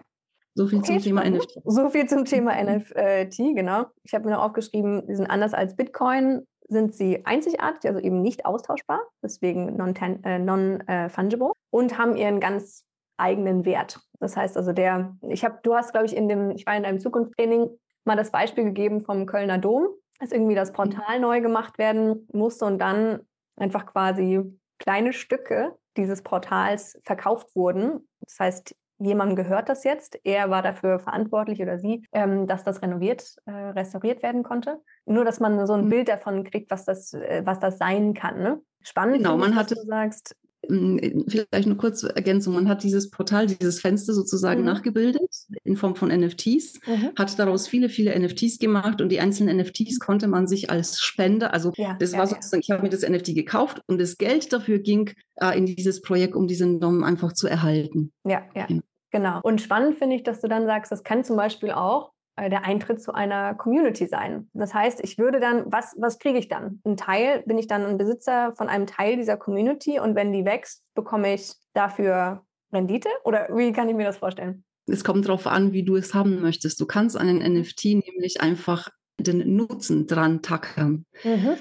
So 0.55 0.67
viel 0.67 0.79
okay, 0.79 0.95
zum 0.95 1.03
Thema 1.03 1.21
spannend. 1.21 1.43
NFT. 1.43 1.63
So 1.65 1.91
viel 1.91 2.09
zum 2.09 2.25
Thema 2.25 2.63
NFT, 2.63 3.55
genau. 3.55 3.87
Ich 4.03 4.15
habe 4.15 4.25
mir 4.25 4.33
noch 4.33 4.43
aufgeschrieben, 4.43 5.05
sie 5.07 5.15
sind 5.15 5.27
anders 5.27 5.55
als 5.55 5.77
Bitcoin, 5.77 6.47
sind 6.69 6.95
sie 6.95 7.25
einzigartig, 7.25 7.89
also 7.89 8.01
eben 8.01 8.23
nicht 8.23 8.47
austauschbar, 8.47 9.01
deswegen 9.23 9.77
non-fungible 9.77 10.21
äh, 10.25 10.39
non, 10.39 10.81
äh, 10.87 11.53
und 11.71 11.99
haben 11.99 12.17
ihren 12.17 12.41
ganz 12.41 12.85
eigenen 13.17 13.65
Wert. 13.65 14.01
Das 14.19 14.37
heißt 14.37 14.57
also, 14.57 14.73
der, 14.73 15.17
ich 15.29 15.45
habe, 15.45 15.59
du 15.63 15.75
hast, 15.75 15.93
glaube 15.93 16.07
ich, 16.07 16.17
in 16.17 16.29
dem, 16.29 16.51
ich 16.51 16.67
war 16.67 16.77
in 16.77 16.85
einem 16.85 17.01
Zukunftstraining 17.01 17.71
mal 18.05 18.17
das 18.17 18.31
Beispiel 18.31 18.65
gegeben 18.65 19.01
vom 19.01 19.27
Kölner 19.27 19.59
Dom, 19.59 19.89
dass 20.19 20.33
irgendwie 20.33 20.55
das 20.55 20.73
Portal 20.73 21.17
mhm. 21.17 21.23
neu 21.23 21.41
gemacht 21.41 21.79
werden 21.79 22.27
musste 22.33 22.65
und 22.65 22.79
dann 22.79 23.21
einfach 23.57 23.87
quasi 23.87 24.43
kleine 24.79 25.13
Stücke 25.13 25.77
dieses 25.97 26.23
Portals 26.23 26.99
verkauft 27.05 27.55
wurden. 27.55 28.09
Das 28.21 28.39
heißt, 28.39 28.75
jemandem 28.99 29.37
gehört 29.37 29.69
das 29.69 29.85
jetzt. 29.85 30.19
Er 30.25 30.51
war 30.51 30.63
dafür 30.63 30.99
verantwortlich 30.99 31.61
oder 31.61 31.79
sie, 31.79 32.07
ähm, 32.13 32.47
dass 32.47 32.65
das 32.65 32.83
renoviert, 32.83 33.37
äh, 33.47 33.51
restauriert 33.51 34.23
werden 34.23 34.43
konnte. 34.43 34.81
Nur, 35.07 35.25
dass 35.25 35.41
man 35.41 35.67
so 35.67 35.73
ein 35.73 35.87
mhm. 35.87 35.91
Bild 35.91 36.09
davon 36.09 36.45
kriegt, 36.45 36.71
was 36.71 36.85
das, 36.85 37.15
äh, 37.15 37.43
was 37.45 37.59
das 37.59 37.79
sein 37.79 38.15
kann. 38.15 38.43
Ne? 38.43 38.61
Spannend, 38.83 39.19
genau, 39.19 39.37
man 39.37 39.57
hatte, 39.57 39.75
du 39.75 39.83
sagst. 39.83 40.37
Vielleicht 41.29 41.67
eine 41.67 41.77
kurze 41.77 42.15
Ergänzung. 42.15 42.55
Man 42.55 42.69
hat 42.69 42.83
dieses 42.83 43.11
Portal, 43.11 43.47
dieses 43.47 43.81
Fenster 43.81 44.15
sozusagen 44.15 44.61
mhm. 44.61 44.67
nachgebildet 44.67 45.21
in 45.65 45.77
Form 45.77 45.97
von 45.97 46.09
NFTs, 46.09 46.81
mhm. 46.87 47.11
hat 47.17 47.39
daraus 47.39 47.69
viele, 47.69 47.89
viele 47.89 48.19
NFTs 48.19 48.59
gemacht 48.59 49.01
und 49.01 49.11
die 49.11 49.21
einzelnen 49.21 49.59
NFTs 49.59 49.99
konnte 49.99 50.29
man 50.29 50.47
sich 50.47 50.71
als 50.71 51.01
Spender, 51.01 51.53
also 51.53 51.73
ja, 51.77 51.97
das 51.99 52.13
ja, 52.13 52.19
war 52.19 52.27
sozusagen, 52.27 52.63
ja. 52.63 52.65
ich 52.65 52.71
habe 52.71 52.83
mir 52.83 52.91
das 52.91 53.09
NFT 53.09 53.35
gekauft 53.35 53.83
und 53.87 54.01
das 54.01 54.17
Geld 54.19 54.53
dafür 54.53 54.79
ging 54.79 55.13
äh, 55.37 55.57
in 55.57 55.67
dieses 55.67 56.01
Projekt, 56.01 56.35
um 56.35 56.47
diesen 56.47 56.81
Dom 56.81 57.05
einfach 57.05 57.33
zu 57.33 57.49
erhalten. 57.49 58.13
Ja, 58.25 58.43
ja. 58.55 58.67
Genau. 59.13 59.41
Und 59.43 59.61
spannend 59.61 59.99
finde 59.99 60.17
ich, 60.17 60.23
dass 60.23 60.41
du 60.41 60.49
dann 60.49 60.67
sagst, 60.67 60.93
das 60.93 61.03
kann 61.03 61.25
zum 61.25 61.37
Beispiel 61.37 61.73
auch 61.73 62.13
der 62.49 62.65
Eintritt 62.65 63.03
zu 63.03 63.13
einer 63.13 63.55
Community 63.55 64.07
sein. 64.07 64.49
Das 64.55 64.73
heißt, 64.73 65.01
ich 65.03 65.19
würde 65.19 65.41
dann, 65.41 65.65
was, 65.67 65.95
was 65.99 66.19
kriege 66.19 66.39
ich 66.39 66.49
dann? 66.49 66.81
Ein 66.85 66.97
Teil, 66.97 67.43
bin 67.47 67.59
ich 67.59 67.67
dann 67.67 67.85
ein 67.85 67.99
Besitzer 67.99 68.55
von 68.57 68.69
einem 68.69 68.87
Teil 68.87 69.17
dieser 69.17 69.37
Community 69.37 69.99
und 69.99 70.15
wenn 70.15 70.33
die 70.33 70.45
wächst, 70.45 70.83
bekomme 70.95 71.35
ich 71.35 71.53
dafür 71.75 72.45
Rendite? 72.73 73.09
Oder 73.25 73.49
wie 73.53 73.73
kann 73.73 73.89
ich 73.89 73.97
mir 73.97 74.07
das 74.07 74.19
vorstellen? 74.19 74.65
Es 74.87 75.05
kommt 75.05 75.27
darauf 75.27 75.47
an, 75.47 75.73
wie 75.73 75.85
du 75.85 75.97
es 75.97 76.15
haben 76.15 76.41
möchtest. 76.41 76.81
Du 76.81 76.87
kannst 76.87 77.17
einen 77.17 77.39
NFT 77.39 77.85
nämlich 77.85 78.41
einfach 78.41 78.89
den 79.21 79.57
Nutzen 79.57 80.07
dran 80.07 80.43
tackern. 80.43 81.05
Mhm. 81.23 81.57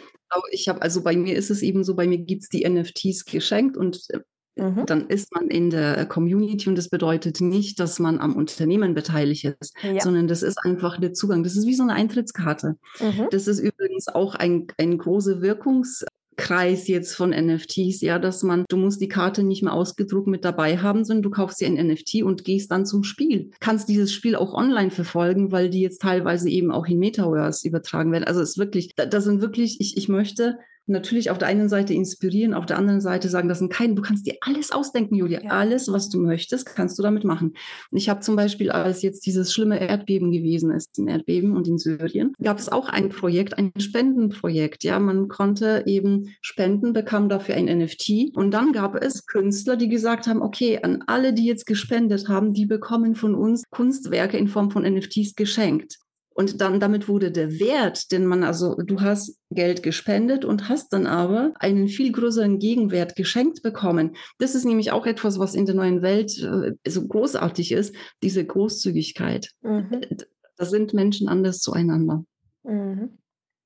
Ich 0.52 0.70
habe, 0.70 0.82
also 0.82 1.04
bei 1.04 1.15
mir 1.15 1.36
ist 1.36 1.50
es 1.50 1.62
eben 1.62 1.84
so, 1.84 1.96
bei 1.96 2.08
mir 2.08 2.20
gibt 2.20 2.44
es 2.44 2.50
die 2.50 2.68
NFTs 2.68 3.26
geschenkt 3.26 3.78
und 3.78 4.06
äh, 4.10 4.20
Mhm. 4.60 4.86
Dann 4.86 5.08
ist 5.08 5.34
man 5.34 5.48
in 5.48 5.69
der 5.69 6.06
Community 6.06 6.69
und 6.69 6.78
das 6.78 6.89
bedeutet 6.89 7.41
nicht, 7.41 7.80
dass 7.80 8.00
man 8.00 8.19
am 8.19 8.36
Unternehmen 8.36 8.93
beteiligt 8.93 9.45
ist, 9.60 9.76
ja. 9.84 10.00
sondern 10.02 10.28
das 10.28 10.43
ist 10.43 10.58
einfach 10.63 11.00
der 11.00 11.13
Zugang. 11.13 11.43
Das 11.43 11.56
ist 11.56 11.65
wie 11.65 11.76
so 11.76 11.84
eine 11.84 11.93
Eintrittskarte. 11.93 12.78
Mhm. 13.00 13.28
Das 13.32 13.48
ist 13.48 13.60
übrigens 13.60 14.08
auch 14.08 14.36
ein, 14.36 14.67
ein 14.78 14.98
großer 14.98 15.41
Wirkungs 15.41 16.06
Kreis 16.39 16.88
jetzt 16.88 17.15
von 17.15 17.32
NFTs, 17.32 18.00
ja, 18.00 18.17
dass 18.17 18.43
man, 18.43 18.63
du 18.69 18.78
musst 18.78 19.02
die 19.02 19.10
Karte 19.10 19.43
nicht 19.43 19.62
mehr 19.62 19.74
ausgedruckt 19.74 20.28
mit 20.28 20.45
dabei 20.45 20.78
haben, 20.78 21.04
sondern 21.04 21.24
du 21.24 21.30
kaufst 21.30 21.60
dir 21.60 21.67
ein 21.67 21.88
NFT 21.88 22.24
und 22.24 22.45
gehst 22.45 22.72
dann 22.72 22.86
zum 22.86 23.04
Spiel. 23.04 23.52
Kannst 23.60 23.89
dieses 23.89 24.13
Spiel 24.13 24.38
auch 24.38 24.54
online 24.54 24.89
verfolgen, 24.89 25.52
weil 25.52 25.69
die 25.69 25.82
jetzt 25.82 26.02
teilweise 26.02 26.50
eben 26.50 26.72
auch 26.72 26.88
in 26.88 26.98
Metaverse 26.98 27.67
übertragen 27.67 28.13
werden. 28.13 28.24
Also 28.24 28.39
es 28.39 28.52
ist 28.52 28.58
wirklich, 28.58 28.91
da, 28.95 29.06
da 29.06 29.19
sind 29.19 29.41
wirklich, 29.41 29.82
ich, 29.82 29.98
ich 29.98 30.08
möchte 30.08 30.58
natürlich 30.89 31.32
auf 31.32 31.38
der 31.38 31.47
einen 31.47 31.69
Seite 31.69 31.93
inspirieren, 31.93 32.54
auf 32.54 32.65
der 32.65 32.78
anderen 32.78 33.02
Seite 33.02 33.30
sagen, 33.30 33.47
das 33.47 33.60
sind 33.60 33.71
keine, 33.71 33.95
du 33.95 34.02
kannst 34.02 34.25
dir 34.25 34.36
alles 34.41 34.71
ausdenken, 34.71 35.15
Julia. 35.15 35.43
Ja. 35.43 35.52
Alles, 35.52 35.91
was 35.91 36.10
du 36.10 36.19
möchtest, 36.19 36.65
kannst 36.65 36.97
du 36.97 37.04
damit 37.04 37.23
machen. 37.23 37.54
Ich 37.91 38.10
habe 38.10 38.19
zum 38.21 38.36
Beispiel, 38.36 38.71
als 38.71 39.02
jetzt 39.02 39.25
dieses 39.25 39.54
schlimme 39.54 39.80
Erdbeben 39.80 40.32
gewesen 40.32 40.71
ist, 40.71 40.97
ein 40.97 41.08
Erdbeben 41.08 41.56
und 41.56 41.67
in 41.67 41.78
Syrien, 41.78 42.34
gab 42.41 42.60
es 42.60 42.69
auch 42.69 42.89
ein 42.89 43.10
Projekt, 43.10 43.58
ein 43.58 43.71
Spendenprojekt. 43.78 44.84
Ja, 44.84 44.99
man 44.99 45.28
konnte 45.28 45.84
eben 45.86 46.36
spenden, 46.41 46.93
bekam 46.93 47.30
dafür 47.30 47.56
ein 47.56 47.65
NFT. 47.65 48.36
Und 48.36 48.52
dann 48.52 48.71
gab 48.73 48.95
es 48.95 49.25
Künstler, 49.25 49.75
die 49.75 49.89
gesagt 49.89 50.28
haben, 50.28 50.41
okay, 50.41 50.80
an 50.82 51.04
alle, 51.08 51.34
die 51.34 51.45
jetzt 51.45 51.65
gespendet 51.65 52.28
haben, 52.28 52.54
die 52.54 52.65
bekommen 52.65 53.15
von 53.15 53.36
uns 53.36 53.63
Kunstwerke 53.69 54.38
in 54.38 54.47
Form 54.47 54.71
von 54.71 54.84
NFTs 54.84 55.36
geschenkt. 55.36 55.99
Und 56.39 56.62
dann 56.62 56.80
damit 56.80 57.10
wurde 57.10 57.34
der 57.34 57.60
Wert, 57.60 58.13
den 58.13 58.25
man 58.25 58.45
also, 58.45 58.75
du 58.75 59.02
hast 59.02 59.38
Geld 59.49 59.84
gespendet 59.84 60.45
und 60.45 60.69
hast 60.69 60.93
dann 60.93 61.06
aber 61.06 61.52
einen 61.60 61.89
viel 61.89 62.13
größeren 62.13 62.60
Gegenwert 62.60 63.17
geschenkt 63.17 63.62
bekommen. 63.62 64.15
Das 64.38 64.56
ist 64.56 64.63
nämlich 64.63 64.93
auch 64.93 65.06
etwas, 65.06 65.38
was 65.38 65.54
in 65.54 65.65
der 65.65 65.75
neuen 65.75 66.02
Welt 66.02 66.41
äh, 66.41 66.75
so 66.89 67.06
großartig 67.06 67.73
ist, 67.73 67.93
diese 68.23 68.45
Großzügigkeit. 68.45 69.52
Mhm. 69.63 69.99
Da 70.56 70.63
sind 70.63 70.93
Menschen 70.93 71.28
anders 71.28 71.60
zueinander. 71.60 72.23
Mhm. 72.63 73.17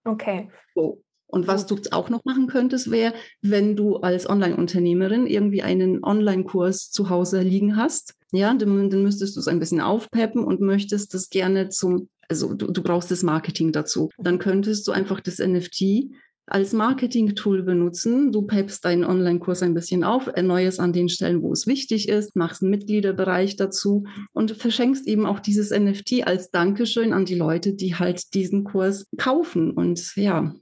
Okay. 0.04 0.50
So. 0.74 1.04
Und 1.28 1.46
was 1.46 1.68
du 1.68 1.78
auch 1.92 2.10
noch 2.10 2.26
machen 2.26 2.48
könntest, 2.48 2.90
wäre, 2.90 3.14
wenn 3.44 3.76
du 3.76 3.98
als 3.98 4.28
Online-Unternehmerin 4.28 5.28
irgendwie 5.28 5.62
einen 5.62 6.04
Online-Kurs 6.04 6.90
zu 6.90 7.12
Hause 7.12 7.42
liegen 7.44 7.78
hast, 7.78 8.16
ja, 8.32 8.52
dann, 8.52 8.90
dann 8.90 9.04
müsstest 9.04 9.36
du 9.36 9.42
es 9.42 9.48
ein 9.48 9.60
bisschen 9.60 9.80
aufpeppen 9.80 10.44
und 10.44 10.60
möchtest 10.60 11.14
das 11.14 11.30
gerne 11.30 11.70
zum 11.70 12.10
also 12.30 12.54
du, 12.54 12.72
du 12.72 12.84
brauchst 12.84 13.12
das 13.12 13.24
Marketing 13.24 13.72
dazu. 13.72 14.10
Dann 14.18 14.40
könntest 14.40 14.88
du 14.88 14.92
einfach 14.92 15.20
das 15.20 15.40
NFT 15.40 16.12
als 16.46 16.74
Marketing-Tool 16.74 17.64
benutzen. 17.64 18.32
Du 18.32 18.42
peppst 18.42 18.84
deinen 18.84 19.06
Online-Kurs 19.06 19.64
ein 19.64 19.74
bisschen 19.74 20.04
auf, 20.04 20.28
erneuerst 20.28 20.80
an 20.80 20.92
den 20.92 21.10
Stellen, 21.10 21.42
wo 21.42 21.52
es 21.54 21.68
wichtig 21.68 22.10
ist, 22.10 22.36
machst 22.36 22.62
einen 22.62 22.72
Mitgliederbereich 22.72 23.56
dazu 23.56 24.04
und 24.34 24.52
verschenkst 24.52 25.08
eben 25.08 25.26
auch 25.26 25.40
dieses 25.40 25.72
NFT 25.72 26.28
als 26.28 26.52
Dankeschön 26.52 27.14
an 27.14 27.26
die 27.26 27.36
Leute, 27.36 27.74
die 27.74 27.96
halt 27.96 28.34
diesen 28.34 28.66
Kurs 28.66 29.08
kaufen. 29.18 29.72
Und 29.72 30.16
ja, 30.16 30.54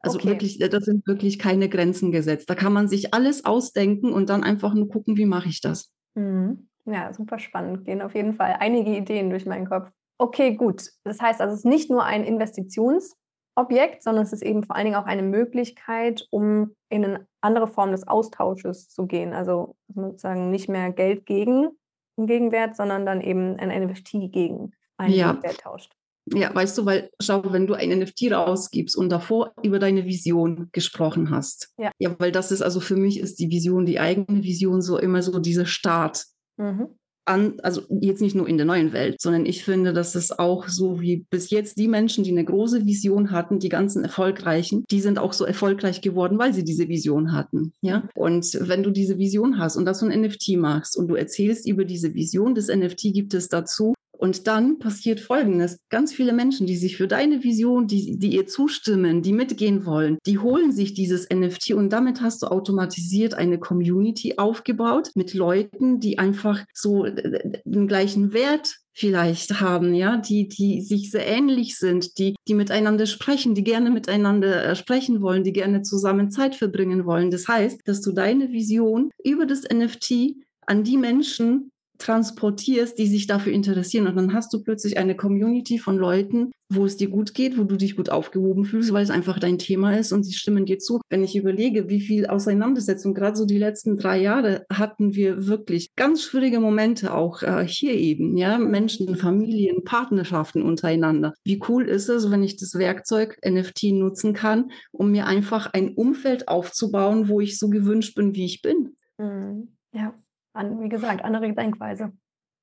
also 0.00 0.18
okay. 0.18 0.28
wirklich, 0.28 0.58
da 0.58 0.80
sind 0.80 1.06
wirklich 1.06 1.38
keine 1.38 1.68
Grenzen 1.68 2.10
gesetzt. 2.10 2.50
Da 2.50 2.54
kann 2.54 2.72
man 2.72 2.88
sich 2.88 3.14
alles 3.14 3.44
ausdenken 3.44 4.12
und 4.12 4.28
dann 4.28 4.42
einfach 4.42 4.74
nur 4.74 4.88
gucken, 4.88 5.16
wie 5.16 5.26
mache 5.26 5.48
ich 5.48 5.60
das. 5.60 5.90
Mhm. 6.14 6.68
Ja, 6.84 7.12
super 7.12 7.38
spannend. 7.38 7.84
Gehen 7.84 8.00
auf 8.00 8.14
jeden 8.14 8.34
Fall 8.34 8.56
einige 8.60 8.96
Ideen 8.96 9.30
durch 9.30 9.44
meinen 9.44 9.68
Kopf. 9.68 9.90
Okay, 10.18 10.56
gut. 10.56 10.90
Das 11.04 11.20
heißt 11.20 11.40
also, 11.40 11.54
es 11.54 11.60
ist 11.60 11.64
nicht 11.64 11.90
nur 11.90 12.04
ein 12.04 12.24
Investitionsobjekt, 12.24 14.02
sondern 14.02 14.24
es 14.24 14.32
ist 14.32 14.42
eben 14.42 14.64
vor 14.64 14.76
allen 14.76 14.86
Dingen 14.86 14.96
auch 14.96 15.06
eine 15.06 15.22
Möglichkeit, 15.22 16.26
um 16.30 16.74
in 16.90 17.04
eine 17.04 17.26
andere 17.40 17.68
Form 17.68 17.92
des 17.92 18.06
Austausches 18.06 18.88
zu 18.88 19.06
gehen. 19.06 19.32
Also 19.32 19.76
sozusagen 19.94 20.50
nicht 20.50 20.68
mehr 20.68 20.92
Geld 20.92 21.24
gegen 21.24 21.68
einen 22.16 22.26
Gegenwert, 22.26 22.76
sondern 22.76 23.06
dann 23.06 23.20
eben 23.20 23.56
ein 23.58 23.86
NFT 23.86 24.32
gegen 24.32 24.72
einen 24.96 25.14
ja. 25.14 25.32
Gegenwert 25.32 25.60
tauscht. 25.60 25.92
Ja, 26.34 26.54
weißt 26.54 26.76
du, 26.76 26.84
weil 26.84 27.10
schau, 27.20 27.42
wenn 27.52 27.66
du 27.66 27.72
ein 27.72 27.88
NFT 27.88 28.32
rausgibst 28.32 28.96
und 28.96 29.08
davor 29.08 29.54
über 29.62 29.78
deine 29.78 30.04
Vision 30.04 30.68
gesprochen 30.72 31.30
hast. 31.30 31.72
Ja. 31.78 31.90
ja, 31.98 32.14
weil 32.18 32.32
das 32.32 32.52
ist 32.52 32.60
also 32.60 32.80
für 32.80 32.96
mich 32.96 33.18
ist 33.18 33.38
die 33.38 33.48
Vision, 33.48 33.86
die 33.86 33.98
eigene 33.98 34.42
Vision 34.42 34.82
so 34.82 34.98
immer 34.98 35.22
so 35.22 35.38
dieser 35.38 35.64
Start. 35.64 36.26
Mhm 36.56 36.97
an, 37.28 37.54
also 37.62 37.82
jetzt 38.00 38.20
nicht 38.20 38.34
nur 38.34 38.48
in 38.48 38.56
der 38.56 38.66
neuen 38.66 38.92
Welt, 38.92 39.20
sondern 39.20 39.46
ich 39.46 39.64
finde, 39.64 39.92
dass 39.92 40.14
es 40.14 40.38
auch 40.38 40.68
so 40.68 41.00
wie 41.00 41.26
bis 41.30 41.50
jetzt 41.50 41.78
die 41.78 41.88
Menschen, 41.88 42.24
die 42.24 42.30
eine 42.30 42.44
große 42.44 42.86
Vision 42.86 43.30
hatten, 43.30 43.58
die 43.58 43.68
ganzen 43.68 44.04
Erfolgreichen, 44.04 44.84
die 44.90 45.00
sind 45.00 45.18
auch 45.18 45.32
so 45.32 45.44
erfolgreich 45.44 46.00
geworden, 46.00 46.38
weil 46.38 46.54
sie 46.54 46.64
diese 46.64 46.88
Vision 46.88 47.32
hatten. 47.32 47.72
Ja. 47.82 48.08
Und 48.14 48.58
wenn 48.60 48.82
du 48.82 48.90
diese 48.90 49.18
Vision 49.18 49.58
hast 49.58 49.76
und 49.76 49.84
das 49.84 50.02
ein 50.02 50.20
NFT 50.20 50.56
machst 50.56 50.96
und 50.96 51.08
du 51.08 51.14
erzählst 51.14 51.68
über 51.68 51.84
diese 51.84 52.14
Vision, 52.14 52.54
das 52.54 52.68
NFT 52.68 53.12
gibt 53.12 53.34
es 53.34 53.48
dazu, 53.48 53.94
und 54.18 54.46
dann 54.46 54.78
passiert 54.78 55.20
Folgendes. 55.20 55.78
Ganz 55.88 56.12
viele 56.12 56.32
Menschen, 56.32 56.66
die 56.66 56.76
sich 56.76 56.96
für 56.96 57.06
deine 57.06 57.44
Vision, 57.44 57.86
die, 57.86 58.18
die 58.18 58.34
ihr 58.34 58.46
zustimmen, 58.46 59.22
die 59.22 59.32
mitgehen 59.32 59.86
wollen, 59.86 60.18
die 60.26 60.38
holen 60.38 60.72
sich 60.72 60.92
dieses 60.92 61.28
NFT 61.32 61.72
und 61.72 61.90
damit 61.90 62.20
hast 62.20 62.42
du 62.42 62.48
automatisiert 62.48 63.34
eine 63.34 63.58
Community 63.58 64.34
aufgebaut 64.36 65.10
mit 65.14 65.34
Leuten, 65.34 66.00
die 66.00 66.18
einfach 66.18 66.64
so 66.74 67.04
äh, 67.04 67.60
den 67.64 67.86
gleichen 67.86 68.32
Wert 68.32 68.76
vielleicht 68.92 69.60
haben, 69.60 69.94
ja, 69.94 70.16
die, 70.16 70.48
die 70.48 70.80
sich 70.80 71.12
sehr 71.12 71.24
ähnlich 71.24 71.78
sind, 71.78 72.18
die, 72.18 72.34
die 72.48 72.54
miteinander 72.54 73.06
sprechen, 73.06 73.54
die 73.54 73.62
gerne 73.62 73.90
miteinander 73.90 74.64
äh, 74.64 74.74
sprechen 74.74 75.22
wollen, 75.22 75.44
die 75.44 75.52
gerne 75.52 75.82
zusammen 75.82 76.32
Zeit 76.32 76.56
verbringen 76.56 77.06
wollen. 77.06 77.30
Das 77.30 77.46
heißt, 77.46 77.82
dass 77.84 78.00
du 78.00 78.10
deine 78.10 78.50
Vision 78.50 79.10
über 79.22 79.46
das 79.46 79.62
NFT 79.62 80.34
an 80.66 80.82
die 80.82 80.96
Menschen 80.96 81.70
transportierst, 81.98 82.98
die 82.98 83.06
sich 83.06 83.26
dafür 83.26 83.52
interessieren. 83.52 84.06
Und 84.06 84.16
dann 84.16 84.32
hast 84.32 84.52
du 84.52 84.62
plötzlich 84.62 84.98
eine 84.98 85.16
Community 85.16 85.78
von 85.78 85.96
Leuten, 85.96 86.52
wo 86.70 86.84
es 86.84 86.96
dir 86.96 87.08
gut 87.08 87.34
geht, 87.34 87.58
wo 87.58 87.64
du 87.64 87.76
dich 87.76 87.96
gut 87.96 88.10
aufgehoben 88.10 88.64
fühlst, 88.64 88.92
weil 88.92 89.02
es 89.02 89.10
einfach 89.10 89.38
dein 89.38 89.58
Thema 89.58 89.96
ist 89.96 90.12
und 90.12 90.22
sie 90.24 90.34
stimmen 90.34 90.66
dir 90.66 90.78
zu. 90.78 91.00
Wenn 91.08 91.24
ich 91.24 91.34
überlege, 91.34 91.88
wie 91.88 92.00
viel 92.00 92.26
Auseinandersetzung, 92.26 93.14
gerade 93.14 93.36
so 93.36 93.46
die 93.46 93.58
letzten 93.58 93.96
drei 93.96 94.20
Jahre 94.20 94.66
hatten 94.70 95.14
wir 95.14 95.46
wirklich 95.46 95.94
ganz 95.96 96.22
schwierige 96.22 96.60
Momente 96.60 97.14
auch 97.14 97.42
äh, 97.42 97.66
hier 97.66 97.94
eben, 97.94 98.36
ja, 98.36 98.58
Menschen, 98.58 99.16
Familien, 99.16 99.84
Partnerschaften 99.84 100.62
untereinander. 100.62 101.34
Wie 101.44 101.60
cool 101.68 101.88
ist 101.88 102.08
es, 102.08 102.30
wenn 102.30 102.42
ich 102.42 102.56
das 102.56 102.74
Werkzeug 102.74 103.38
NFT 103.46 103.84
nutzen 103.94 104.34
kann, 104.34 104.70
um 104.92 105.10
mir 105.10 105.26
einfach 105.26 105.72
ein 105.72 105.94
Umfeld 105.94 106.48
aufzubauen, 106.48 107.28
wo 107.28 107.40
ich 107.40 107.58
so 107.58 107.70
gewünscht 107.70 108.14
bin, 108.14 108.34
wie 108.34 108.44
ich 108.44 108.60
bin. 108.60 108.94
Mhm. 109.16 109.68
Ja, 109.92 110.14
An, 110.54 110.80
wie 110.82 110.88
gesagt, 110.88 111.24
andere 111.24 111.52
Denkweise. 111.52 112.12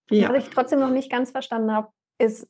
Ja. 0.09 0.29
Was 0.29 0.43
ich 0.43 0.49
trotzdem 0.49 0.79
noch 0.79 0.91
nicht 0.91 1.11
ganz 1.11 1.31
verstanden 1.31 1.71
habe, 1.71 1.89
ist, 2.19 2.47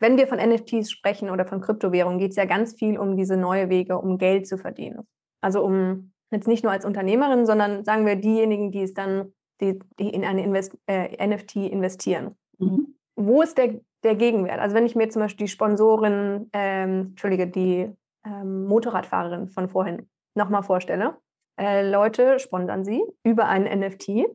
wenn 0.00 0.16
wir 0.16 0.26
von 0.26 0.38
NFTs 0.38 0.90
sprechen 0.90 1.30
oder 1.30 1.44
von 1.44 1.60
Kryptowährungen, 1.60 2.18
geht 2.18 2.30
es 2.30 2.36
ja 2.36 2.46
ganz 2.46 2.74
viel 2.74 2.98
um 2.98 3.16
diese 3.16 3.36
neue 3.36 3.68
Wege, 3.68 3.98
um 3.98 4.18
Geld 4.18 4.46
zu 4.46 4.56
verdienen. 4.56 5.06
Also 5.42 5.62
um 5.62 6.12
jetzt 6.30 6.48
nicht 6.48 6.64
nur 6.64 6.72
als 6.72 6.84
Unternehmerin, 6.84 7.46
sondern 7.46 7.84
sagen 7.84 8.06
wir 8.06 8.16
diejenigen, 8.16 8.72
die 8.72 8.82
es 8.82 8.94
dann, 8.94 9.32
die, 9.60 9.78
die 9.98 10.08
in 10.08 10.24
eine 10.24 10.42
Invest 10.42 10.76
äh, 10.86 11.26
NFT 11.26 11.56
investieren. 11.56 12.36
Mhm. 12.58 12.94
Wo 13.16 13.42
ist 13.42 13.58
der, 13.58 13.80
der 14.02 14.14
Gegenwert? 14.14 14.60
Also 14.60 14.74
wenn 14.74 14.86
ich 14.86 14.96
mir 14.96 15.08
zum 15.08 15.22
Beispiel 15.22 15.46
die 15.46 15.52
Sponsorin, 15.52 16.48
ähm, 16.52 17.08
Entschuldige, 17.10 17.46
die 17.46 17.90
ähm, 18.26 18.66
Motorradfahrerin 18.66 19.48
von 19.48 19.68
vorhin 19.68 20.08
nochmal 20.34 20.62
vorstelle, 20.62 21.16
äh, 21.58 21.88
Leute 21.88 22.38
sponsern 22.38 22.84
sie 22.84 23.02
über 23.22 23.46
einen 23.46 23.80
NFT. 23.80 24.26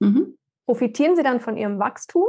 Mhm. 0.00 0.36
Profitieren 0.66 1.16
sie 1.16 1.22
dann 1.22 1.40
von 1.40 1.56
ihrem 1.56 1.78
Wachstum 1.78 2.26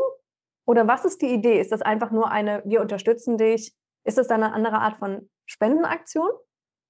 oder 0.65 0.87
was 0.87 1.05
ist 1.05 1.21
die 1.21 1.33
Idee? 1.33 1.59
Ist 1.59 1.71
das 1.71 1.81
einfach 1.81 2.11
nur 2.11 2.29
eine, 2.29 2.61
wir 2.65 2.81
unterstützen 2.81 3.37
dich? 3.37 3.73
Ist 4.03 4.17
das 4.17 4.27
dann 4.27 4.43
eine 4.43 4.53
andere 4.53 4.79
Art 4.79 4.97
von 4.97 5.29
Spendenaktion? 5.45 6.29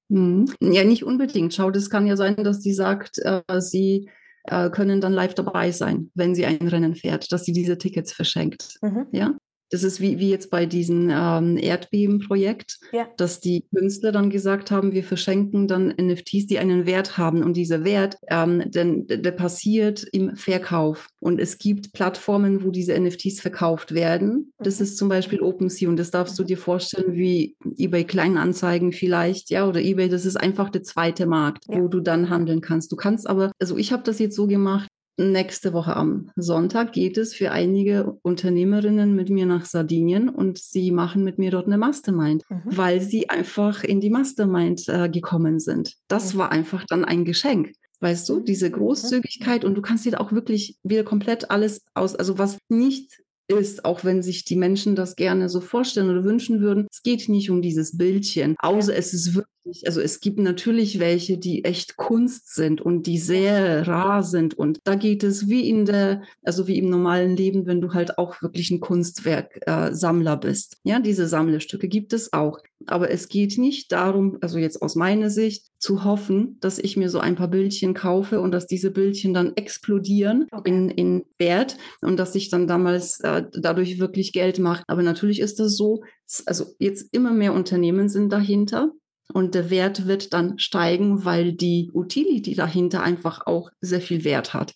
Mhm. 0.10 0.54
Ja, 0.60 0.84
nicht 0.84 1.04
unbedingt. 1.04 1.54
Schau, 1.54 1.72
das 1.72 1.90
kann 1.90 2.08
ja 2.08 2.16
sein, 2.16 2.36
dass 2.38 2.60
die 2.60 2.74
sagt, 2.74 3.18
äh, 3.20 3.42
sie 3.60 4.10
äh, 4.44 4.70
können 4.70 5.02
dann 5.02 5.14
live 5.14 5.34
dabei 5.36 5.72
sein, 5.72 6.12
wenn 6.16 6.36
sie 6.36 6.46
ein 6.46 6.68
Rennen 6.68 6.96
fährt, 6.96 7.32
dass 7.32 7.44
sie 7.44 7.54
diese 7.54 7.78
Tickets 7.78 8.14
verschenkt. 8.14 8.78
Mhm. 8.82 9.08
Ja? 9.12 9.36
Das 9.70 9.84
ist 9.84 10.00
wie, 10.00 10.20
wie 10.20 10.30
jetzt 10.30 10.50
bei 10.50 10.66
diesem 10.66 11.10
ähm, 11.12 11.58
Erdbebenprojekt, 11.58 12.80
ja. 12.92 13.08
dass 13.18 13.40
die 13.40 13.66
Künstler 13.76 14.12
dann 14.12 14.30
gesagt 14.30 14.72
haben, 14.72 14.94
wir 14.94 15.04
verschenken 15.04 15.68
dann 15.68 15.94
NFTs, 16.00 16.48
die 16.48 16.60
einen 16.60 16.86
Wert 16.86 17.18
haben. 17.18 17.44
Und 17.44 17.56
dieser 17.58 17.84
Wert, 17.84 18.18
ähm, 18.30 18.64
denn, 18.72 19.08
der 19.08 19.32
passiert 19.32 20.06
im 20.12 20.36
Verkauf. 20.36 21.10
Und 21.20 21.40
es 21.40 21.58
gibt 21.58 21.94
Plattformen, 21.94 22.64
wo 22.64 22.72
diese 22.72 22.98
NFTs 23.00 23.42
verkauft 23.42 23.94
werden. 23.94 24.54
Das 24.60 24.80
mhm. 24.80 24.84
ist 24.84 24.98
zum 24.98 25.10
Beispiel 25.10 25.42
OpenSea. 25.42 25.90
Und 25.90 25.98
das 25.98 26.12
darfst 26.12 26.38
du 26.40 26.44
dir 26.44 26.58
vorstellen 26.58 27.14
wie 27.14 27.56
eBay 27.78 28.06
Kleinanzeigen 28.06 28.92
vielleicht, 28.92 29.50
ja, 29.50 29.68
oder 29.68 29.82
eBay. 29.82 30.10
Das 30.10 30.26
ist 30.26 30.38
einfach 30.38 30.70
der 30.70 30.84
zweite 30.84 31.26
Markt, 31.26 31.66
ja. 31.68 31.82
wo 31.82 31.88
du 31.88 32.00
dann 32.00 32.30
handeln 32.30 32.62
kannst. 32.62 32.92
Du 32.92 32.96
kannst 32.96 33.28
aber, 33.30 33.52
also 33.60 33.78
ich 33.78 33.92
habe 33.92 34.04
das 34.04 34.20
jetzt 34.20 34.36
so 34.36 34.48
gemacht, 34.48 34.88
Nächste 35.20 35.74
Woche 35.74 35.96
am 35.96 36.30
Sonntag 36.36 36.94
geht 36.94 37.18
es 37.18 37.34
für 37.34 37.52
einige 37.52 38.18
Unternehmerinnen 38.22 39.16
mit 39.16 39.32
mir 39.32 39.48
nach 39.48 39.66
Sardinien 39.66 40.30
und 40.30 40.60
sie 40.60 40.92
machen 40.92 41.24
mit 41.24 41.40
mir 41.40 41.50
dort 41.50 41.66
eine 41.66 41.80
Mastermind, 41.80 42.44
mhm. 42.50 42.62
weil 42.66 43.02
sie 43.02 43.28
einfach 43.28 43.84
in 43.84 44.00
die 44.00 44.12
Mastermind 44.12 44.88
äh, 44.88 45.10
gekommen 45.10 45.60
sind. 45.60 45.96
Das 46.08 46.34
mhm. 46.36 46.38
war 46.38 46.52
einfach 46.52 46.86
dann 46.88 47.04
ein 47.04 47.26
Geschenk. 47.26 47.72
Weißt 48.00 48.30
du, 48.30 48.42
diese 48.42 48.70
mhm. 48.70 48.74
Großzügigkeit 48.74 49.66
und 49.66 49.74
du 49.74 49.82
kannst 49.82 50.06
dir 50.06 50.22
auch 50.22 50.32
wirklich 50.32 50.78
wieder 50.84 51.04
komplett 51.04 51.50
alles 51.50 51.82
aus, 51.96 52.16
also 52.16 52.38
was 52.38 52.60
nicht 52.70 53.24
ist, 53.48 53.86
auch 53.86 54.04
wenn 54.04 54.22
sich 54.22 54.46
die 54.46 54.56
Menschen 54.56 54.96
das 54.96 55.16
gerne 55.16 55.50
so 55.50 55.62
vorstellen 55.62 56.12
oder 56.12 56.26
wünschen 56.26 56.62
würden. 56.62 56.86
Es 56.92 57.02
geht 57.02 57.28
nicht 57.28 57.50
um 57.50 57.64
dieses 57.64 57.98
Bildchen, 57.98 58.56
außer 58.60 58.96
es 58.96 59.14
ist 59.14 59.34
wirklich 59.34 59.57
also 59.86 60.02
es 60.02 60.20
gibt 60.20 60.40
natürlich 60.40 61.00
welche, 61.00 61.38
die 61.38 61.64
echt 61.66 61.98
Kunst 61.98 62.54
sind 62.54 62.82
und 62.82 63.08
die 63.08 63.18
sehr 63.18 63.88
rar 63.88 64.24
sind. 64.24 64.54
Und 64.54 64.80
da 64.84 64.96
geht 64.96 65.24
es 65.24 65.50
wie 65.50 65.70
in 65.70 65.86
der, 65.86 66.24
also 66.44 66.68
wie 66.68 66.78
im 66.78 66.90
normalen 66.90 67.36
Leben, 67.36 67.66
wenn 67.66 67.82
du 67.82 67.94
halt 67.94 68.18
auch 68.18 68.42
wirklich 68.42 68.72
ein 68.72 68.80
Kunstwerksammler 68.80 70.34
äh, 70.34 70.38
bist. 70.38 70.78
Ja, 70.84 71.00
diese 71.00 71.28
Sammlerstücke 71.28 71.88
gibt 71.88 72.14
es 72.14 72.34
auch. 72.34 72.60
Aber 72.86 73.10
es 73.10 73.28
geht 73.28 73.58
nicht 73.58 73.92
darum, 73.92 74.38
also 74.42 74.60
jetzt 74.60 74.82
aus 74.82 74.96
meiner 74.96 75.30
Sicht, 75.30 75.66
zu 75.80 76.04
hoffen, 76.04 76.58
dass 76.60 76.80
ich 76.80 76.98
mir 76.98 77.10
so 77.10 77.20
ein 77.20 77.36
paar 77.36 77.50
Bildchen 77.50 77.94
kaufe 77.94 78.40
und 78.40 78.52
dass 78.52 78.68
diese 78.68 78.92
Bildchen 78.92 79.34
dann 79.34 79.56
explodieren 79.56 80.48
okay. 80.52 80.70
in, 80.70 80.90
in 80.90 81.26
Wert 81.38 81.78
und 82.02 82.18
dass 82.18 82.36
ich 82.36 82.50
dann 82.50 82.68
damals 82.68 83.20
äh, 83.20 83.44
dadurch 83.54 84.00
wirklich 84.00 84.34
Geld 84.34 84.60
mache. 84.60 84.84
Aber 84.88 85.04
natürlich 85.04 85.40
ist 85.40 85.60
das 85.60 85.76
so, 85.76 86.04
also 86.46 86.66
jetzt 86.80 87.14
immer 87.14 87.32
mehr 87.32 87.54
Unternehmen 87.54 88.10
sind 88.10 88.32
dahinter 88.32 88.92
und 89.34 89.56
der 89.56 89.70
Wert 89.70 90.08
wird 90.08 90.34
dann 90.34 90.58
steigen, 90.60 91.26
weil 91.26 91.54
die 91.54 91.92
Utility 91.94 92.56
dahinter 92.56 93.04
einfach 93.04 93.46
auch 93.46 93.70
sehr 93.82 94.02
viel 94.02 94.24
Wert 94.24 94.54
hat. 94.54 94.74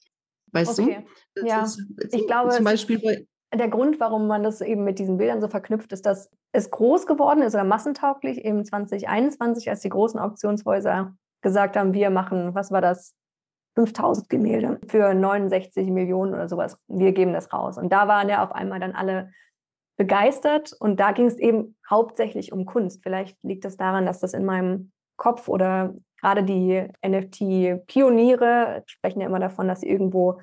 Weißt 0.51 0.79
okay. 0.79 1.05
du? 1.35 1.41
Das 1.41 1.49
ja, 1.49 1.63
ist, 1.63 1.81
ich 2.11 2.27
glaube, 2.27 2.49
zum 2.49 2.65
Beispiel 2.65 2.99
bei, 2.99 3.25
der 3.57 3.69
Grund, 3.69 3.99
warum 3.99 4.27
man 4.27 4.43
das 4.43 4.61
eben 4.61 4.83
mit 4.83 4.99
diesen 4.99 5.17
Bildern 5.17 5.41
so 5.41 5.47
verknüpft, 5.47 5.91
ist, 5.93 6.05
dass 6.05 6.29
es 6.51 6.69
groß 6.71 7.05
geworden 7.05 7.41
ist 7.41 7.53
oder 7.53 7.63
massentauglich 7.63 8.43
eben 8.43 8.65
2021, 8.65 9.69
als 9.69 9.81
die 9.81 9.89
großen 9.89 10.19
Auktionshäuser 10.19 11.15
gesagt 11.41 11.77
haben, 11.77 11.93
wir 11.93 12.09
machen, 12.09 12.53
was 12.53 12.71
war 12.71 12.81
das, 12.81 13.15
5000 13.75 14.27
Gemälde 14.27 14.79
für 14.87 15.13
69 15.13 15.89
Millionen 15.89 16.33
oder 16.33 16.49
sowas. 16.49 16.77
Wir 16.87 17.13
geben 17.13 17.31
das 17.31 17.53
raus. 17.53 17.77
Und 17.77 17.89
da 17.91 18.07
waren 18.07 18.27
ja 18.27 18.43
auf 18.43 18.51
einmal 18.51 18.81
dann 18.81 18.91
alle 18.91 19.31
begeistert 20.01 20.73
und 20.79 20.99
da 20.99 21.11
ging 21.11 21.27
es 21.27 21.37
eben 21.37 21.75
hauptsächlich 21.87 22.51
um 22.51 22.65
Kunst. 22.65 23.03
Vielleicht 23.03 23.37
liegt 23.43 23.65
es 23.65 23.73
das 23.73 23.77
daran, 23.77 24.07
dass 24.07 24.19
das 24.19 24.33
in 24.33 24.45
meinem 24.45 24.91
Kopf 25.15 25.47
oder 25.47 25.93
gerade 26.19 26.43
die 26.43 26.87
NFT-Pioniere 27.05 28.81
sprechen 28.87 29.21
ja 29.21 29.27
immer 29.27 29.39
davon, 29.39 29.67
dass 29.67 29.81
sie 29.81 29.89
irgendwo 29.89 30.41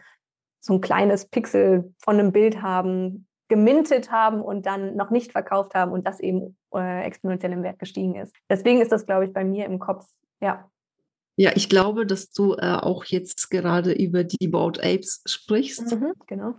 so 0.61 0.75
ein 0.75 0.81
kleines 0.81 1.27
Pixel 1.29 1.93
von 1.99 2.21
einem 2.21 2.31
Bild 2.31 2.63
haben, 2.63 3.27
gemintet 3.49 4.13
haben 4.13 4.43
und 4.43 4.65
dann 4.65 4.95
noch 4.95 5.11
nicht 5.11 5.33
verkauft 5.33 5.75
haben 5.75 5.91
und 5.91 6.07
das 6.07 6.21
eben 6.21 6.57
äh, 6.73 7.03
exponentiell 7.05 7.51
im 7.51 7.65
Wert 7.65 7.81
gestiegen 7.81 8.15
ist. 8.15 8.33
Deswegen 8.49 8.81
ist 8.81 8.93
das, 8.93 9.07
glaube 9.07 9.25
ich, 9.25 9.33
bei 9.33 9.43
mir 9.43 9.67
im 9.67 9.81
Kopf, 9.81 10.07
ja. 10.41 10.71
Ja, 11.35 11.51
ich 11.57 11.69
glaube, 11.69 12.07
dass 12.07 12.31
du 12.31 12.55
äh, 12.55 12.75
auch 12.75 13.05
jetzt 13.07 13.51
gerade 13.51 13.91
über 13.91 14.23
die 14.23 14.47
Bored 14.47 14.79
Apes 14.79 15.25
sprichst. 15.27 15.91
Mhm, 15.97 16.13
genau. 16.29 16.55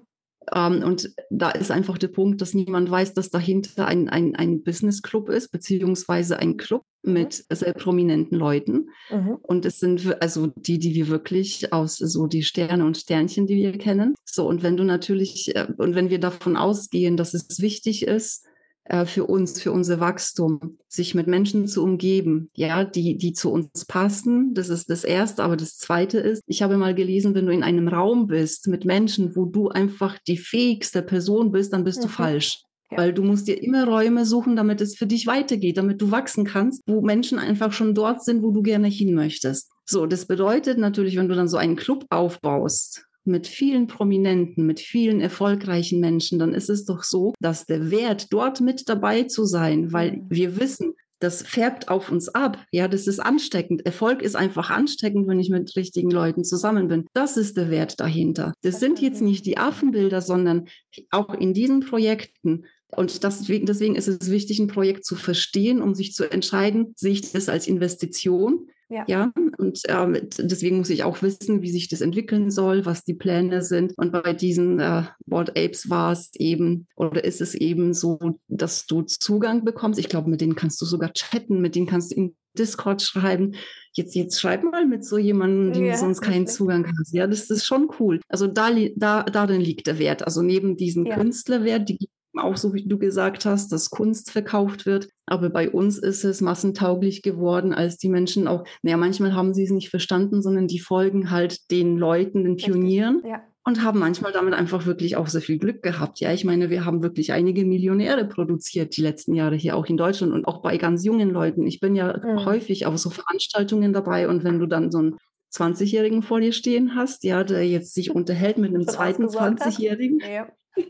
Ähm, 0.54 0.84
und 0.84 1.14
da 1.30 1.52
ist 1.52 1.72
einfach 1.72 1.97
der 1.97 2.08
Punkt, 2.08 2.41
dass 2.41 2.54
niemand 2.54 2.89
weiß, 2.89 3.14
dass 3.14 3.30
dahinter 3.30 3.88
ein, 3.88 4.10
ein, 4.10 4.36
ein 4.36 4.64
Business 4.64 5.02
Club 5.02 5.30
ist, 5.30 5.52
beziehungsweise 5.52 6.39
ein 6.39 6.58
Club 6.58 6.84
mhm. 7.04 7.14
mit 7.14 7.45
sehr 7.50 7.74
prominenten 7.74 8.38
Leuten. 8.38 8.89
Mhm. 9.10 9.38
Und 9.41 9.66
es 9.66 9.80
sind 9.80 10.22
also 10.22 10.47
die, 10.47 10.80
die 10.80 10.93
wir 10.95 11.08
wirklich 11.08 11.72
aus 11.74 11.97
so 11.97 12.28
die 12.28 12.43
Sterne 12.43 12.86
und 12.86 12.97
Sternchen, 12.97 13.47
die 13.47 13.58
wir 13.58 13.78
kennen. 13.78 14.16
So, 14.26 14.47
und 14.47 14.64
wenn 14.64 14.78
du 14.78 14.84
natürlich, 14.84 15.56
äh, 15.56 15.68
und 15.78 15.95
wenn 15.95 16.10
wir 16.10 16.20
davon 16.20 16.58
ausgehen, 16.58 17.18
dass 17.18 17.34
es 17.34 17.60
wichtig 17.60 18.04
ist, 18.04 18.45
äh, 18.90 19.06
für 19.06 19.26
uns, 19.26 19.62
für 19.62 19.72
unser 19.72 20.00
Wachstum, 20.00 20.80
sich 20.88 21.14
mit 21.14 21.28
Menschen 21.28 21.68
zu 21.68 21.84
umgeben, 21.84 22.50
ja, 22.56 22.84
die, 22.84 23.18
die 23.18 23.34
zu 23.34 23.52
uns 23.52 23.86
passen. 23.86 24.56
Das 24.56 24.70
ist 24.70 24.90
das 24.90 25.04
Erste. 25.04 25.44
Aber 25.44 25.56
das 25.56 25.78
Zweite 25.78 26.18
ist, 26.18 26.42
ich 26.48 26.64
habe 26.64 26.76
mal 26.76 26.96
gelesen, 26.96 27.36
wenn 27.36 27.46
du 27.46 27.54
in 27.54 27.62
einem 27.62 27.88
Raum 27.88 28.26
bist 28.26 28.68
mit 28.68 28.86
Menschen, 28.86 29.36
wo 29.36 29.46
du 29.46 29.70
einfach 29.70 30.18
die 30.28 30.38
fähigste 30.38 31.04
Person 31.04 31.52
bist, 31.52 31.72
dann 31.72 31.84
bist 31.84 32.00
mhm. 32.00 32.04
du 32.04 32.08
falsch. 32.10 32.64
Ja. 32.92 32.98
Weil 32.98 33.14
du 33.14 33.22
musst 33.22 33.48
dir 33.48 33.62
immer 33.62 33.86
Räume 33.86 34.26
suchen, 34.26 34.56
damit 34.56 34.82
es 34.82 34.96
für 34.96 35.06
dich 35.06 35.28
weitergeht, 35.28 35.78
damit 35.78 36.02
du 36.02 36.10
wachsen 36.10 36.44
kannst, 36.44 36.82
wo 36.88 37.02
Menschen 37.02 37.38
einfach 37.38 37.72
schon 37.72 37.94
dort 37.94 38.24
sind, 38.24 38.42
wo 38.42 38.50
du 38.50 38.64
gerne 38.64 38.88
hin 38.88 39.14
möchtest. 39.14 39.70
So, 39.86 40.08
das 40.08 40.26
bedeutet 40.26 40.80
natürlich, 40.80 41.16
wenn 41.16 41.30
du 41.30 41.36
dann 41.36 41.48
so 41.48 41.58
einen 41.58 41.76
Club 41.76 42.06
aufbaust, 42.10 43.06
mit 43.30 43.47
vielen 43.47 43.88
Prominenten, 43.88 44.65
mit 44.65 44.80
vielen 44.80 45.21
erfolgreichen 45.21 45.99
Menschen, 45.99 46.39
dann 46.39 46.53
ist 46.53 46.69
es 46.69 46.86
doch 46.86 47.03
so, 47.03 47.34
dass 47.39 47.65
der 47.65 47.91
Wert, 47.91 48.27
dort 48.32 48.61
mit 48.61 48.89
dabei 48.89 49.23
zu 49.23 49.45
sein, 49.45 49.93
weil 49.93 50.17
mhm. 50.17 50.25
wir 50.30 50.59
wissen, 50.59 50.93
das 51.19 51.41
färbt 51.41 51.89
auf 51.89 52.11
uns 52.11 52.30
ab. 52.30 52.63
Ja, 52.71 52.88
das 52.88 53.05
ist 53.05 53.19
ansteckend. 53.19 53.86
Erfolg 53.86 54.21
ist 54.21 54.36
einfach 54.36 54.69
ansteckend, 54.69 55.27
wenn 55.27 55.39
ich 55.39 55.49
mit 55.49 55.75
richtigen 55.75 56.11
Leuten 56.11 56.45
zusammen 56.45 56.88
bin. 56.88 57.07
Das 57.13 57.36
ist 57.36 57.57
der 57.57 57.69
Wert 57.69 57.99
dahinter. 57.99 58.53
Das 58.61 58.80
sind 58.80 59.01
jetzt 59.01 59.21
nicht 59.21 59.45
die 59.45 59.57
Affenbilder, 59.57 60.21
sondern 60.21 60.69
auch 61.11 61.34
in 61.34 61.53
diesen 61.53 61.82
Projekten 61.82 62.63
und 62.95 63.23
deswegen, 63.23 63.65
deswegen 63.65 63.95
ist 63.95 64.07
es 64.07 64.32
wichtig, 64.32 64.59
ein 64.59 64.67
Projekt 64.67 65.05
zu 65.05 65.15
verstehen, 65.15 65.82
um 65.82 65.93
sich 65.93 66.13
zu 66.13 66.30
entscheiden, 66.32 66.93
sehe 66.95 67.11
ich 67.11 67.32
das 67.32 67.49
als 67.49 67.67
Investition 67.67 68.67
ja. 68.90 69.06
ja? 69.08 69.32
Und 69.58 69.82
ähm, 69.88 70.18
deswegen 70.38 70.78
muss 70.78 70.90
ich 70.90 71.04
auch 71.04 71.22
wissen, 71.22 71.62
wie 71.62 71.72
sich 71.72 71.90
das 71.90 72.02
entwickeln 72.02 72.50
soll, 72.50 72.86
was 72.86 73.04
die 73.04 73.14
Pläne 73.14 73.62
sind. 73.62 73.94
Und 73.98 74.12
bei 74.12 74.34
diesen 74.34 74.80
äh, 74.80 75.04
Board 75.26 75.52
Apes 75.52 75.90
war 75.90 76.12
es 76.12 76.32
eben 76.36 76.88
oder 76.96 77.24
ist 77.24 77.42
es 77.42 77.56
eben 77.56 77.94
so, 77.94 78.20
dass 78.48 78.88
du 78.88 79.04
Zugang 79.04 79.64
bekommst. 79.64 80.00
Ich 80.00 80.10
glaube, 80.10 80.30
mit 80.30 80.42
denen 80.42 80.56
kannst 80.56 80.82
du 80.82 80.86
sogar 80.86 81.14
chatten, 81.14 81.62
mit 81.62 81.76
denen 81.76 81.88
kannst 81.88 82.12
du 82.12 82.16
in 82.16 82.36
Discord 82.58 83.02
schreiben. 83.02 83.56
Jetzt, 83.94 84.16
jetzt 84.16 84.40
schreib 84.40 84.64
mal 84.64 84.86
mit 84.86 85.06
so 85.06 85.18
jemandem, 85.18 85.74
dem 85.74 85.86
ja, 85.86 85.94
du 85.94 86.00
sonst 86.00 86.22
keinen 86.22 86.48
Zugang 86.48 86.86
hast. 87.00 87.14
Ja, 87.14 87.28
das 87.28 87.50
ist 87.50 87.66
schon 87.66 87.90
cool. 88.00 88.20
Also 88.28 88.48
da, 88.48 88.70
da, 88.96 89.24
darin 89.24 89.62
liegt 89.62 89.88
der 89.88 90.00
Wert. 90.00 90.26
Also 90.26 90.42
neben 90.42 90.78
diesem 90.78 91.06
ja. 91.06 91.16
Künstlerwert, 91.16 91.90
die 91.90 92.10
auch 92.44 92.58
so 92.58 92.74
wie 92.74 92.88
du 92.88 92.98
gesagt 92.98 93.46
hast, 93.46 93.72
dass 93.72 93.90
Kunst 93.90 94.32
verkauft 94.32 94.86
wird. 94.86 95.10
Aber 95.26 95.50
bei 95.50 95.70
uns 95.70 95.98
ist 95.98 96.24
es 96.24 96.42
massentauglich 96.42 97.22
geworden, 97.22 97.74
als 97.74 97.98
die 97.98 98.10
Menschen 98.10 98.48
auch, 98.48 98.66
naja, 98.82 98.98
manchmal 98.98 99.34
haben 99.34 99.54
sie 99.54 99.64
es 99.64 99.72
nicht 99.72 99.90
verstanden, 99.90 100.42
sondern 100.42 100.68
die 100.68 100.80
folgen 100.80 101.32
halt 101.32 101.72
den 101.72 101.98
Leuten, 101.98 102.44
den 102.44 102.56
Pionieren. 102.56 103.22
Ja. 103.26 103.42
Und 103.66 103.84
haben 103.84 104.00
manchmal 104.00 104.32
damit 104.32 104.56
einfach 104.56 104.88
wirklich 104.88 105.16
auch 105.16 105.28
sehr 105.28 105.42
viel 105.42 105.60
Glück 105.60 105.84
gehabt. 105.84 106.20
Ja, 106.22 106.34
ich 106.34 106.44
meine, 106.44 106.72
wir 106.72 106.86
haben 106.86 107.04
wirklich 107.04 107.34
einige 107.34 107.66
Millionäre 107.66 108.26
produziert 108.26 108.98
die 108.98 109.02
letzten 109.02 109.36
Jahre 109.36 109.56
hier 109.56 109.76
auch 109.76 109.86
in 109.86 109.98
Deutschland 109.98 110.34
und 110.34 110.46
auch 110.46 110.64
bei 110.64 110.78
ganz 110.78 111.06
jungen 111.06 111.30
Leuten. 111.30 111.68
Ich 111.68 111.80
bin 111.80 111.96
ja 111.96 112.18
mhm. 112.18 112.46
häufig 112.46 112.88
auf 112.88 112.98
so 112.98 113.12
Veranstaltungen 113.12 113.94
dabei 113.94 114.28
und 114.28 114.44
wenn 114.44 114.60
du 114.60 114.66
dann 114.66 114.90
so 114.90 115.00
einen 115.00 115.18
20-Jährigen 115.54 116.24
vor 116.24 116.40
dir 116.40 116.54
stehen 116.54 116.96
hast, 116.96 117.24
ja, 117.24 117.44
der 117.44 117.68
jetzt 117.68 117.94
sich 117.94 118.12
unterhält 118.12 118.58
mit 118.58 118.74
einem 118.74 118.88
zweiten 118.88 119.26
20-Jährigen. 119.26 120.20
Ja. 120.20 120.48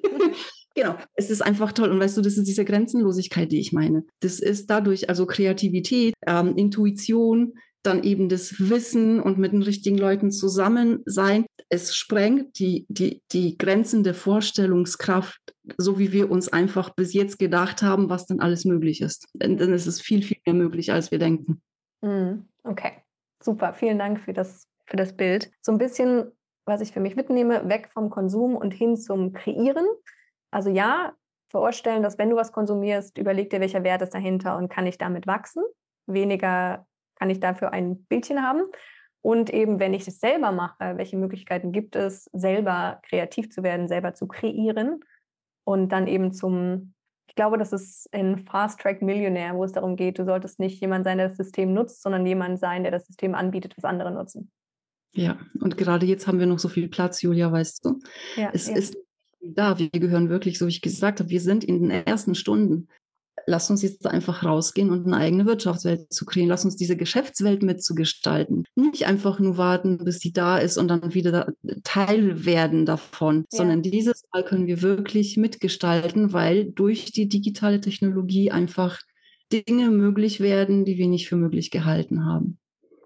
Genau, 0.75 0.95
es 1.15 1.29
ist 1.29 1.41
einfach 1.41 1.71
toll. 1.71 1.89
Und 1.89 1.99
weißt 1.99 2.17
du, 2.17 2.21
das 2.21 2.37
ist 2.37 2.47
diese 2.47 2.65
Grenzenlosigkeit, 2.65 3.51
die 3.51 3.59
ich 3.59 3.73
meine. 3.73 4.03
Das 4.21 4.39
ist 4.39 4.69
dadurch 4.69 5.09
also 5.09 5.25
Kreativität, 5.25 6.13
ähm, 6.25 6.55
Intuition, 6.55 7.53
dann 7.83 8.03
eben 8.03 8.29
das 8.29 8.59
Wissen 8.59 9.19
und 9.21 9.37
mit 9.37 9.53
den 9.53 9.61
richtigen 9.61 9.97
Leuten 9.97 10.31
zusammen 10.31 11.01
sein. 11.05 11.45
Es 11.69 11.95
sprengt 11.95 12.59
die, 12.59 12.85
die, 12.89 13.21
die 13.31 13.57
Grenzen 13.57 14.03
der 14.03 14.13
Vorstellungskraft, 14.13 15.39
so 15.77 15.97
wie 15.97 16.11
wir 16.11 16.29
uns 16.29 16.51
einfach 16.51 16.89
bis 16.89 17.13
jetzt 17.13 17.39
gedacht 17.39 17.81
haben, 17.81 18.09
was 18.09 18.25
dann 18.25 18.41
alles 18.41 18.65
möglich 18.65 19.01
ist. 19.01 19.27
Denn, 19.33 19.57
denn 19.57 19.73
es 19.73 19.87
ist 19.87 20.01
viel, 20.01 20.23
viel 20.23 20.37
mehr 20.45 20.55
möglich, 20.55 20.91
als 20.91 21.11
wir 21.11 21.19
denken. 21.19 21.61
Mhm. 22.01 22.47
Okay, 22.63 22.91
super. 23.41 23.73
Vielen 23.73 23.97
Dank 23.97 24.19
für 24.19 24.33
das, 24.33 24.67
für 24.85 24.97
das 24.97 25.15
Bild. 25.15 25.49
So 25.61 25.71
ein 25.71 25.77
bisschen, 25.77 26.31
was 26.65 26.81
ich 26.81 26.91
für 26.91 26.99
mich 26.99 27.15
mitnehme, 27.15 27.69
weg 27.69 27.89
vom 27.93 28.09
Konsum 28.09 28.55
und 28.55 28.73
hin 28.73 28.97
zum 28.97 29.31
Kreieren. 29.31 29.85
Also 30.51 30.69
ja, 30.69 31.13
vorstellen, 31.51 32.03
dass 32.03 32.17
wenn 32.17 32.29
du 32.29 32.35
was 32.35 32.51
konsumierst, 32.51 33.17
überleg 33.17 33.49
dir, 33.49 33.59
welcher 33.59 33.83
Wert 33.83 34.01
ist 34.01 34.13
dahinter 34.13 34.57
und 34.57 34.69
kann 34.69 34.87
ich 34.87 34.97
damit 34.97 35.27
wachsen. 35.27 35.63
Weniger 36.05 36.85
kann 37.15 37.29
ich 37.29 37.39
dafür 37.39 37.73
ein 37.73 38.03
Bildchen 38.05 38.41
haben. 38.41 38.63
Und 39.21 39.49
eben, 39.49 39.79
wenn 39.79 39.93
ich 39.93 40.07
es 40.07 40.19
selber 40.19 40.51
mache, 40.51 40.95
welche 40.95 41.17
Möglichkeiten 41.17 41.71
gibt 41.71 41.95
es, 41.95 42.29
selber 42.31 43.01
kreativ 43.03 43.49
zu 43.49 43.63
werden, 43.63 43.87
selber 43.87 44.13
zu 44.13 44.27
kreieren 44.27 45.01
und 45.65 45.89
dann 45.89 46.07
eben 46.07 46.31
zum, 46.31 46.93
ich 47.27 47.35
glaube, 47.35 47.57
das 47.57 47.73
ist 47.73 48.07
in 48.13 48.45
Fast 48.45 48.79
Track 48.79 49.01
Millionär, 49.01 49.55
wo 49.55 49.65
es 49.65 49.73
darum 49.73 49.97
geht, 49.97 50.19
du 50.19 50.25
solltest 50.25 50.59
nicht 50.59 50.79
jemand 50.79 51.03
sein, 51.03 51.17
der 51.17 51.27
das 51.27 51.37
System 51.37 51.73
nutzt, 51.73 52.01
sondern 52.01 52.25
jemand 52.25 52.59
sein, 52.59 52.83
der 52.83 52.93
das 52.93 53.07
System 53.07 53.35
anbietet, 53.35 53.75
was 53.75 53.83
andere 53.83 54.11
nutzen. 54.11 54.51
Ja, 55.11 55.37
und 55.59 55.75
gerade 55.75 56.05
jetzt 56.05 56.27
haben 56.27 56.39
wir 56.39 56.45
noch 56.45 56.59
so 56.59 56.69
viel 56.69 56.87
Platz, 56.87 57.21
Julia, 57.21 57.51
weißt 57.51 57.83
du. 57.83 57.99
Ja, 58.35 58.51
es 58.53 58.69
ja. 58.69 58.77
ist 58.77 58.95
da. 59.41 59.77
Wir 59.79 59.89
gehören 59.89 60.29
wirklich, 60.29 60.57
so 60.57 60.65
wie 60.65 60.71
ich 60.71 60.81
gesagt 60.81 61.19
habe, 61.19 61.29
wir 61.29 61.41
sind 61.41 61.63
in 61.63 61.81
den 61.81 61.91
ersten 61.91 62.35
Stunden. 62.35 62.87
Lass 63.45 63.69
uns 63.69 63.81
jetzt 63.81 64.05
einfach 64.05 64.43
rausgehen 64.43 64.91
und 64.91 65.07
eine 65.07 65.17
eigene 65.17 65.45
Wirtschaftswelt 65.45 66.11
zu 66.13 66.25
kreieren. 66.25 66.49
Lass 66.49 66.65
uns 66.65 66.75
diese 66.75 66.97
Geschäftswelt 66.97 67.63
mitzugestalten. 67.63 68.65
Nicht 68.75 69.07
einfach 69.07 69.39
nur 69.39 69.57
warten, 69.57 69.97
bis 69.97 70.19
sie 70.19 70.33
da 70.33 70.57
ist 70.57 70.77
und 70.77 70.87
dann 70.87 71.13
wieder 71.13 71.53
Teil 71.83 72.45
werden 72.45 72.85
davon, 72.85 73.45
ja. 73.51 73.57
sondern 73.57 73.81
dieses 73.81 74.23
Mal 74.33 74.43
können 74.43 74.67
wir 74.67 74.81
wirklich 74.81 75.37
mitgestalten, 75.37 76.33
weil 76.33 76.65
durch 76.65 77.11
die 77.11 77.27
digitale 77.27 77.81
Technologie 77.81 78.51
einfach 78.51 78.99
Dinge 79.51 79.89
möglich 79.89 80.41
werden, 80.41 80.85
die 80.85 80.97
wir 80.97 81.07
nicht 81.07 81.27
für 81.27 81.37
möglich 81.37 81.71
gehalten 81.71 82.25
haben. 82.25 82.59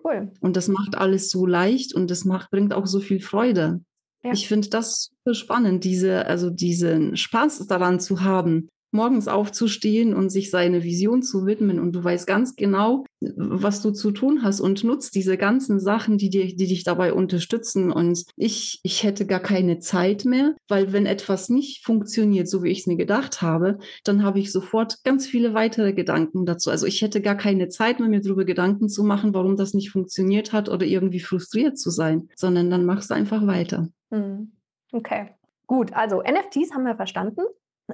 Cool. 0.03 0.31
Und 0.41 0.57
das 0.57 0.67
macht 0.67 0.95
alles 0.95 1.29
so 1.29 1.45
leicht 1.45 1.93
und 1.93 2.11
das 2.11 2.25
macht, 2.25 2.51
bringt 2.51 2.73
auch 2.73 2.87
so 2.87 2.99
viel 2.99 3.21
Freude. 3.21 3.81
Ja. 4.23 4.31
Ich 4.31 4.47
finde 4.47 4.69
das 4.69 5.11
spannend, 5.31 5.83
diese, 5.83 6.25
also 6.25 6.49
diesen 6.49 7.17
Spaß 7.17 7.67
daran 7.67 7.99
zu 7.99 8.23
haben, 8.23 8.69
morgens 8.93 9.27
aufzustehen 9.27 10.13
und 10.13 10.29
sich 10.29 10.49
seine 10.49 10.83
Vision 10.83 11.21
zu 11.21 11.45
widmen 11.45 11.79
und 11.79 11.93
du 11.93 12.03
weißt 12.03 12.27
ganz 12.27 12.55
genau, 12.55 13.05
was 13.19 13.81
du 13.81 13.91
zu 13.91 14.11
tun 14.11 14.43
hast 14.43 14.59
und 14.59 14.83
nutzt 14.83 15.15
diese 15.15 15.37
ganzen 15.37 15.79
Sachen, 15.79 16.17
die, 16.17 16.29
dir, 16.29 16.45
die 16.45 16.67
dich 16.67 16.83
dabei 16.83 17.13
unterstützen. 17.13 17.91
Und 17.91 18.23
ich, 18.35 18.79
ich 18.83 19.03
hätte 19.03 19.25
gar 19.25 19.39
keine 19.39 19.79
Zeit 19.79 20.25
mehr, 20.25 20.55
weil 20.67 20.93
wenn 20.93 21.05
etwas 21.05 21.49
nicht 21.49 21.85
funktioniert, 21.85 22.47
so 22.47 22.63
wie 22.63 22.69
ich 22.69 22.81
es 22.81 22.87
mir 22.87 22.97
gedacht 22.97 23.41
habe, 23.41 23.79
dann 24.03 24.23
habe 24.23 24.39
ich 24.39 24.51
sofort 24.51 25.03
ganz 25.03 25.25
viele 25.27 25.53
weitere 25.53 25.93
Gedanken 25.93 26.45
dazu. 26.45 26.69
Also 26.69 26.85
ich 26.85 27.01
hätte 27.01 27.21
gar 27.21 27.35
keine 27.35 27.69
Zeit 27.69 27.99
mehr, 27.99 28.09
mir 28.09 28.21
darüber 28.21 28.45
Gedanken 28.45 28.89
zu 28.89 29.03
machen, 29.03 29.33
warum 29.33 29.55
das 29.55 29.73
nicht 29.73 29.91
funktioniert 29.91 30.53
hat 30.53 30.69
oder 30.69 30.85
irgendwie 30.85 31.19
frustriert 31.19 31.77
zu 31.77 31.89
sein, 31.89 32.29
sondern 32.35 32.69
dann 32.69 32.85
machst 32.85 33.09
du 33.09 33.13
einfach 33.15 33.45
weiter. 33.47 33.89
Hm. 34.11 34.51
Okay. 34.91 35.31
Gut, 35.65 35.93
also 35.93 36.21
NFTs 36.21 36.73
haben 36.73 36.85
wir 36.85 36.95
verstanden. 36.95 37.41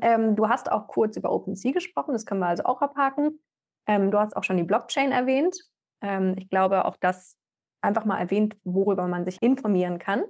Ähm, 0.02 0.36
du 0.36 0.48
hast 0.48 0.72
auch 0.72 0.88
kurz 0.88 1.18
über 1.18 1.32
OpenSea 1.32 1.72
gesprochen, 1.72 2.14
das 2.14 2.26
können 2.26 2.42
wir 2.42 2.48
also 2.48 2.64
auch 2.64 2.82
abhaken. 2.82 3.40
Ähm, 3.88 4.12
du 4.12 4.20
hast 4.20 4.36
auch 4.36 4.44
schon 4.44 4.58
die 4.58 4.64
Blockchain 4.64 5.12
erwähnt. 5.12 5.58
Ähm, 6.02 6.36
ich 6.38 6.50
glaube, 6.50 6.86
auch 6.86 6.98
das 7.00 7.36
einfach 7.82 8.06
mal 8.06 8.20
erwähnt, 8.20 8.56
worüber 8.64 9.08
man 9.08 9.26
sich 9.26 9.42
informieren 9.42 10.00
kann. 10.00 10.24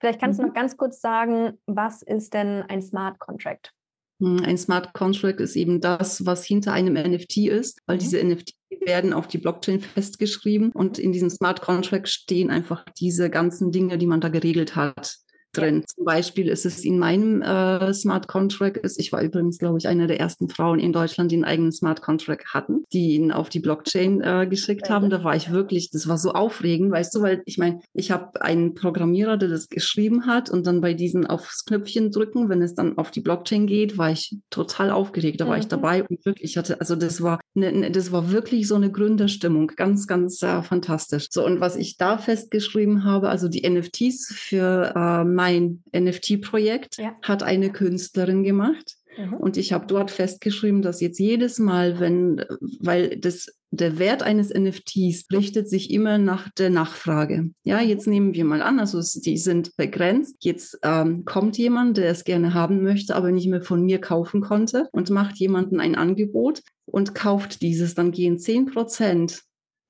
Vielleicht 0.00 0.20
kannst 0.20 0.38
mhm. 0.38 0.44
du 0.44 0.48
noch 0.48 0.54
ganz 0.54 0.76
kurz 0.76 1.00
sagen, 1.00 1.58
was 1.66 2.02
ist 2.02 2.34
denn 2.34 2.62
ein 2.62 2.82
Smart 2.82 3.18
Contract? 3.18 3.72
Hm, 4.20 4.42
ein 4.44 4.58
Smart 4.58 4.92
Contract 4.94 5.40
ist 5.40 5.56
eben 5.56 5.80
das, 5.80 6.24
was 6.24 6.44
hinter 6.44 6.72
einem 6.72 6.94
NFT 6.94 7.38
ist, 7.48 7.80
weil 7.86 7.96
mhm. 7.96 8.00
diese 8.00 8.24
NFT 8.24 8.54
werden 8.84 9.12
auf 9.12 9.26
die 9.26 9.38
Blockchain 9.38 9.80
festgeschrieben 9.80 10.72
und 10.72 10.98
in 10.98 11.12
diesem 11.12 11.30
Smart 11.30 11.60
Contract 11.60 12.08
stehen 12.08 12.50
einfach 12.50 12.84
diese 12.98 13.30
ganzen 13.30 13.72
Dinge, 13.72 13.98
die 13.98 14.06
man 14.06 14.20
da 14.20 14.28
geregelt 14.28 14.76
hat 14.76 15.18
drin. 15.56 15.84
Zum 15.86 16.04
Beispiel 16.04 16.48
ist 16.48 16.66
es 16.66 16.84
in 16.84 16.98
meinem 16.98 17.42
äh, 17.42 17.92
Smart 17.94 18.28
Contract, 18.28 18.78
ist, 18.78 18.98
ich 18.98 19.12
war 19.12 19.22
übrigens, 19.22 19.58
glaube 19.58 19.78
ich, 19.78 19.88
eine 19.88 20.06
der 20.06 20.20
ersten 20.20 20.48
Frauen 20.48 20.78
in 20.78 20.92
Deutschland, 20.92 21.30
die 21.30 21.36
einen 21.36 21.44
eigenen 21.44 21.72
Smart 21.72 22.02
Contract 22.02 22.54
hatten, 22.54 22.84
die 22.92 23.14
ihn 23.14 23.32
auf 23.32 23.48
die 23.48 23.60
Blockchain 23.60 24.20
äh, 24.20 24.46
geschickt 24.48 24.90
haben. 24.90 25.10
Da 25.10 25.24
war 25.24 25.36
ich 25.36 25.50
wirklich, 25.50 25.90
das 25.90 26.08
war 26.08 26.18
so 26.18 26.32
aufregend, 26.32 26.90
weißt 26.90 27.14
du, 27.14 27.22
weil 27.22 27.42
ich 27.46 27.58
meine, 27.58 27.80
ich 27.92 28.10
habe 28.10 28.40
einen 28.42 28.74
Programmierer, 28.74 29.36
der 29.36 29.48
das 29.48 29.68
geschrieben 29.68 30.26
hat 30.26 30.50
und 30.50 30.66
dann 30.66 30.80
bei 30.80 30.94
diesen 30.94 31.26
aufs 31.26 31.64
Knöpfchen 31.64 32.10
drücken, 32.10 32.48
wenn 32.48 32.62
es 32.62 32.74
dann 32.74 32.98
auf 32.98 33.10
die 33.10 33.20
Blockchain 33.20 33.66
geht, 33.66 33.98
war 33.98 34.10
ich 34.10 34.36
total 34.50 34.90
aufgeregt. 34.90 35.40
Da 35.40 35.46
war 35.46 35.56
mhm. 35.56 35.60
ich 35.60 35.68
dabei 35.68 36.04
und 36.04 36.24
wirklich 36.24 36.56
hatte, 36.56 36.80
also 36.80 36.96
das 36.96 37.22
war, 37.22 37.40
ne, 37.54 37.72
ne, 37.72 37.90
das 37.90 38.12
war 38.12 38.30
wirklich 38.30 38.68
so 38.68 38.74
eine 38.74 38.90
Gründerstimmung, 38.90 39.72
ganz, 39.76 40.06
ganz 40.06 40.42
äh, 40.42 40.62
fantastisch. 40.62 41.28
So 41.30 41.44
und 41.44 41.60
was 41.60 41.76
ich 41.76 41.96
da 41.96 42.18
festgeschrieben 42.18 43.04
habe, 43.04 43.28
also 43.28 43.48
die 43.48 43.68
NFTs 43.68 44.34
für 44.34 44.92
äh, 44.94 45.24
mein 45.46 45.82
NFT-Projekt 45.94 46.98
ja. 46.98 47.14
hat 47.22 47.42
eine 47.42 47.70
Künstlerin 47.70 48.42
gemacht. 48.42 48.96
Mhm. 49.16 49.34
Und 49.34 49.56
ich 49.56 49.72
habe 49.72 49.86
dort 49.86 50.10
festgeschrieben, 50.10 50.82
dass 50.82 51.00
jetzt 51.00 51.18
jedes 51.18 51.58
Mal, 51.58 52.00
wenn, 52.00 52.44
weil 52.80 53.16
das, 53.16 53.46
der 53.70 53.98
Wert 53.98 54.22
eines 54.22 54.52
NFTs 54.52 55.26
richtet 55.32 55.70
sich 55.70 55.90
immer 55.90 56.18
nach 56.18 56.50
der 56.50 56.70
Nachfrage. 56.70 57.50
Ja, 57.64 57.80
mhm. 57.80 57.88
jetzt 57.88 58.06
nehmen 58.06 58.34
wir 58.34 58.44
mal 58.44 58.60
an, 58.60 58.80
also 58.80 59.00
die 59.20 59.38
sind 59.38 59.76
begrenzt. 59.76 60.36
Jetzt 60.40 60.78
ähm, 60.82 61.24
kommt 61.24 61.56
jemand, 61.56 61.96
der 61.96 62.10
es 62.10 62.24
gerne 62.24 62.52
haben 62.52 62.82
möchte, 62.82 63.14
aber 63.14 63.30
nicht 63.30 63.48
mehr 63.48 63.62
von 63.62 63.84
mir 63.84 64.00
kaufen 64.00 64.40
konnte 64.40 64.88
und 64.92 65.10
macht 65.10 65.36
jemanden 65.36 65.80
ein 65.80 65.94
Angebot 65.94 66.62
und 66.86 67.14
kauft 67.14 67.62
dieses. 67.62 67.94
Dann 67.94 68.10
gehen 68.10 68.38
10 68.38 68.66
Prozent 68.66 69.42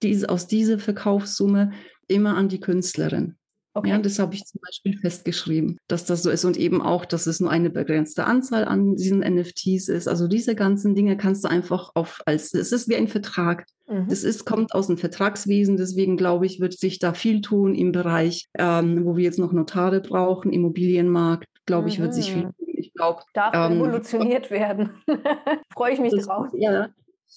diese, 0.03 0.29
aus 0.29 0.47
dieser 0.47 0.79
Verkaufssumme 0.79 1.73
immer 2.09 2.37
an 2.37 2.49
die 2.49 2.61
Künstlerin. 2.61 3.36
Okay. 3.77 3.91
Ja, 3.91 3.99
das 3.99 4.19
habe 4.19 4.35
ich 4.35 4.47
zum 4.47 4.59
Beispiel 4.65 4.97
festgeschrieben, 4.97 5.77
dass 5.87 6.07
das 6.07 6.23
so 6.23 6.31
ist 6.31 6.47
und 6.47 6.57
eben 6.57 6.81
auch, 6.81 7.05
dass 7.05 7.27
es 7.27 7.41
nur 7.41 7.51
eine 7.51 7.69
begrenzte 7.69 8.25
Anzahl 8.25 8.65
an 8.65 8.97
diesen 8.97 9.19
NFTs 9.21 9.89
ist. 9.89 10.09
Also 10.09 10.29
diese 10.29 10.55
ganzen 10.55 10.95
Dinge 10.95 11.19
kannst 11.19 11.45
du 11.45 11.49
einfach 11.49 11.91
auf 11.95 12.23
als, 12.25 12.55
es 12.55 12.73
ist 12.73 12.89
wie 12.89 12.97
ein 12.97 13.07
Vertrag. 13.07 13.67
Mhm. 13.87 14.07
Das 14.09 14.25
ist, 14.25 14.47
kommt 14.47 14.73
aus 14.75 14.87
dem 14.87 14.97
Vertragswesen, 14.97 15.77
deswegen 15.77 16.17
glaube 16.17 16.47
ich, 16.47 16.59
wird 16.59 16.73
sich 16.73 17.01
da 17.01 17.13
viel 17.13 17.43
tun 17.43 17.75
im 17.75 17.93
Bereich, 17.93 18.47
ähm, 18.59 19.05
wo 19.05 19.15
wir 19.19 19.25
jetzt 19.25 19.39
noch 19.39 19.53
Notare 19.53 20.01
brauchen, 20.01 20.55
Immobilienmarkt, 20.55 21.45
glaube 21.67 21.91
ich, 21.91 22.01
wird 22.01 22.15
sich 22.15 22.33
viel 22.33 22.47
mhm. 22.47 22.57
tun. 22.57 22.69
Ich 22.79 22.95
glaube. 22.95 23.25
Darf 23.35 23.55
ähm, 23.55 23.83
revolutioniert 23.83 24.51
werden. 24.51 24.89
Freue 25.75 25.93
ich 25.93 26.01
mich 26.01 26.13
das, 26.13 26.25
drauf. 26.25 26.47
Ja, 26.55 26.89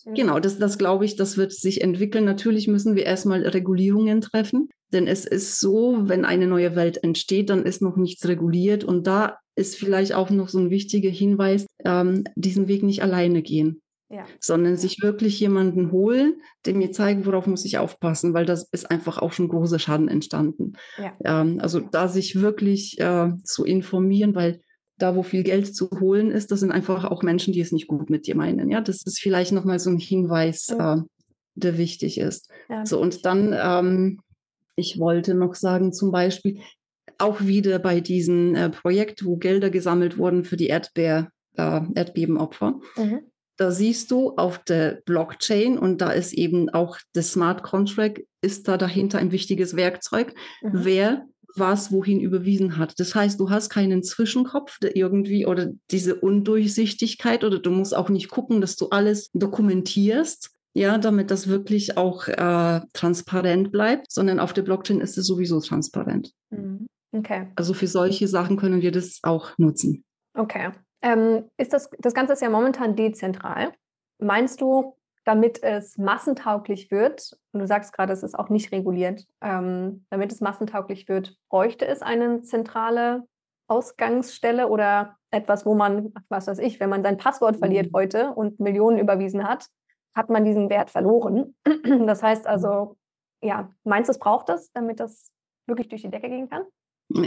Genau, 0.05 0.39
das, 0.39 0.57
das 0.59 0.77
glaube 0.77 1.03
ich, 1.03 1.15
das 1.15 1.35
wird 1.35 1.51
sich 1.51 1.81
entwickeln. 1.81 2.23
Natürlich 2.23 2.67
müssen 2.67 2.95
wir 2.95 3.05
erstmal 3.05 3.41
Regulierungen 3.41 4.21
treffen, 4.21 4.69
denn 4.91 5.07
es 5.07 5.25
ist 5.25 5.59
so, 5.59 5.99
wenn 6.03 6.25
eine 6.25 6.47
neue 6.47 6.75
Welt 6.75 7.03
entsteht, 7.03 7.49
dann 7.49 7.63
ist 7.63 7.81
noch 7.81 7.97
nichts 7.97 8.27
reguliert 8.27 8.83
und 8.83 9.07
da 9.07 9.37
ist 9.55 9.75
vielleicht 9.75 10.13
auch 10.13 10.29
noch 10.29 10.49
so 10.49 10.59
ein 10.59 10.69
wichtiger 10.69 11.09
Hinweis, 11.09 11.65
ähm, 11.85 12.23
diesen 12.35 12.67
Weg 12.67 12.83
nicht 12.83 13.03
alleine 13.03 13.41
gehen. 13.41 13.81
Ja. 14.11 14.25
sondern 14.39 14.75
sich 14.75 15.03
wirklich 15.03 15.39
jemanden 15.39 15.91
holen, 15.91 16.41
der 16.65 16.73
mir 16.73 16.91
zeigt, 16.91 17.27
worauf 17.27 17.45
muss 17.45 17.63
ich 17.63 17.77
aufpassen, 17.77 18.33
weil 18.33 18.43
das 18.43 18.67
ist 18.71 18.89
einfach 18.89 19.19
auch 19.19 19.33
schon 19.33 19.49
großer 19.49 19.77
Schaden 19.77 20.07
entstanden. 20.07 20.73
Ja. 20.97 21.41
Ähm, 21.41 21.59
also 21.61 21.79
da 21.79 22.07
sich 22.07 22.41
wirklich 22.41 22.99
äh, 22.99 23.29
zu 23.43 23.65
informieren, 23.65 24.33
weil 24.33 24.61
da, 24.99 25.15
wo 25.15 25.21
viel 25.23 25.43
Geld 25.43 25.75
zu 25.75 25.89
holen 25.99 26.31
ist, 26.31 26.51
das 26.51 26.59
sind 26.59 26.71
einfach 26.71 27.05
auch 27.05 27.23
Menschen, 27.23 27.53
die 27.53 27.61
es 27.61 27.71
nicht 27.71 27.87
gut 27.87 28.09
mit 28.09 28.27
dir 28.27 28.35
meinen. 28.35 28.69
Ja, 28.69 28.81
das 28.81 29.03
ist 29.05 29.19
vielleicht 29.19 29.51
nochmal 29.51 29.77
so 29.77 29.89
ein 29.89 29.99
Hinweis, 29.99 30.69
äh, 30.69 30.97
der 31.55 31.77
wichtig 31.77 32.19
ist. 32.19 32.49
Ja. 32.69 32.85
So, 32.85 32.99
und 32.99 33.25
dann, 33.25 33.55
ähm, 33.55 34.21
ich 34.79 34.99
wollte 34.99 35.35
noch 35.35 35.53
sagen, 35.55 35.93
zum 35.93 36.11
Beispiel, 36.11 36.59
auch 37.17 37.41
wieder 37.41 37.79
bei 37.79 37.99
diesem 37.99 38.55
äh, 38.55 38.69
Projekt, 38.69 39.25
wo 39.25 39.37
Gelder 39.37 39.69
gesammelt 39.69 40.17
wurden 40.17 40.43
für 40.43 40.57
die 40.57 40.67
Erdbeer, 40.67 41.29
äh, 41.57 41.81
Erdbebenopfer. 41.93 42.79
Mhm. 42.95 43.19
Da 43.57 43.71
siehst 43.71 44.09
du 44.09 44.35
auf 44.37 44.63
der 44.63 45.01
Blockchain 45.05 45.77
und 45.77 45.99
da 45.99 46.11
ist 46.11 46.33
eben 46.33 46.69
auch 46.69 46.97
das 47.13 47.33
Smart 47.33 47.61
Contract 47.61 48.21
ist 48.41 48.69
da 48.69 48.77
dahinter 48.77 49.19
ein 49.19 49.33
wichtiges 49.33 49.75
Werkzeug, 49.75 50.33
mhm. 50.61 50.71
wer 50.73 51.25
was 51.55 51.91
wohin 51.91 52.21
überwiesen 52.21 52.77
hat. 52.77 52.99
Das 52.99 53.15
heißt, 53.15 53.39
du 53.39 53.49
hast 53.49 53.69
keinen 53.69 54.03
Zwischenkopf 54.03 54.77
irgendwie 54.93 55.45
oder 55.45 55.71
diese 55.91 56.15
Undurchsichtigkeit 56.15 57.43
oder 57.43 57.59
du 57.59 57.71
musst 57.71 57.95
auch 57.95 58.09
nicht 58.09 58.29
gucken, 58.29 58.61
dass 58.61 58.75
du 58.77 58.89
alles 58.89 59.29
dokumentierst, 59.33 60.51
ja, 60.79 60.97
damit 60.97 61.29
das 61.29 61.49
wirklich 61.49 61.97
auch 61.97 62.29
äh, 62.29 62.79
transparent 62.93 63.69
bleibt, 63.69 64.09
sondern 64.09 64.39
auf 64.39 64.53
der 64.53 64.61
Blockchain 64.61 65.01
ist 65.01 65.17
es 65.17 65.27
sowieso 65.27 65.59
transparent. 65.59 66.31
Mhm. 66.51 66.87
Okay. 67.11 67.47
Also 67.55 67.73
für 67.73 67.87
solche 67.87 68.29
Sachen 68.29 68.55
können 68.55 68.81
wir 68.81 68.91
das 68.91 69.19
auch 69.23 69.57
nutzen. 69.57 70.05
Okay. 70.33 70.69
Ähm, 71.01 71.49
ist 71.57 71.73
das, 71.73 71.89
das 71.99 72.13
Ganze 72.13 72.33
ist 72.33 72.41
ja 72.41 72.49
momentan 72.49 72.95
dezentral. 72.95 73.73
Meinst 74.19 74.61
du, 74.61 74.95
damit 75.25 75.61
es 75.63 75.97
massentauglich 75.97 76.91
wird, 76.91 77.37
und 77.51 77.59
du 77.59 77.67
sagst 77.67 77.91
gerade, 77.91 78.13
es 78.13 78.23
ist 78.23 78.39
auch 78.39 78.49
nicht 78.49 78.71
reguliert, 78.71 79.25
ähm, 79.41 80.05
damit 80.09 80.31
es 80.31 80.39
massentauglich 80.39 81.09
wird, 81.09 81.35
bräuchte 81.49 81.87
es 81.87 82.01
eine 82.01 82.41
zentrale 82.43 83.27
Ausgangsstelle 83.67 84.69
oder 84.69 85.17
etwas, 85.29 85.65
wo 85.65 85.75
man, 85.75 86.13
was 86.29 86.47
weiß 86.47 86.59
ich, 86.59 86.79
wenn 86.79 86.89
man 86.89 87.03
sein 87.03 87.17
Passwort 87.17 87.57
verliert 87.57 87.87
mhm. 87.87 87.97
heute 87.97 88.29
und 88.31 88.61
Millionen 88.61 88.97
überwiesen 88.97 89.45
hat, 89.45 89.67
hat 90.15 90.29
man 90.29 90.43
diesen 90.43 90.69
Wert 90.69 90.89
verloren. 90.89 91.55
Das 92.05 92.23
heißt 92.23 92.47
also, 92.47 92.97
ja, 93.41 93.71
meinst 93.83 94.09
du, 94.09 94.11
es 94.11 94.19
braucht 94.19 94.49
das, 94.49 94.71
damit 94.73 94.99
das 94.99 95.31
wirklich 95.67 95.87
durch 95.87 96.01
die 96.01 96.09
Decke 96.09 96.29
gehen 96.29 96.49
kann? 96.49 96.63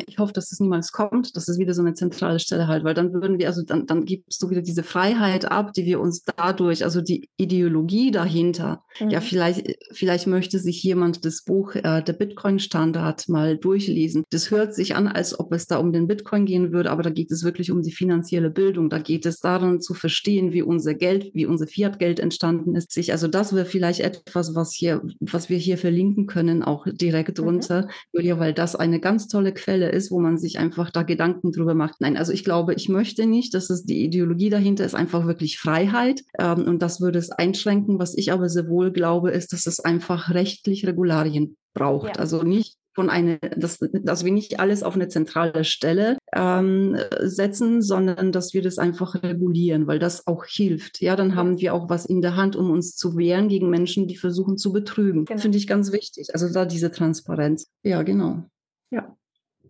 Ich 0.07 0.19
hoffe, 0.19 0.33
dass 0.33 0.53
es 0.53 0.61
niemals 0.61 0.93
kommt, 0.93 1.37
dass 1.37 1.49
es 1.49 1.59
wieder 1.59 1.75
so 1.75 1.83
eine 1.83 1.95
zentrale 1.95 2.39
Stelle 2.39 2.69
halt, 2.69 2.85
weil 2.85 2.95
dann 2.95 3.13
würden 3.13 3.39
wir, 3.39 3.49
also 3.49 3.63
dann, 3.63 3.87
dann 3.87 4.05
gibst 4.05 4.41
du 4.41 4.49
wieder 4.49 4.63
diese 4.63 4.85
Freiheit 4.85 5.51
ab, 5.51 5.73
die 5.73 5.85
wir 5.85 6.01
uns 6.01 6.23
dadurch, 6.23 6.85
also 6.85 7.01
die 7.01 7.29
Ideologie 7.37 8.13
dahinter. 8.13 8.85
Mhm. 9.01 9.11
Ja, 9.11 9.21
vielleicht, 9.21 9.77
vielleicht 9.93 10.29
möchte 10.29 10.61
sich 10.61 10.83
jemand 10.85 11.25
das 11.25 11.43
Buch 11.45 11.75
äh, 11.75 12.03
der 12.03 12.13
Bitcoin-Standard 12.13 13.29
mal 13.29 13.59
durchlesen. 13.59 14.23
Das 14.31 14.53
hört 14.53 14.75
sich 14.75 14.95
an, 14.95 15.09
als 15.09 15.39
ob 15.39 15.53
es 15.53 15.67
da 15.67 15.79
um 15.79 15.93
den 15.93 16.07
Bitcoin 16.07 16.47
gehen 16.47 16.73
würde, 16.73 16.91
aber 16.91 17.03
da 17.03 17.11
geht 17.11 17.33
es 17.33 17.43
wirklich 17.43 17.73
um 17.73 17.83
die 17.83 17.93
finanzielle 17.93 18.51
Bildung. 18.51 18.89
Da 18.89 19.01
geht 19.01 19.27
es 19.27 19.41
darum 19.41 19.81
zu 19.81 19.95
verstehen, 19.95 20.53
wie 20.53 20.63
unser 20.63 20.95
Geld, 20.95 21.31
wie 21.35 21.47
unser 21.47 21.67
Fiat-Geld 21.67 22.21
entstanden 22.21 22.77
ist. 22.77 22.93
Sich, 22.93 23.11
also 23.11 23.27
das 23.27 23.53
wäre 23.53 23.67
vielleicht 23.67 24.01
etwas, 24.01 24.55
was 24.55 24.73
hier, 24.73 25.03
was 25.19 25.49
wir 25.49 25.59
hier 25.59 25.77
verlinken 25.77 26.27
können, 26.27 26.63
auch 26.63 26.87
direkt 26.87 27.31
mhm. 27.31 27.43
drunter, 27.43 27.89
Julia, 28.13 28.39
weil 28.39 28.53
das 28.53 28.77
eine 28.77 29.01
ganz 29.01 29.27
tolle 29.27 29.53
Quelle 29.53 29.72
Quelle 29.73 29.89
ist, 29.89 30.11
wo 30.11 30.21
man 30.21 30.37
sich 30.37 30.59
einfach 30.59 30.91
da 30.91 31.03
Gedanken 31.03 31.51
drüber 31.51 31.75
macht. 31.75 32.03
Nein, 32.03 32.19
also 32.19 32.31
ich 32.31 32.45
glaube, 32.45 32.75
ich 32.75 32.91
möchte 32.91 33.25
nicht, 33.25 33.55
dass 33.55 33.71
es 33.71 33.85
die 33.85 34.05
Ideologie 34.05 34.51
dahinter 34.51 34.85
ist, 34.85 34.95
einfach 34.95 35.27
wirklich 35.27 35.59
Freiheit. 35.59 36.21
Ähm, 36.39 36.65
und 36.65 36.83
das 36.83 37.01
würde 37.01 37.19
es 37.19 37.31
einschränken. 37.31 37.99
Was 37.99 38.15
ich 38.15 38.33
aber 38.33 38.51
sehr 38.51 38.69
wohl 38.69 38.93
glaube, 38.93 39.31
ist, 39.31 39.55
dass 39.55 39.67
es 39.67 39.81
einfach 39.81 40.29
rechtlich 40.35 40.87
Regularien 40.87 41.57
braucht. 41.73 42.17
Ja. 42.17 42.21
Also 42.21 42.43
nicht 42.43 42.77
von 42.95 43.09
einer, 43.09 43.39
dass, 43.57 43.79
dass 44.03 44.27
wir 44.27 44.33
nicht 44.33 44.61
alles 44.61 44.83
auf 44.83 44.95
eine 44.95 45.09
zentrale 45.09 45.65
Stelle 45.65 46.19
ähm, 46.35 46.99
setzen, 47.21 47.81
sondern 47.81 48.31
dass 48.31 48.53
wir 48.53 48.61
das 48.61 48.77
einfach 48.77 49.23
regulieren, 49.23 49.87
weil 49.87 49.99
das 49.99 50.27
auch 50.27 50.45
hilft. 50.45 51.01
Ja, 51.01 51.17
dann 51.17 51.35
haben 51.35 51.59
wir 51.59 51.73
auch 51.73 51.89
was 51.89 52.05
in 52.05 52.21
der 52.21 52.37
Hand, 52.37 52.57
um 52.57 52.71
uns 52.71 52.95
zu 52.95 53.17
wehren 53.17 53.49
gegen 53.49 53.71
Menschen, 53.71 54.07
die 54.07 54.19
versuchen 54.19 54.59
zu 54.59 54.71
betrügen. 54.71 55.25
Genau. 55.25 55.41
Finde 55.41 55.57
ich 55.57 55.67
ganz 55.67 55.93
wichtig. 55.93 56.29
Also 56.35 56.53
da 56.53 56.67
diese 56.67 56.91
Transparenz. 56.91 57.71
Ja, 57.83 58.03
genau. 58.03 58.45
Ja. 58.91 59.17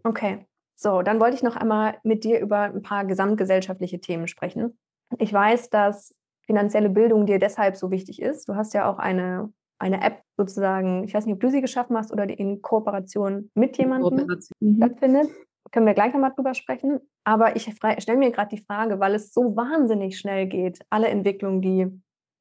Okay, 0.04 0.46
so, 0.74 1.02
dann 1.02 1.20
wollte 1.20 1.36
ich 1.36 1.42
noch 1.42 1.56
einmal 1.56 1.98
mit 2.02 2.24
dir 2.24 2.40
über 2.40 2.62
ein 2.62 2.82
paar 2.82 3.04
gesamtgesellschaftliche 3.04 4.00
Themen 4.00 4.26
sprechen. 4.26 4.78
Ich 5.18 5.32
weiß, 5.32 5.70
dass 5.70 6.14
finanzielle 6.46 6.90
Bildung 6.90 7.26
dir 7.26 7.38
deshalb 7.38 7.76
so 7.76 7.90
wichtig 7.90 8.20
ist. 8.20 8.48
Du 8.48 8.56
hast 8.56 8.74
ja 8.74 8.90
auch 8.90 8.98
eine, 8.98 9.52
eine 9.78 10.02
App 10.02 10.22
sozusagen, 10.36 11.04
ich 11.04 11.14
weiß 11.14 11.26
nicht, 11.26 11.34
ob 11.34 11.40
du 11.40 11.50
sie 11.50 11.60
geschaffen 11.60 11.96
hast 11.96 12.12
oder 12.12 12.26
die 12.26 12.34
in 12.34 12.62
Kooperation 12.62 13.50
mit 13.54 13.78
jemandem 13.78 14.26
mhm. 14.60 14.76
stattfindet. 14.76 15.28
Können 15.70 15.86
wir 15.86 15.94
gleich 15.94 16.12
nochmal 16.12 16.32
drüber 16.34 16.54
sprechen. 16.54 17.00
Aber 17.24 17.54
ich 17.56 17.72
stelle 17.98 18.18
mir 18.18 18.32
gerade 18.32 18.54
die 18.56 18.62
Frage, 18.62 18.98
weil 18.98 19.14
es 19.14 19.32
so 19.32 19.54
wahnsinnig 19.56 20.18
schnell 20.18 20.46
geht, 20.46 20.80
alle 20.90 21.08
Entwicklungen, 21.08 21.62
die, 21.62 21.86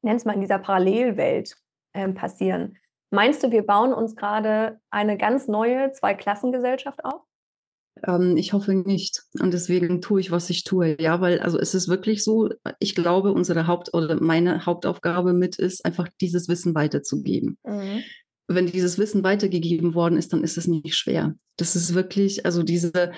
nenn 0.02 0.16
es 0.16 0.26
mal, 0.26 0.34
in 0.34 0.42
dieser 0.42 0.60
Parallelwelt 0.60 1.56
äh, 1.94 2.10
passieren. 2.10 2.78
Meinst 3.12 3.44
du, 3.44 3.52
wir 3.52 3.66
bauen 3.66 3.94
uns 3.94 4.16
gerade 4.16 4.80
eine 4.90 5.18
ganz 5.18 5.48
neue 5.48 5.92
Zweiklassengesellschaft 5.92 7.06
auf? 7.06 7.22
Ähm, 8.06 8.38
ich 8.38 8.54
hoffe 8.54 8.74
nicht. 8.74 9.24
Und 9.40 9.54
deswegen 9.54 10.02
tue 10.02 10.22
ich, 10.22 10.32
was 10.32 10.50
ich 10.50 10.64
tue. 10.64 11.02
Ja, 11.02 11.22
weil 11.22 11.40
also 11.40 11.60
es 11.60 11.74
ist 11.74 11.88
wirklich 11.88 12.24
so, 12.24 12.50
ich 12.80 12.96
glaube, 12.96 13.32
unsere 13.32 13.68
Haupt- 13.68 13.94
oder 13.94 14.22
meine 14.22 14.66
Hauptaufgabe 14.66 15.34
mit 15.34 15.58
ist, 15.58 15.86
einfach 15.86 16.08
dieses 16.20 16.48
Wissen 16.48 16.76
weiterzugeben. 16.76 17.58
Mhm. 17.64 18.04
Wenn 18.48 18.68
dieses 18.68 18.98
Wissen 18.98 19.24
weitergegeben 19.24 19.94
worden 19.94 20.18
ist, 20.18 20.34
dann 20.34 20.44
ist 20.44 20.58
es 20.58 20.68
nicht 20.68 20.96
schwer. 20.96 21.36
Das 21.58 21.76
ist 21.76 21.94
wirklich, 21.94 22.46
also 22.46 22.64
diese, 22.64 23.12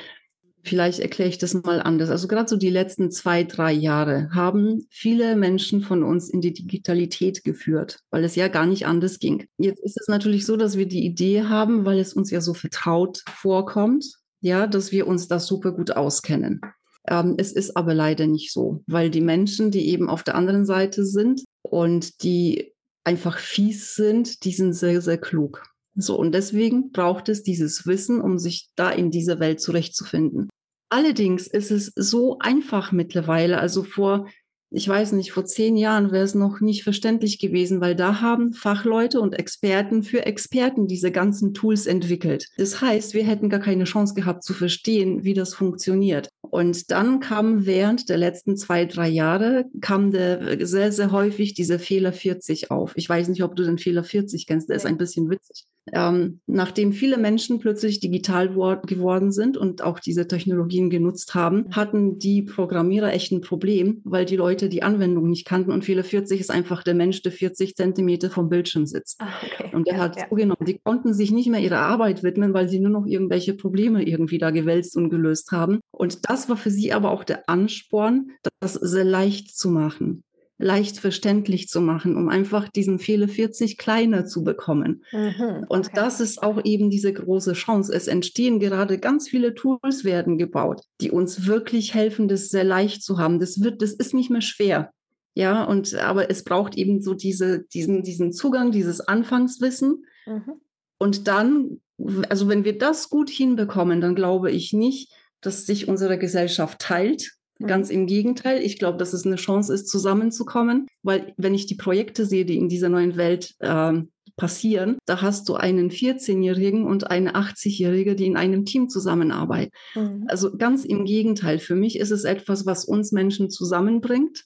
vielleicht 0.64 1.00
erkläre 1.00 1.30
ich 1.30 1.38
das 1.38 1.54
mal 1.54 1.82
anders. 1.82 2.10
Also 2.10 2.28
gerade 2.28 2.48
so 2.48 2.56
die 2.56 2.70
letzten 2.70 3.10
zwei, 3.10 3.44
drei 3.44 3.72
Jahre 3.72 4.30
haben 4.32 4.86
viele 4.90 5.36
Menschen 5.36 5.82
von 5.82 6.04
uns 6.04 6.30
in 6.30 6.42
die 6.42 6.54
Digitalität 6.54 7.44
geführt, 7.44 8.00
weil 8.12 8.24
es 8.24 8.36
ja 8.36 8.48
gar 8.48 8.66
nicht 8.66 8.86
anders 8.86 9.20
ging. 9.20 9.48
Jetzt 9.58 9.84
ist 9.84 10.00
es 10.00 10.08
natürlich 10.08 10.46
so, 10.46 10.56
dass 10.56 10.78
wir 10.78 10.88
die 10.88 11.06
Idee 11.06 11.44
haben, 11.44 11.86
weil 11.86 12.00
es 12.00 12.14
uns 12.14 12.30
ja 12.30 12.40
so 12.40 12.54
vertraut 12.54 13.24
vorkommt, 13.28 14.23
ja, 14.44 14.68
dass 14.68 14.92
wir 14.92 15.08
uns 15.08 15.30
da 15.30 15.40
super 15.40 15.72
gut 15.72 15.92
auskennen. 15.92 16.60
Ähm, 17.08 17.36
es 17.38 17.54
ist 17.54 17.78
aber 17.78 17.94
leider 17.94 18.28
nicht 18.28 18.52
so, 18.52 18.84
weil 18.88 19.10
die 19.10 19.22
Menschen, 19.22 19.72
die 19.72 19.88
eben 19.88 20.10
auf 20.10 20.22
der 20.22 20.36
anderen 20.36 20.66
Seite 20.66 21.06
sind 21.06 21.44
und 21.62 22.24
die 22.24 22.74
einfach 23.06 23.38
fies 23.40 23.96
sind, 23.96 24.44
die 24.44 24.52
sind 24.52 24.74
sehr, 24.74 25.02
sehr 25.02 25.18
klug. 25.18 25.64
So, 25.96 26.18
und 26.20 26.34
deswegen 26.34 26.92
braucht 26.92 27.30
es 27.30 27.44
dieses 27.44 27.88
Wissen, 27.88 28.20
um 28.20 28.38
sich 28.38 28.70
da 28.76 28.90
in 28.90 29.12
dieser 29.12 29.40
Welt 29.40 29.62
zurechtzufinden. 29.62 30.50
Allerdings 30.90 31.48
ist 31.48 31.72
es 31.72 31.94
so 31.96 32.38
einfach 32.40 32.92
mittlerweile. 32.92 33.60
Also 33.60 33.84
vor 33.84 34.28
ich 34.74 34.88
weiß 34.88 35.12
nicht, 35.12 35.32
vor 35.32 35.46
zehn 35.46 35.78
Jahren 35.78 36.12
wäre 36.12 36.24
es 36.24 36.34
noch 36.34 36.60
nicht 36.60 36.84
verständlich 36.84 37.38
gewesen, 37.38 37.80
weil 37.80 37.96
da 37.96 38.22
haben 38.22 38.54
Fachleute 38.54 39.22
und 39.22 39.34
Experten 39.34 40.02
für 40.02 40.26
Experten 40.26 40.88
diese 40.88 41.12
ganzen 41.12 41.54
Tools 41.54 41.86
entwickelt. 41.86 42.50
Das 42.58 42.82
heißt, 42.82 43.14
wir 43.14 43.24
hätten 43.24 43.50
gar 43.50 43.60
keine 43.60 43.84
Chance 43.84 44.16
gehabt 44.16 44.44
zu 44.44 44.54
verstehen, 44.54 45.24
wie 45.24 45.36
das 45.36 45.54
funktioniert. 45.54 46.30
Und 46.42 46.90
dann 46.90 47.20
kam 47.20 47.68
während 47.68 48.10
der 48.10 48.18
letzten 48.18 48.58
zwei, 48.58 48.86
drei 48.86 49.10
Jahre, 49.10 49.66
kam 49.80 50.12
der 50.12 50.66
sehr, 50.66 50.92
sehr 50.92 51.12
häufig 51.12 51.54
dieser 51.54 51.78
Fehler 51.78 52.12
40 52.12 52.72
auf. 52.72 52.94
Ich 52.96 53.08
weiß 53.08 53.28
nicht, 53.28 53.44
ob 53.44 53.56
du 53.56 53.64
den 53.64 53.78
Fehler 53.78 54.04
40 54.04 54.48
kennst, 54.48 54.70
der 54.70 54.78
ist 54.78 54.86
ein 54.88 54.98
bisschen 54.98 55.30
witzig. 55.30 55.66
Ähm, 55.92 56.40
nachdem 56.48 56.94
viele 56.94 57.18
Menschen 57.18 57.60
plötzlich 57.60 58.00
digital 58.00 58.50
geworden 58.50 59.32
sind 59.32 59.58
und 59.58 59.82
auch 59.82 60.00
diese 60.00 60.28
Technologien 60.28 60.90
genutzt 60.90 61.36
haben, 61.36 61.66
hatten 61.72 62.20
die 62.20 62.42
Programmierer 62.42 63.12
echt 63.12 63.32
ein 63.32 63.42
Problem, 63.42 64.02
weil 64.06 64.26
die 64.26 64.38
Leute 64.38 64.70
die 64.70 64.84
Anwendung 64.84 65.30
nicht 65.30 65.46
kannten 65.46 65.72
und 65.72 65.84
Fehler 65.84 66.04
40 66.04 66.40
ist 66.40 66.52
einfach 66.52 66.84
der 66.84 66.94
Mensch, 66.94 67.22
der 67.22 67.32
40 67.32 67.76
Zentimeter 67.76 68.30
vom 68.30 68.50
Bildschirm 68.50 68.86
sitzt. 68.86 69.18
Ach, 69.20 69.44
okay. 69.44 69.76
Und 69.76 69.88
der 69.88 69.96
ja, 69.96 70.02
hat 70.02 70.16
ja. 70.16 70.30
zugenommen. 70.30 70.66
Die 70.66 70.80
konnten 70.80 71.14
sich 71.14 71.32
nicht 71.32 71.50
mehr 71.50 71.60
ihrer 71.60 71.80
Arbeit 71.80 72.24
widmen, 72.24 72.54
weil 72.54 72.70
sie 72.70 72.80
nur 72.80 72.92
noch 72.92 73.06
irgendwelche 73.06 73.54
Probleme 73.54 74.08
irgendwie 74.08 74.38
da 74.38 74.52
gewälzt 74.52 74.96
und 74.96 75.10
gelöst 75.10 75.52
haben. 75.52 75.80
Und 75.92 76.30
das 76.30 76.48
war 76.48 76.58
für 76.58 76.72
sie 76.72 76.94
aber 76.94 77.12
auch 77.12 77.24
der 77.24 77.50
Ansporn, 77.50 78.32
das 78.60 78.74
sehr 78.74 79.04
leicht 79.04 79.58
zu 79.58 79.70
machen 79.70 80.24
leicht 80.64 80.98
verständlich 80.98 81.68
zu 81.68 81.82
machen, 81.82 82.16
um 82.16 82.30
einfach 82.30 82.70
diesen 82.70 82.98
Fehler 82.98 83.28
40 83.28 83.78
kleiner 83.78 84.26
zu 84.26 84.44
bekommen. 84.44 85.04
Mhm, 85.12 85.66
und 85.68 85.92
das 85.96 86.22
ist 86.22 86.42
auch 86.42 86.64
eben 86.64 86.90
diese 86.90 87.12
große 87.12 87.54
Chance. 87.54 87.94
Es 87.94 88.08
entstehen 88.08 88.60
gerade 88.60 88.98
ganz 88.98 89.28
viele 89.28 89.54
Tools 89.56 90.06
werden 90.06 90.38
gebaut, 90.38 90.82
die 91.02 91.12
uns 91.12 91.46
wirklich 91.46 91.94
helfen, 91.94 92.30
das 92.30 92.48
sehr 92.48 92.64
leicht 92.64 93.04
zu 93.04 93.18
haben. 93.18 93.40
Das 93.40 93.62
wird, 93.62 93.82
das 93.82 93.92
ist 93.92 94.14
nicht 94.14 94.30
mehr 94.30 94.42
schwer. 94.42 94.92
Ja, 95.36 95.64
und 95.64 95.96
aber 95.96 96.30
es 96.30 96.44
braucht 96.44 96.78
eben 96.78 97.02
so 97.02 97.14
diese, 97.14 97.64
diesen, 97.74 98.04
diesen 98.04 98.32
Zugang, 98.32 98.72
dieses 98.72 99.02
Anfangswissen. 99.02 100.06
Mhm. 100.26 100.54
Und 100.98 101.28
dann, 101.28 101.82
also 102.30 102.48
wenn 102.48 102.64
wir 102.64 102.78
das 102.78 103.10
gut 103.10 103.30
hinbekommen, 103.30 104.00
dann 104.00 104.16
glaube 104.16 104.52
ich 104.52 104.72
nicht, 104.72 105.12
dass 105.42 105.66
sich 105.66 105.90
unsere 105.90 106.18
Gesellschaft 106.18 106.80
teilt, 106.80 107.34
Ganz 107.68 107.90
mhm. 107.90 107.96
im 107.96 108.08
Gegenteil, 108.08 108.62
ich 108.62 108.78
glaube, 108.78 108.98
dass 108.98 109.14
es 109.14 109.26
eine 109.26 109.36
Chance 109.36 109.74
ist, 109.74 109.88
zusammenzukommen, 109.88 110.88
weil 111.02 111.34
wenn 111.38 111.54
ich 111.54 111.66
die 111.66 111.76
Projekte 111.76 112.26
sehe, 112.26 112.46
die 112.46 112.58
in 112.58 112.70
dieser 112.70 112.90
neuen 112.90 113.18
Welt 113.18 113.56
äh, 113.60 114.02
passieren, 114.36 114.98
da 115.06 115.22
hast 115.22 115.48
du 115.50 115.56
einen 115.56 115.90
14-Jährigen 115.90 116.86
und 116.86 117.10
eine 117.12 117.36
80-Jährige, 117.36 118.16
die 118.16 118.26
in 118.26 118.38
einem 118.38 118.66
Team 118.66 118.90
zusammenarbeiten. 118.90 119.72
Mhm. 119.96 120.26
Also 120.28 120.56
ganz 120.58 120.86
im 120.86 121.06
Gegenteil, 121.06 121.60
für 121.60 121.76
mich 121.76 122.00
ist 122.00 122.12
es 122.12 122.24
etwas, 122.24 122.66
was 122.66 122.86
uns 122.86 123.12
Menschen 123.12 123.50
zusammenbringt, 123.50 124.44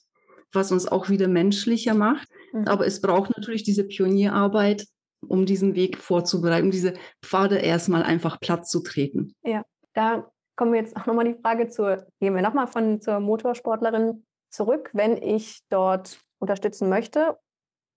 was 0.52 0.72
uns 0.72 0.86
auch 0.86 1.08
wieder 1.08 1.28
menschlicher 1.28 1.94
macht. 1.94 2.28
Mhm. 2.52 2.64
Aber 2.66 2.86
es 2.86 3.00
braucht 3.00 3.36
natürlich 3.36 3.62
diese 3.62 3.84
Pionierarbeit, 3.84 4.86
um 5.26 5.46
diesen 5.46 5.74
Weg 5.74 5.98
vorzubereiten, 5.98 6.66
um 6.66 6.70
diese 6.70 6.94
Pfade 7.22 7.56
erstmal 7.56 8.02
einfach 8.02 8.40
platt 8.40 8.68
zu 8.68 8.80
treten. 8.80 9.32
Ja, 9.42 9.64
da 9.94 10.30
kommen 10.58 10.72
wir 10.72 10.80
jetzt 10.80 10.96
auch 10.96 11.06
nochmal 11.06 11.24
die 11.24 11.40
Frage 11.40 11.68
zur, 11.68 12.06
gehen 12.20 12.34
wir 12.34 12.42
nochmal 12.42 12.66
von 12.66 13.00
zur 13.00 13.20
Motorsportlerin 13.20 14.26
zurück. 14.50 14.90
Wenn 14.92 15.16
ich 15.16 15.60
dort 15.70 16.20
unterstützen 16.40 16.88
möchte, 16.88 17.38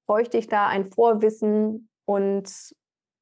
bräuchte 0.07 0.37
ich 0.37 0.47
da 0.47 0.67
ein 0.67 0.91
Vorwissen 0.91 1.89
und 2.05 2.49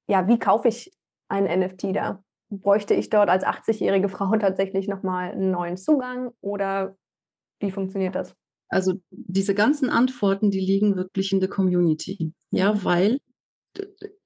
ja, 0.09 0.27
wie 0.27 0.39
kaufe 0.39 0.67
ich 0.67 0.91
ein 1.29 1.45
NFT 1.45 1.95
da? 1.95 2.21
Bräuchte 2.51 2.93
ich 2.93 3.09
dort 3.09 3.29
als 3.29 3.45
80-jährige 3.45 4.09
Frau 4.09 4.35
tatsächlich 4.39 4.87
nochmal 4.87 5.31
einen 5.31 5.51
neuen 5.51 5.77
Zugang 5.77 6.31
oder 6.41 6.97
wie 7.61 7.71
funktioniert 7.71 8.15
das? 8.15 8.35
Also 8.67 8.95
diese 9.09 9.55
ganzen 9.55 9.89
Antworten, 9.89 10.51
die 10.51 10.59
liegen 10.59 10.95
wirklich 10.95 11.31
in 11.31 11.39
der 11.39 11.49
Community. 11.49 12.33
Ja, 12.51 12.83
weil 12.83 13.19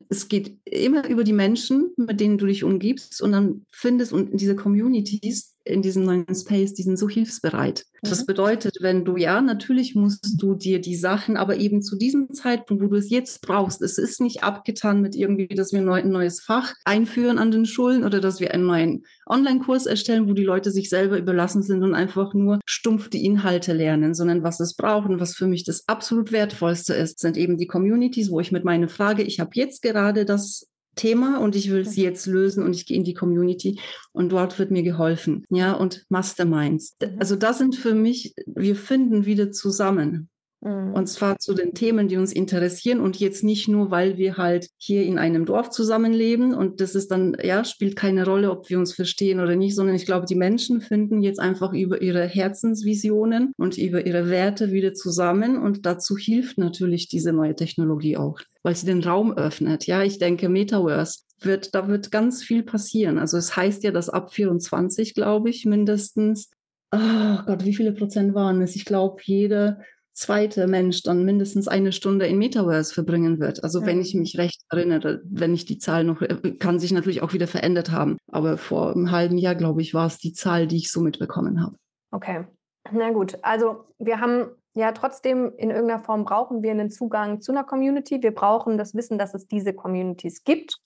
es 0.10 0.28
geht 0.28 0.58
immer 0.66 1.08
über 1.08 1.24
die 1.24 1.34
Menschen, 1.34 1.94
mit 1.98 2.20
denen 2.20 2.38
du 2.38 2.46
dich 2.46 2.64
umgibst 2.64 3.22
und 3.22 3.32
dann 3.32 3.66
findest 3.70 4.14
und 4.14 4.40
diese 4.40 4.56
Communities, 4.56 5.53
in 5.66 5.82
diesem 5.82 6.04
neuen 6.04 6.26
Space, 6.34 6.74
die 6.74 6.84
sind 6.84 6.98
so 6.98 7.08
hilfsbereit. 7.08 7.86
Mhm. 8.02 8.10
Das 8.10 8.26
bedeutet, 8.26 8.78
wenn 8.82 9.06
du, 9.06 9.18
ja, 9.18 9.42
natürlich 9.42 9.96
musst 9.96 10.42
du 10.42 10.56
dir 10.56 10.82
die 10.82 10.96
Sachen, 10.96 11.38
aber 11.38 11.58
eben 11.58 11.82
zu 11.82 11.98
diesem 11.98 12.34
Zeitpunkt, 12.34 12.84
wo 12.84 12.88
du 12.88 12.98
es 12.98 13.10
jetzt 13.10 13.42
brauchst, 13.42 13.82
es 13.82 13.98
ist 13.98 14.20
nicht 14.20 14.44
abgetan 14.44 15.02
mit 15.02 15.16
irgendwie, 15.16 15.48
dass 15.48 15.72
wir 15.72 15.80
ein 15.80 16.10
neues 16.10 16.42
Fach 16.42 16.74
einführen 16.84 17.38
an 17.38 17.52
den 17.52 17.66
Schulen 17.66 18.04
oder 18.04 18.20
dass 18.20 18.40
wir 18.40 18.54
einen 18.54 18.66
neuen 18.66 19.06
Online-Kurs 19.26 19.86
erstellen, 19.86 20.28
wo 20.28 20.34
die 20.34 20.44
Leute 20.44 20.72
sich 20.72 20.90
selber 20.90 21.18
überlassen 21.18 21.64
sind 21.64 21.84
und 21.84 21.94
einfach 21.94 22.34
nur 22.34 22.60
stumpf 22.66 23.10
die 23.10 23.26
Inhalte 23.26 23.74
lernen, 23.74 24.14
sondern 24.14 24.44
was 24.44 24.60
es 24.60 24.76
braucht 24.76 25.10
und 25.10 25.20
was 25.20 25.36
für 25.36 25.48
mich 25.48 25.64
das 25.64 25.88
absolut 25.88 26.32
Wertvollste 26.32 26.94
ist, 26.94 27.20
sind 27.20 27.38
eben 27.38 27.58
die 27.58 27.68
Communities, 27.68 28.32
wo 28.32 28.40
ich 28.40 28.52
mit 28.52 28.66
meiner 28.66 28.90
Frage, 28.90 29.24
ich 29.24 29.40
habe 29.40 29.52
jetzt 29.54 29.82
gerade 29.82 30.26
das 30.26 30.68
Thema 30.96 31.40
und 31.40 31.56
ich 31.56 31.72
will 31.72 31.84
mhm. 31.84 31.92
jetzt 31.92 32.26
lösen 32.26 32.64
und 32.64 32.76
ich 32.76 32.86
gehe 32.86 32.98
in 32.98 33.04
die 33.04 33.14
Community 33.14 33.80
und 34.12 34.30
dort 34.32 34.60
wird 34.60 34.72
mir 34.72 34.84
geholfen. 34.84 35.46
Ja, 35.50 35.74
und 35.74 36.06
Masterminds. 36.10 36.96
Mhm. 37.02 37.18
Also 37.20 37.36
das 37.36 37.58
sind 37.58 37.76
für 37.76 37.94
mich, 37.94 38.34
wir 38.46 38.76
finden 38.76 39.26
wieder 39.26 39.52
zusammen. 39.52 40.30
Mhm. 40.64 40.94
Und 40.94 41.08
zwar 41.08 41.38
zu 41.40 41.54
den 41.54 41.74
Themen, 41.74 42.08
die 42.08 42.18
uns 42.18 42.32
interessieren 42.32 43.02
und 43.02 43.20
jetzt 43.20 43.44
nicht 43.44 43.68
nur, 43.68 43.92
weil 43.92 44.18
wir 44.18 44.38
halt 44.38 44.70
hier 44.78 45.04
in 45.04 45.18
einem 45.18 45.46
Dorf 45.46 45.70
zusammenleben 45.70 46.54
und 46.54 46.80
das 46.80 46.96
ist 46.96 47.12
dann, 47.12 47.36
ja, 47.44 47.66
spielt 47.66 47.96
keine 47.96 48.26
Rolle, 48.26 48.50
ob 48.50 48.70
wir 48.70 48.80
uns 48.80 48.94
verstehen 48.94 49.40
oder 49.40 49.56
nicht, 49.56 49.76
sondern 49.76 49.96
ich 49.96 50.06
glaube, 50.06 50.26
die 50.26 50.36
Menschen 50.36 50.82
finden 50.82 51.22
jetzt 51.22 51.40
einfach 51.40 51.74
über 51.74 52.02
ihre 52.02 52.26
Herzensvisionen 52.26 53.52
und 53.58 53.78
über 53.78 54.06
ihre 54.06 54.30
Werte 54.30 54.72
wieder 54.72 54.94
zusammen 54.94 55.58
und 55.58 55.86
dazu 55.86 56.18
hilft 56.18 56.58
natürlich 56.58 57.10
diese 57.10 57.34
neue 57.34 57.56
Technologie 57.56 58.16
auch, 58.16 58.40
weil 58.64 58.76
sie 58.76 58.86
den 58.86 59.04
Raum 59.04 59.34
öffnet. 59.34 59.86
Ja, 59.86 60.04
ich 60.04 60.18
denke, 60.18 60.48
Metaverse 60.48 61.20
wird, 61.42 61.76
da 61.76 61.90
wird 61.90 62.12
ganz 62.12 62.42
viel 62.42 62.64
passieren. 62.64 63.18
Also 63.18 63.38
es 63.38 63.58
heißt 63.58 63.84
ja, 63.84 63.92
dass 63.92 64.10
ab 64.10 64.34
24, 64.34 65.14
glaube 65.14 65.50
ich, 65.50 65.66
mindestens, 65.66 66.50
oh 66.92 67.38
Gott, 67.46 67.66
wie 67.66 67.74
viele 67.76 67.92
Prozent 67.92 68.34
waren 68.34 68.62
es? 68.62 68.76
Ich 68.76 68.86
glaube, 68.86 69.22
jede 69.26 69.80
zweite 70.14 70.68
Mensch 70.68 71.02
dann 71.02 71.26
mindestens 71.26 71.68
eine 71.68 71.92
Stunde 71.92 72.28
in 72.28 72.38
Metaverse 72.38 72.94
verbringen 72.94 73.40
wird. 73.40 73.64
Also 73.64 73.82
ja. 73.82 73.88
wenn 73.88 74.00
ich 74.00 74.14
mich 74.14 74.38
recht 74.38 74.62
erinnere, 74.70 75.22
wenn 75.26 75.54
ich 75.54 75.66
die 75.66 75.80
Zahl 75.80 76.04
noch, 76.04 76.22
äh, 76.22 76.38
kann 76.60 76.80
sich 76.80 76.92
natürlich 76.92 77.22
auch 77.22 77.34
wieder 77.34 77.48
verändert 77.48 77.92
haben. 77.92 78.18
Aber 78.32 78.58
vor 78.58 78.92
einem 78.92 79.12
halben 79.12 79.38
Jahr, 79.38 79.56
glaube 79.56 79.82
ich, 79.82 79.94
war 79.94 80.08
es 80.08 80.18
die 80.20 80.34
Zahl, 80.34 80.68
die 80.68 80.78
ich 80.78 80.92
so 80.92 81.02
mitbekommen 81.02 81.62
habe. 81.62 81.76
Okay. 82.12 82.46
Na 82.92 83.12
gut, 83.12 83.40
also 83.42 83.86
wir 83.98 84.20
haben 84.20 84.48
ja 84.76 84.92
trotzdem 84.92 85.54
in 85.58 85.72
irgendeiner 85.72 86.04
Form 86.04 86.26
brauchen 86.26 86.62
wir 86.62 86.72
einen 86.72 86.92
Zugang 86.92 87.42
zu 87.42 87.52
einer 87.52 87.64
Community. 87.64 88.22
Wir 88.22 88.34
brauchen 88.34 88.78
das 88.78 88.94
Wissen, 88.94 89.18
dass 89.18 89.34
es 89.34 89.48
diese 89.48 89.74
Communities 89.74 90.44
gibt, 90.44 90.78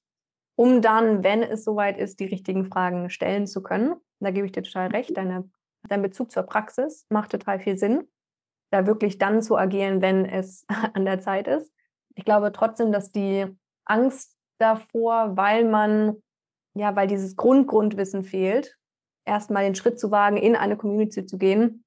um 0.55 0.81
dann, 0.81 1.23
wenn 1.23 1.43
es 1.43 1.63
soweit 1.63 1.97
ist, 1.97 2.19
die 2.19 2.25
richtigen 2.25 2.65
Fragen 2.65 3.09
stellen 3.09 3.47
zu 3.47 3.61
können. 3.61 3.95
Da 4.19 4.31
gebe 4.31 4.45
ich 4.45 4.51
dir 4.51 4.63
total 4.63 4.87
recht. 4.87 5.17
Deine, 5.17 5.49
dein 5.89 6.01
Bezug 6.01 6.31
zur 6.31 6.43
Praxis 6.43 7.05
macht 7.09 7.31
total 7.31 7.59
viel 7.59 7.77
Sinn 7.77 8.07
da 8.71 8.85
wirklich 8.85 9.17
dann 9.17 9.41
zu 9.41 9.57
agieren, 9.57 10.01
wenn 10.01 10.25
es 10.25 10.65
an 10.93 11.05
der 11.05 11.19
Zeit 11.19 11.47
ist. 11.47 11.71
Ich 12.15 12.25
glaube 12.25 12.51
trotzdem, 12.51 12.91
dass 12.91 13.11
die 13.11 13.45
Angst 13.85 14.35
davor, 14.59 15.37
weil 15.37 15.65
man, 15.65 16.17
ja, 16.75 16.95
weil 16.95 17.07
dieses 17.07 17.35
Grundgrundwissen 17.35 18.23
fehlt, 18.23 18.77
erstmal 19.25 19.63
den 19.63 19.75
Schritt 19.75 19.99
zu 19.99 20.09
wagen, 20.09 20.37
in 20.37 20.55
eine 20.55 20.77
Community 20.77 21.25
zu 21.25 21.37
gehen, 21.37 21.83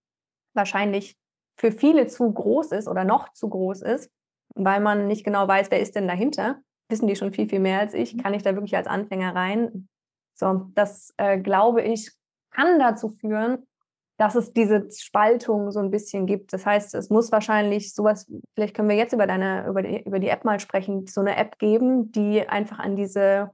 wahrscheinlich 0.54 1.16
für 1.58 1.72
viele 1.72 2.06
zu 2.06 2.32
groß 2.32 2.72
ist 2.72 2.88
oder 2.88 3.04
noch 3.04 3.32
zu 3.32 3.48
groß 3.48 3.82
ist, 3.82 4.10
weil 4.54 4.80
man 4.80 5.06
nicht 5.06 5.24
genau 5.24 5.46
weiß, 5.46 5.70
wer 5.70 5.80
ist 5.80 5.96
denn 5.96 6.08
dahinter. 6.08 6.60
Wissen 6.88 7.06
die 7.06 7.16
schon 7.16 7.32
viel, 7.32 7.48
viel 7.48 7.60
mehr 7.60 7.80
als 7.80 7.94
ich? 7.94 8.18
Kann 8.18 8.34
ich 8.34 8.42
da 8.42 8.54
wirklich 8.54 8.76
als 8.76 8.86
Anfänger 8.86 9.34
rein? 9.34 9.88
So, 10.34 10.70
das 10.74 11.12
äh, 11.18 11.38
glaube 11.38 11.82
ich, 11.82 12.12
kann 12.50 12.78
dazu 12.78 13.10
führen, 13.10 13.66
dass 14.20 14.34
es 14.34 14.52
diese 14.52 14.86
Spaltung 14.90 15.70
so 15.70 15.80
ein 15.80 15.90
bisschen 15.90 16.26
gibt. 16.26 16.52
Das 16.52 16.66
heißt, 16.66 16.94
es 16.94 17.08
muss 17.08 17.32
wahrscheinlich 17.32 17.94
sowas, 17.94 18.30
vielleicht 18.54 18.76
können 18.76 18.90
wir 18.90 18.96
jetzt 18.96 19.14
über 19.14 19.26
deine, 19.26 19.66
über 19.66 19.80
die, 19.80 20.02
über 20.02 20.18
die 20.18 20.28
App 20.28 20.44
mal 20.44 20.60
sprechen, 20.60 21.06
so 21.06 21.22
eine 21.22 21.38
App 21.38 21.58
geben, 21.58 22.12
die 22.12 22.46
einfach 22.46 22.78
an 22.78 22.96
diese 22.96 23.50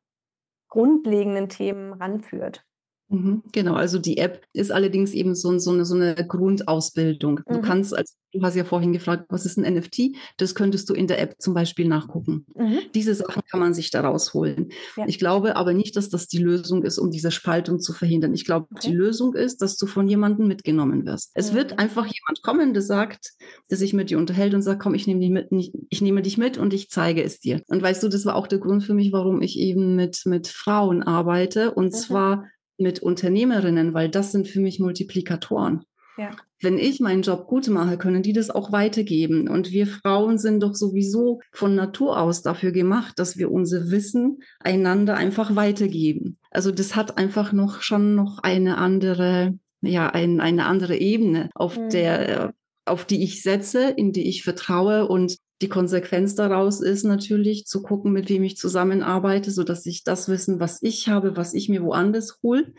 grundlegenden 0.69 1.49
Themen 1.49 1.93
ranführt. 1.93 2.65
Mhm, 3.09 3.43
genau, 3.53 3.75
also 3.75 3.99
die 3.99 4.19
App 4.19 4.43
ist 4.53 4.73
allerdings 4.73 5.13
eben 5.13 5.35
so, 5.35 5.57
so, 5.59 5.71
eine, 5.71 5.85
so 5.85 5.95
eine 5.95 6.15
Grundausbildung. 6.15 7.41
Du 7.47 7.59
mhm. 7.59 7.63
kannst, 7.63 7.97
als 7.97 8.17
du 8.33 8.43
hast 8.43 8.57
ja 8.57 8.65
vorhin 8.65 8.93
gefragt, 8.93 9.27
was 9.29 9.47
ist 9.47 9.59
ein 9.59 9.75
NFT? 9.75 10.17
Das 10.37 10.55
könntest 10.55 10.91
du 10.91 10.95
in 10.95 11.07
der 11.07 11.21
App 11.21 11.37
zum 11.39 11.55
Beispiel 11.55 11.87
nachgucken. 11.87 12.47
Mhm. 12.55 12.81
Diese 12.95 13.15
Sachen 13.15 13.43
kann 13.49 13.61
man 13.61 13.75
sich 13.75 13.91
da 13.91 14.01
rausholen. 14.01 14.71
Ja. 14.97 15.05
Ich 15.07 15.19
glaube 15.19 15.57
aber 15.57 15.73
nicht, 15.73 15.97
dass 15.97 16.09
das 16.09 16.27
die 16.27 16.39
Lösung 16.39 16.83
ist, 16.83 16.99
um 16.99 17.11
diese 17.11 17.31
Spaltung 17.31 17.81
zu 17.81 17.93
verhindern. 17.93 18.35
Ich 18.35 18.45
glaube, 18.45 18.67
okay. 18.73 18.89
die 18.89 18.95
Lösung 18.95 19.35
ist, 19.35 19.63
dass 19.63 19.77
du 19.77 19.87
von 19.87 20.09
jemandem 20.09 20.49
mitgenommen 20.49 21.07
wirst. 21.07 21.31
Es 21.35 21.55
wird 21.55 21.73
mhm. 21.73 21.79
einfach 21.79 22.05
jemand 22.07 22.43
kommen, 22.43 22.75
der 22.75 22.83
sagt, 22.83 23.33
der 23.71 23.79
sich 23.79 23.93
mit 23.93 24.11
dir 24.11 24.19
unterhält 24.19 24.55
und 24.55 24.63
sagt, 24.63 24.83
komm, 24.83 24.95
ich 24.95 25.07
nehme 25.07 25.21
dich 25.21 25.31
mit, 25.31 25.49
ich 25.91 26.01
nehme 26.03 26.23
dich 26.23 26.39
mit 26.39 26.59
und 26.59 26.75
ich 26.75 26.91
zeige 26.91 27.23
es 27.23 27.39
dir. 27.39 27.63
Und 27.69 27.83
weißt 27.83 28.03
du, 28.03 28.09
das 28.09 28.27
war 28.27 28.35
auch 28.35 28.49
der 28.49 28.59
Grund 28.59 28.83
für 28.83 28.95
mich, 28.95 29.13
warum 29.13 29.43
ich 29.43 29.59
eben 29.59 29.95
mit, 29.95 30.23
mit 30.25 30.49
Frauen 30.49 31.03
arbeite. 31.03 31.73
Und 31.73 31.87
mhm. 31.87 31.97
zwar 31.97 32.45
mit 32.79 33.01
Unternehmerinnen, 33.01 33.95
weil 33.95 34.09
das 34.09 34.33
sind 34.33 34.49
für 34.49 34.61
mich 34.61 34.81
Multiplikatoren. 34.81 35.85
Ja. 36.19 36.31
Wenn 36.63 36.79
ich 36.79 37.01
meinen 37.01 37.23
Job 37.23 37.47
gut 37.47 37.69
mache, 37.69 37.99
können 37.99 38.23
die 38.23 38.33
das 38.33 38.49
auch 38.49 38.73
weitergeben. 38.73 39.49
Und 39.49 39.73
wir 39.73 39.87
Frauen 39.87 40.39
sind 40.39 40.63
doch 40.63 40.75
sowieso 40.75 41.41
von 41.53 41.75
Natur 41.75 42.19
aus 42.19 42.43
dafür 42.43 42.73
gemacht, 42.73 43.19
dass 43.19 43.37
wir 43.37 43.53
unser 43.53 43.91
Wissen 43.91 44.39
einander 44.61 45.15
einfach 45.17 45.55
weitergeben. 45.55 46.39
Also 46.51 46.71
das 46.71 46.97
hat 46.97 47.19
einfach 47.19 47.53
noch 47.53 47.83
schon 47.83 48.15
noch 48.15 48.39
eine 48.39 48.79
andere, 48.79 49.59
ja, 49.83 50.09
ein, 50.09 50.41
eine 50.41 50.65
andere 50.65 50.97
Ebene, 50.97 51.51
auf 51.55 51.79
mhm. 51.79 51.91
der, 51.91 52.55
auf 52.87 53.05
die 53.05 53.23
ich 53.23 53.43
setze, 53.43 53.91
in 53.91 54.13
die 54.13 54.27
ich 54.27 54.43
vertraue 54.43 55.07
und 55.07 55.37
die 55.63 55.69
Konsequenz 55.69 56.35
daraus 56.35 56.81
ist 56.81 57.05
natürlich 57.05 57.67
zu 57.67 57.83
gucken, 57.83 58.13
mit 58.13 58.29
wem 58.29 58.43
ich 58.45 58.57
zusammenarbeite, 58.57 59.51
so 59.51 59.65
dass 59.65 59.87
ich 59.87 60.05
das 60.05 60.29
Wissen, 60.29 60.61
was 60.61 60.83
ich 60.83 61.09
habe, 61.09 61.37
was 61.37 61.55
ich 61.55 61.69
mir 61.69 61.83
woanders 61.83 62.39
hole, 62.43 62.73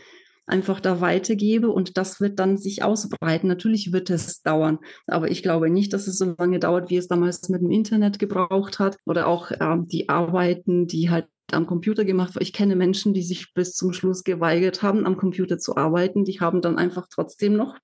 einfach 0.45 0.79
da 0.79 1.01
weitergebe 1.01 1.69
und 1.69 1.97
das 1.97 2.21
wird 2.21 2.39
dann 2.39 2.57
sich 2.57 2.83
ausbreiten. 2.83 3.47
Natürlich 3.47 3.91
wird 3.93 4.09
es 4.09 4.41
dauern, 4.43 4.79
aber 5.07 5.31
ich 5.31 5.43
glaube 5.43 5.69
nicht, 5.69 5.91
dass 5.91 6.07
es 6.07 6.17
so 6.17 6.35
lange 6.37 6.59
dauert, 6.59 6.89
wie 6.89 6.97
es 6.97 7.07
damals 7.07 7.49
mit 7.49 7.61
dem 7.61 7.71
Internet 7.71 8.19
gebraucht 8.19 8.79
hat 8.79 8.97
oder 9.05 9.27
auch 9.27 9.51
äh, 9.51 9.77
die 9.79 10.07
Arbeiten, 10.09 10.87
die 10.87 11.09
halt 11.09 11.27
am 11.51 11.65
Computer 11.65 12.05
gemacht. 12.05 12.35
Ich 12.39 12.53
kenne 12.53 12.75
Menschen, 12.75 13.13
die 13.13 13.23
sich 13.23 13.53
bis 13.53 13.73
zum 13.73 13.93
Schluss 13.93 14.23
geweigert 14.23 14.83
haben, 14.83 15.05
am 15.05 15.17
Computer 15.17 15.57
zu 15.57 15.77
arbeiten. 15.77 16.25
Die 16.25 16.39
haben 16.39 16.61
dann 16.61 16.77
einfach 16.77 17.07
trotzdem 17.09 17.55
noch 17.55 17.77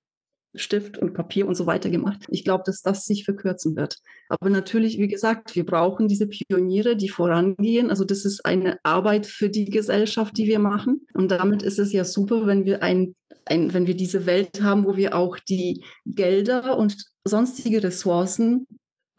Stift 0.54 0.98
und 0.98 1.14
Papier 1.14 1.46
und 1.46 1.54
so 1.54 1.66
weiter 1.66 1.90
gemacht. 1.90 2.24
Ich 2.28 2.44
glaube, 2.44 2.62
dass 2.66 2.82
das 2.82 3.04
sich 3.04 3.24
verkürzen 3.24 3.76
wird. 3.76 3.98
Aber 4.28 4.50
natürlich, 4.50 4.98
wie 4.98 5.08
gesagt, 5.08 5.56
wir 5.56 5.66
brauchen 5.66 6.08
diese 6.08 6.26
Pioniere, 6.26 6.96
die 6.96 7.08
vorangehen. 7.08 7.90
Also 7.90 8.04
das 8.04 8.24
ist 8.24 8.44
eine 8.44 8.78
Arbeit 8.82 9.26
für 9.26 9.48
die 9.48 9.66
Gesellschaft, 9.66 10.36
die 10.36 10.46
wir 10.46 10.58
machen. 10.58 11.06
Und 11.14 11.30
damit 11.30 11.62
ist 11.62 11.78
es 11.78 11.92
ja 11.92 12.04
super, 12.04 12.46
wenn 12.46 12.64
wir 12.64 12.82
ein, 12.82 13.14
ein 13.46 13.74
wenn 13.74 13.86
wir 13.86 13.96
diese 13.96 14.26
Welt 14.26 14.62
haben, 14.62 14.84
wo 14.84 14.96
wir 14.96 15.16
auch 15.16 15.38
die 15.38 15.84
Gelder 16.06 16.78
und 16.78 16.96
sonstige 17.24 17.82
Ressourcen 17.82 18.66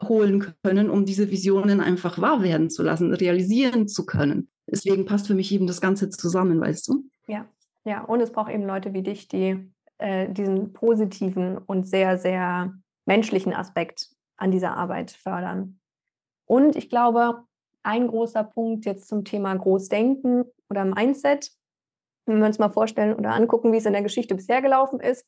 holen 0.02 0.54
können, 0.62 0.90
um 0.90 1.04
diese 1.04 1.30
Visionen 1.30 1.80
einfach 1.80 2.20
wahr 2.20 2.42
werden 2.42 2.70
zu 2.70 2.82
lassen, 2.82 3.14
realisieren 3.14 3.88
zu 3.88 4.04
können. 4.04 4.48
Deswegen 4.66 5.04
passt 5.04 5.26
für 5.26 5.34
mich 5.34 5.52
eben 5.52 5.66
das 5.66 5.80
Ganze 5.80 6.10
zusammen, 6.10 6.60
weißt 6.60 6.88
du? 6.88 7.04
Ja, 7.28 7.46
ja. 7.84 8.04
Und 8.04 8.20
es 8.20 8.32
braucht 8.32 8.52
eben 8.52 8.64
Leute 8.64 8.92
wie 8.92 9.02
dich, 9.02 9.28
die 9.28 9.70
äh, 9.98 10.28
diesen 10.28 10.72
positiven 10.72 11.58
und 11.58 11.86
sehr, 11.86 12.18
sehr 12.18 12.72
menschlichen 13.06 13.54
Aspekt 13.54 14.10
an 14.36 14.50
dieser 14.50 14.76
Arbeit 14.76 15.10
fördern. 15.10 15.80
Und 16.44 16.76
ich 16.76 16.88
glaube, 16.88 17.44
ein 17.82 18.08
großer 18.08 18.44
Punkt 18.44 18.84
jetzt 18.84 19.08
zum 19.08 19.24
Thema 19.24 19.54
Großdenken 19.54 20.44
oder 20.68 20.84
Mindset, 20.84 21.50
wenn 22.26 22.38
wir 22.38 22.46
uns 22.46 22.58
mal 22.58 22.72
vorstellen 22.72 23.14
oder 23.14 23.32
angucken, 23.32 23.72
wie 23.72 23.76
es 23.76 23.86
in 23.86 23.92
der 23.92 24.02
Geschichte 24.02 24.34
bisher 24.34 24.60
gelaufen 24.60 25.00
ist. 25.00 25.24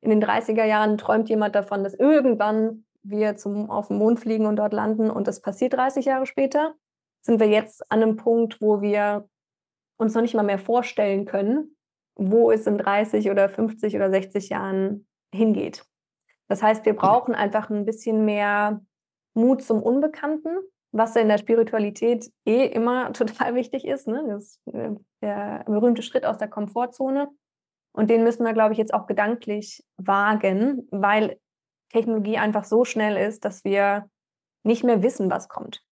In 0.00 0.10
den 0.10 0.22
30er 0.22 0.64
Jahren 0.64 0.98
träumt 0.98 1.28
jemand 1.28 1.54
davon, 1.54 1.82
dass 1.82 1.94
irgendwann 1.94 2.84
wir 3.02 3.36
zum, 3.36 3.70
auf 3.70 3.88
den 3.88 3.98
Mond 3.98 4.20
fliegen 4.20 4.46
und 4.46 4.56
dort 4.56 4.72
landen 4.72 5.10
und 5.10 5.26
das 5.26 5.40
passiert 5.40 5.74
30 5.74 6.06
Jahre 6.06 6.26
später, 6.26 6.74
sind 7.22 7.40
wir 7.40 7.48
jetzt 7.48 7.82
an 7.90 8.02
einem 8.02 8.16
Punkt, 8.16 8.60
wo 8.60 8.80
wir 8.80 9.28
uns 9.96 10.14
noch 10.14 10.22
nicht 10.22 10.34
mal 10.34 10.42
mehr 10.42 10.58
vorstellen 10.58 11.24
können, 11.24 11.75
wo 12.16 12.50
es 12.50 12.66
in 12.66 12.78
30 12.78 13.30
oder 13.30 13.48
50 13.48 13.94
oder 13.94 14.10
60 14.10 14.48
Jahren 14.48 15.06
hingeht. 15.32 15.84
Das 16.48 16.62
heißt, 16.62 16.84
wir 16.84 16.94
brauchen 16.94 17.34
einfach 17.34 17.70
ein 17.70 17.84
bisschen 17.84 18.24
mehr 18.24 18.80
Mut 19.34 19.62
zum 19.62 19.82
Unbekannten, 19.82 20.58
was 20.92 21.16
in 21.16 21.28
der 21.28 21.38
Spiritualität 21.38 22.30
eh 22.46 22.66
immer 22.66 23.12
total 23.12 23.54
wichtig 23.54 23.86
ist. 23.86 24.08
Ne? 24.08 24.24
Das 24.28 24.42
ist 24.42 24.74
äh, 24.74 24.94
der 25.22 25.64
berühmte 25.66 26.02
Schritt 26.02 26.24
aus 26.24 26.38
der 26.38 26.48
Komfortzone. 26.48 27.28
Und 27.92 28.10
den 28.10 28.24
müssen 28.24 28.44
wir, 28.44 28.52
glaube 28.52 28.72
ich, 28.72 28.78
jetzt 28.78 28.92
auch 28.92 29.06
gedanklich 29.06 29.82
wagen, 29.96 30.86
weil 30.90 31.38
Technologie 31.90 32.36
einfach 32.36 32.64
so 32.64 32.84
schnell 32.84 33.16
ist, 33.16 33.44
dass 33.44 33.64
wir 33.64 34.10
nicht 34.64 34.84
mehr 34.84 35.02
wissen, 35.02 35.30
was 35.30 35.48
kommt. 35.48 35.85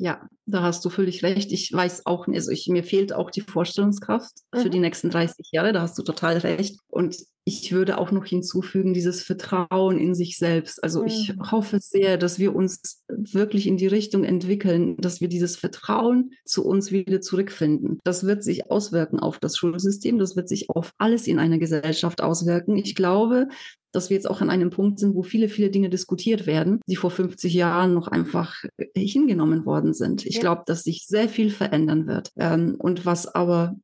Ja, 0.00 0.28
da 0.46 0.62
hast 0.62 0.84
du 0.84 0.90
völlig 0.90 1.24
recht. 1.24 1.50
Ich 1.50 1.72
weiß 1.72 2.06
auch, 2.06 2.28
also 2.28 2.52
ich, 2.52 2.68
mir 2.68 2.84
fehlt 2.84 3.12
auch 3.12 3.32
die 3.32 3.40
Vorstellungskraft 3.40 4.32
mhm. 4.54 4.60
für 4.60 4.70
die 4.70 4.78
nächsten 4.78 5.10
30 5.10 5.48
Jahre. 5.50 5.72
Da 5.72 5.82
hast 5.82 5.98
du 5.98 6.02
total 6.02 6.38
recht. 6.38 6.78
Und 6.86 7.16
ich 7.48 7.72
würde 7.72 7.96
auch 7.96 8.12
noch 8.12 8.26
hinzufügen, 8.26 8.92
dieses 8.92 9.22
Vertrauen 9.22 9.98
in 9.98 10.14
sich 10.14 10.36
selbst. 10.36 10.84
Also 10.84 11.00
mhm. 11.00 11.06
ich 11.06 11.32
hoffe 11.50 11.78
sehr, 11.80 12.18
dass 12.18 12.38
wir 12.38 12.54
uns 12.54 13.02
wirklich 13.08 13.66
in 13.66 13.78
die 13.78 13.86
Richtung 13.86 14.22
entwickeln, 14.22 14.98
dass 14.98 15.22
wir 15.22 15.28
dieses 15.28 15.56
Vertrauen 15.56 16.32
zu 16.44 16.66
uns 16.66 16.92
wieder 16.92 17.22
zurückfinden. 17.22 18.00
Das 18.04 18.24
wird 18.24 18.44
sich 18.44 18.70
auswirken 18.70 19.18
auf 19.18 19.38
das 19.38 19.56
Schulsystem, 19.56 20.18
das 20.18 20.36
wird 20.36 20.46
sich 20.46 20.68
auf 20.68 20.92
alles 20.98 21.26
in 21.26 21.38
einer 21.38 21.58
Gesellschaft 21.58 22.20
auswirken. 22.20 22.76
Ich 22.76 22.94
glaube, 22.94 23.48
dass 23.92 24.10
wir 24.10 24.16
jetzt 24.18 24.28
auch 24.28 24.42
an 24.42 24.50
einem 24.50 24.68
Punkt 24.68 24.98
sind, 24.98 25.14
wo 25.14 25.22
viele, 25.22 25.48
viele 25.48 25.70
Dinge 25.70 25.88
diskutiert 25.88 26.46
werden, 26.46 26.82
die 26.86 26.96
vor 26.96 27.10
50 27.10 27.54
Jahren 27.54 27.94
noch 27.94 28.08
einfach 28.08 28.62
hingenommen 28.94 29.64
worden 29.64 29.94
sind. 29.94 30.26
Ich 30.26 30.38
glaube, 30.38 30.64
dass 30.66 30.82
sich 30.82 31.06
sehr 31.06 31.30
viel 31.30 31.48
verändern 31.48 32.06
wird. 32.06 32.30
Ähm, 32.36 32.76
und 32.78 33.06
was 33.06 33.26
aber 33.26 33.74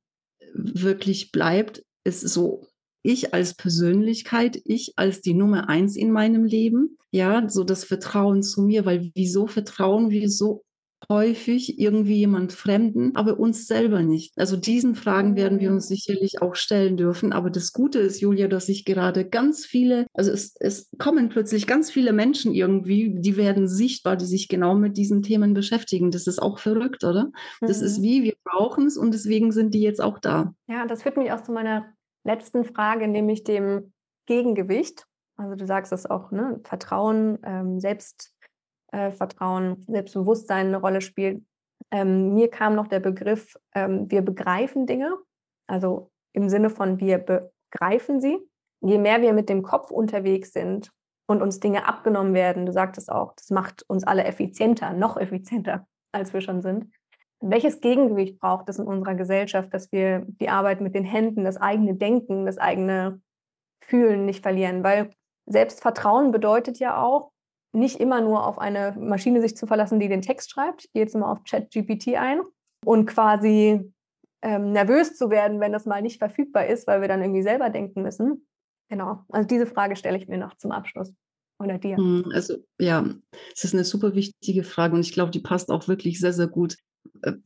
wirklich 0.53 1.33
bleibt, 1.33 1.83
ist 2.05 2.21
so 2.21 2.67
ich 3.05 3.35
als 3.35 3.55
Persönlichkeit, 3.55 4.61
ich 4.65 4.95
als 4.97 5.21
die 5.21 5.35
Nummer 5.35 5.69
eins 5.69 5.95
in 5.95 6.11
meinem 6.11 6.45
Leben, 6.45 6.97
ja, 7.11 7.49
so 7.49 7.63
das 7.63 7.85
Vertrauen 7.85 8.43
zu 8.43 8.63
mir, 8.63 8.87
weil 8.87 9.13
wieso 9.15 9.47
vertrauen 9.47 10.11
wir 10.11 10.29
so 10.31 10.65
häufig 11.09 11.79
irgendwie 11.79 12.17
jemand 12.17 12.53
Fremden, 12.53 13.15
aber 13.15 13.39
uns 13.39 13.67
selber 13.67 14.03
nicht. 14.03 14.33
Also 14.37 14.57
diesen 14.57 14.95
Fragen 14.95 15.37
werden 15.37 15.61
wir 15.61 15.71
uns 15.71 15.87
sicherlich 15.87 16.41
auch 16.41 16.55
stellen 16.55 16.97
dürfen. 16.97 17.33
Aber 17.33 17.51
das 17.51 17.73
Gute 17.73 17.99
ist, 17.99 18.21
Julia, 18.21 18.49
dass 18.49 18.67
sich 18.67 18.87
gerade 18.87 19.29
ganz 19.29 19.67
viele, 19.67 20.07
also 20.15 20.31
es, 20.31 20.55
es 20.61 20.91
kommen 20.99 21.29
plötzlich 21.29 21.67
ganz 21.67 21.91
viele 21.91 22.13
Menschen 22.13 22.55
irgendwie, 22.55 23.15
die 23.19 23.37
werden 23.37 23.69
sichtbar, 23.69 24.17
die 24.17 24.25
sich 24.25 24.49
genau 24.49 24.75
mit 24.75 24.97
diesen 24.97 25.23
Themen 25.23 25.55
beschäftigen. 25.55 26.11
Das 26.11 26.27
ist 26.27 26.41
auch 26.41 26.59
verrückt, 26.59 27.05
oder? 27.05 27.25
Mhm. 27.61 27.67
Das 27.67 27.83
ist 27.83 27.99
mhm. 27.99 28.03
wie, 28.03 28.23
wir 28.25 28.35
brauchen 28.45 28.87
es 28.87 28.97
und 28.97 29.13
deswegen 29.13 29.53
sind 29.53 29.75
die 29.75 29.83
jetzt 29.83 30.01
auch 30.01 30.19
da. 30.19 30.55
Ja, 30.69 30.87
das 30.87 31.03
führt 31.03 31.17
mich 31.17 31.33
auch 31.33 31.43
zu 31.43 31.53
meiner 31.53 31.94
letzten 32.25 32.65
Frage, 32.65 33.09
nämlich 33.09 33.45
dem 33.45 33.93
Gegengewicht. 34.27 35.07
Also 35.37 35.57
du 35.57 35.67
sagst 35.67 35.93
es 35.93 36.07
auch, 36.07 36.31
ne? 36.31 36.61
Vertrauen, 36.65 37.39
ähm, 37.43 37.81
Selbst 37.81 38.35
äh, 38.93 39.11
Selbstbewusstsein 39.11 40.69
eine 40.69 40.77
Rolle 40.79 41.01
spielt. 41.01 41.45
Ähm, 41.91 42.35
mir 42.35 42.49
kam 42.51 42.75
noch 42.75 42.87
der 42.87 43.01
Begriff, 43.01 43.57
ähm, 43.75 44.11
wir 44.11 44.23
begreifen 44.23 44.87
Dinge, 44.87 45.17
also 45.67 46.11
im 46.33 46.49
Sinne 46.49 46.71
von 46.71 47.01
wir 47.01 47.19
begreifen 47.19 48.21
sie. 48.21 48.39
Je 48.81 48.99
mehr 48.99 49.23
wir 49.23 49.33
mit 49.33 49.49
dem 49.49 49.63
Kopf 49.63 49.91
unterwegs 49.91 50.53
sind 50.53 50.91
und 51.27 51.43
uns 51.43 51.61
Dinge 51.61 51.87
abgenommen 51.87 52.35
werden, 52.35 52.67
du 52.67 52.73
sagtest 52.73 53.11
auch, 53.11 53.35
das 53.35 53.51
macht 53.51 53.83
uns 53.89 54.05
alle 54.05 54.25
effizienter, 54.25 54.93
noch 54.93 55.17
effizienter, 55.17 55.87
als 56.13 56.33
wir 56.33 56.41
schon 56.41 56.61
sind. 56.63 56.93
Welches 57.41 57.81
Gegengewicht 57.81 58.39
braucht 58.39 58.69
es 58.69 58.79
in 58.79 58.87
unserer 58.87 59.15
Gesellschaft, 59.15 59.73
dass 59.75 59.93
wir 59.93 60.25
die 60.41 60.49
Arbeit 60.49 60.81
mit 60.81 60.95
den 60.95 61.05
Händen, 61.05 61.45
das 61.45 61.57
eigene 61.57 61.95
Denken, 61.95 62.47
das 62.47 62.59
eigene 62.59 63.21
Fühlen 63.83 64.25
nicht 64.25 64.43
verlieren? 64.43 64.83
Weil 64.83 65.11
Selbstvertrauen 65.47 66.33
bedeutet 66.33 66.79
ja 66.79 67.03
auch, 67.03 67.33
nicht 67.75 67.99
immer 67.99 68.21
nur 68.21 68.47
auf 68.47 68.59
eine 68.59 68.95
Maschine 68.99 69.41
sich 69.41 69.57
zu 69.57 69.67
verlassen, 69.67 69.99
die 69.99 70.09
den 70.09 70.23
Text 70.23 70.51
schreibt. 70.51 70.85
Ich 70.85 70.93
gehe 70.93 71.03
jetzt 71.03 71.17
mal 71.17 71.31
auf 71.31 71.43
ChatGPT 71.43 72.15
ein 72.15 72.41
und 72.85 73.07
quasi 73.07 73.93
ähm, 74.43 74.73
nervös 74.73 75.17
zu 75.17 75.29
werden, 75.29 75.61
wenn 75.61 75.73
das 75.73 75.85
mal 75.85 76.01
nicht 76.01 76.19
verfügbar 76.19 76.67
ist, 76.67 76.87
weil 76.87 77.01
wir 77.01 77.09
dann 77.09 77.21
irgendwie 77.21 77.43
selber 77.43 77.71
denken 77.71 78.03
müssen. 78.03 78.47
Genau. 78.89 79.25
Also 79.29 79.49
diese 79.49 79.67
Frage 79.67 79.97
stelle 79.97 80.17
ich 80.17 80.29
mir 80.29 80.39
noch 80.39 80.57
zum 80.57 80.71
Abschluss. 80.71 81.13
Oder 81.59 81.79
dir? 81.79 81.97
Hm, 81.97 82.31
also 82.33 82.57
ja, 82.79 83.05
es 83.55 83.65
ist 83.65 83.75
eine 83.75 83.85
super 83.85 84.15
wichtige 84.15 84.65
Frage 84.65 84.95
und 84.95 85.01
ich 85.01 85.13
glaube, 85.13 85.31
die 85.31 85.41
passt 85.41 85.71
auch 85.71 85.89
wirklich 85.89 86.21
sehr, 86.21 86.33
sehr 86.33 86.49
gut 86.49 86.77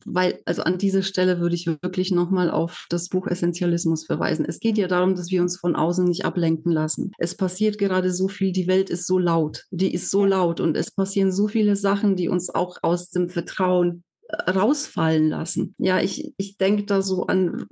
weil, 0.05 0.39
also 0.45 0.63
an 0.63 0.77
dieser 0.77 1.03
Stelle 1.03 1.39
würde 1.39 1.55
ich 1.55 1.67
wirklich 1.67 2.11
nochmal 2.11 2.49
auf 2.49 2.85
das 2.89 3.09
Buch 3.09 3.27
Essentialismus 3.27 4.05
verweisen. 4.05 4.45
Es 4.45 4.59
geht 4.59 4.77
ja 4.77 4.87
darum, 4.87 5.15
dass 5.15 5.31
wir 5.31 5.41
uns 5.41 5.57
von 5.57 5.75
außen 5.75 6.05
nicht 6.05 6.25
ablenken 6.25 6.71
lassen. 6.71 7.11
Es 7.17 7.35
passiert 7.35 7.77
gerade 7.77 8.11
so 8.11 8.27
viel, 8.27 8.51
die 8.51 8.67
Welt 8.67 8.89
ist 8.89 9.07
so 9.07 9.17
laut, 9.17 9.65
die 9.71 9.93
ist 9.93 10.09
so 10.09 10.25
laut 10.25 10.59
und 10.59 10.75
es 10.75 10.91
passieren 10.91 11.31
so 11.31 11.47
viele 11.47 11.75
Sachen, 11.75 12.15
die 12.15 12.29
uns 12.29 12.53
auch 12.53 12.77
aus 12.81 13.09
dem 13.09 13.29
Vertrauen 13.29 14.03
äh, 14.27 14.51
rausfallen 14.51 15.29
lassen. 15.29 15.75
Ja, 15.77 16.01
ich, 16.01 16.33
ich 16.37 16.57
denke 16.57 16.83
da 16.83 17.01
so 17.01 17.27
an 17.27 17.67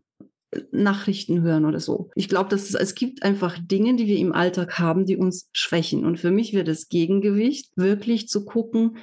äh, 0.51 0.61
Nachrichten 0.71 1.41
hören 1.41 1.65
oder 1.65 1.79
so. 1.79 2.09
Ich 2.15 2.29
glaube, 2.29 2.49
dass 2.49 2.69
es, 2.69 2.75
es 2.75 2.95
gibt 2.95 3.23
einfach 3.23 3.57
Dinge, 3.59 3.95
die 3.95 4.07
wir 4.07 4.17
im 4.17 4.33
Alltag 4.33 4.79
haben, 4.79 5.05
die 5.05 5.17
uns 5.17 5.49
schwächen. 5.51 6.05
Und 6.05 6.19
für 6.19 6.31
mich 6.31 6.53
wird 6.53 6.67
das 6.67 6.87
Gegengewicht 6.87 7.71
wirklich 7.75 8.29
zu 8.29 8.45
gucken, 8.45 8.97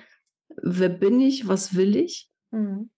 wer 0.62 0.88
bin 0.88 1.20
ich, 1.20 1.48
was 1.48 1.74
will 1.74 1.96
ich 1.96 2.30
Mhm. 2.54 2.90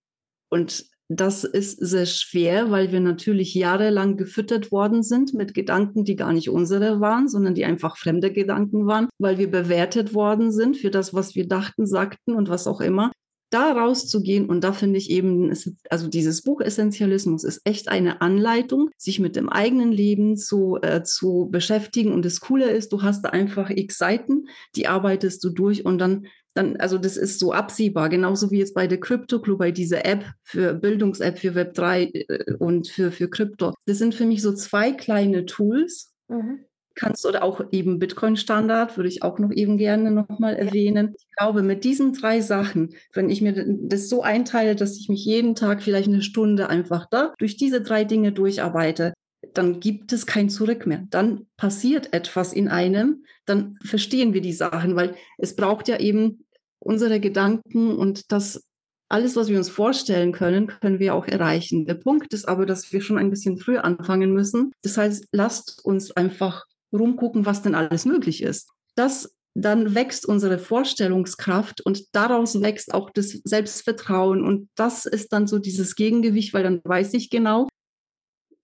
Und 0.49 0.87
das 1.09 1.45
ist 1.45 1.79
sehr 1.79 2.07
schwer, 2.07 2.71
weil 2.71 2.91
wir 2.91 3.01
natürlich 3.01 3.55
jahrelang 3.55 4.17
gefüttert 4.17 4.73
worden 4.73 5.05
sind 5.05 5.35
mit 5.35 5.55
Gedanken, 5.55 6.05
die 6.05 6.17
gar 6.17 6.33
nicht 6.33 6.51
unsere 6.51 7.01
waren, 7.01 7.29
sondern 7.29 7.55
die 7.55 7.65
einfach 7.65 7.97
fremde 7.97 8.33
Gedanken 8.33 8.87
waren, 8.87 9.09
weil 9.19 9.39
wir 9.39 9.49
bewertet 9.49 10.15
worden 10.15 10.51
sind 10.51 10.77
für 10.77 10.91
das, 10.91 11.15
was 11.15 11.37
wir 11.37 11.47
dachten, 11.47 11.87
sagten 11.87 12.35
und 12.35 12.49
was 12.49 12.67
auch 12.67 12.81
immer. 12.81 13.13
Da 13.51 13.71
rauszugehen 13.71 14.47
und 14.47 14.65
da 14.65 14.73
finde 14.73 14.99
ich 14.99 15.09
eben, 15.09 15.57
also 15.89 16.09
dieses 16.09 16.43
Buch 16.43 16.61
Essentialismus 16.61 17.45
ist 17.45 17.61
echt 17.63 17.89
eine 17.89 18.21
Anleitung, 18.21 18.91
sich 18.99 19.21
mit 19.21 19.37
dem 19.37 19.49
eigenen 19.49 19.93
Leben 19.93 20.37
zu, 20.37 20.79
äh, 20.83 21.05
zu 21.05 21.49
beschäftigen. 21.53 22.13
Und 22.13 22.25
das 22.25 22.41
Coole 22.41 22.69
ist, 22.69 22.93
du 22.93 23.03
hast 23.03 23.23
da 23.23 23.29
einfach 23.29 23.71
x 23.71 23.99
Seiten, 23.99 24.49
die 24.75 24.89
arbeitest 24.89 25.45
du 25.45 25.51
durch 25.51 25.85
und 25.85 25.99
dann 25.99 26.27
dann, 26.57 26.77
also 26.77 26.99
das 26.99 27.17
ist 27.17 27.39
so 27.39 27.53
absehbar, 27.53 28.09
genauso 28.09 28.51
wie 28.51 28.59
jetzt 28.59 28.75
bei 28.75 28.87
der 28.87 28.99
Crypto 28.99 29.41
Club, 29.41 29.59
bei 29.59 29.71
dieser 29.71 30.07
App 30.07 30.25
für 30.43 30.75
Bildungs-App 30.75 31.39
für 31.39 31.55
Web 31.55 31.75
3 31.75 32.03
äh, 32.03 32.55
und 32.59 32.89
für, 32.89 33.13
für 33.13 33.29
Krypto. 33.29 33.75
Das 33.85 33.99
sind 33.99 34.15
für 34.15 34.25
mich 34.25 34.43
so 34.43 34.55
zwei 34.55 34.93
kleine 34.93 35.45
Tools. 35.45 36.13
Mhm. 36.29 36.61
Kannst 36.99 37.27
oder 37.27 37.45
auch 37.45 37.61
eben 37.73 37.99
Bitcoin-Standard, 37.99 38.97
würde 38.97 39.11
ich 39.11 39.23
auch 39.23 39.39
noch 39.39 39.53
eben 39.53 39.77
gerne 39.77 40.11
nochmal 40.11 40.55
ja. 40.55 40.61
erwähnen. 40.61 41.15
Ich 41.19 41.27
glaube, 41.37 41.63
mit 41.63 41.85
diesen 41.85 42.15
drei 42.15 42.41
Sachen, 42.41 42.95
wenn 43.13 43.29
ich 43.29 43.43
mir 43.43 43.67
das 43.83 44.09
so 44.09 44.23
einteile, 44.23 44.77
dass 44.77 44.97
ich 44.97 45.11
mich 45.11 45.23
jeden 45.23 45.55
Tag 45.55 45.83
vielleicht 45.83 46.09
eine 46.09 46.23
Stunde 46.23 46.71
einfach 46.71 47.05
da 47.11 47.35
durch 47.37 47.59
diese 47.59 47.83
drei 47.83 48.05
Dinge 48.05 48.33
durcharbeite, 48.33 49.13
dann 49.53 49.81
gibt 49.81 50.13
es 50.15 50.25
kein 50.25 50.49
Zurück 50.49 50.87
mehr. 50.87 51.07
Dann 51.11 51.47
passiert 51.59 52.15
etwas 52.15 52.55
in 52.55 52.69
einem, 52.69 53.25
dann 53.45 53.79
verstehen 53.85 54.35
wir 54.35 54.41
die 54.41 54.53
Sachen, 54.53 54.97
weil 54.97 55.15
es 55.39 55.55
braucht 55.55 55.89
ja 55.89 55.99
eben 55.99 56.46
unsere 56.87 57.21
Gedanken 57.21 57.97
und 57.97 58.33
das 58.33 58.65
alles, 59.09 59.37
was 59.37 59.49
wir 59.49 59.59
uns 59.59 59.69
vorstellen 59.69 60.33
können, 60.33 60.67
können 60.67 60.99
wir 60.99 61.15
auch 61.15 61.27
erreichen. 61.27 61.87
Der 61.87 61.95
Punkt 61.95 62.33
ist 62.33 62.49
aber, 62.49 62.67
dass 62.67 62.93
wir 62.93 63.01
schon 63.01 63.19
ein 63.19 63.31
bisschen 63.31 63.57
früher 63.57 63.85
anfangen 63.85 64.33
müssen. 64.33 64.73
Das 64.83 64.97
heißt, 64.97 65.29
lasst 65.33 65.85
uns 65.85 66.11
einfach 66.13 66.65
rumgucken, 66.93 67.47
was 67.47 67.63
denn 67.63 67.75
alles 67.75 68.05
möglich 68.05 68.43
ist. 68.43 68.69
Das 68.97 69.33
dann 69.55 69.95
wächst 69.95 70.27
unsere 70.27 70.59
Vorstellungskraft 70.59 71.81
und 71.81 72.15
daraus 72.15 72.61
wächst 72.61 72.93
auch 72.93 73.09
das 73.09 73.41
Selbstvertrauen. 73.45 74.45
Und 74.45 74.69
das 74.75 75.07
ist 75.07 75.33
dann 75.33 75.47
so 75.47 75.59
dieses 75.59 75.95
Gegengewicht, 75.95 76.53
weil 76.53 76.63
dann 76.63 76.83
weiß 76.85 77.15
ich 77.15 77.31
genau, 77.31 77.67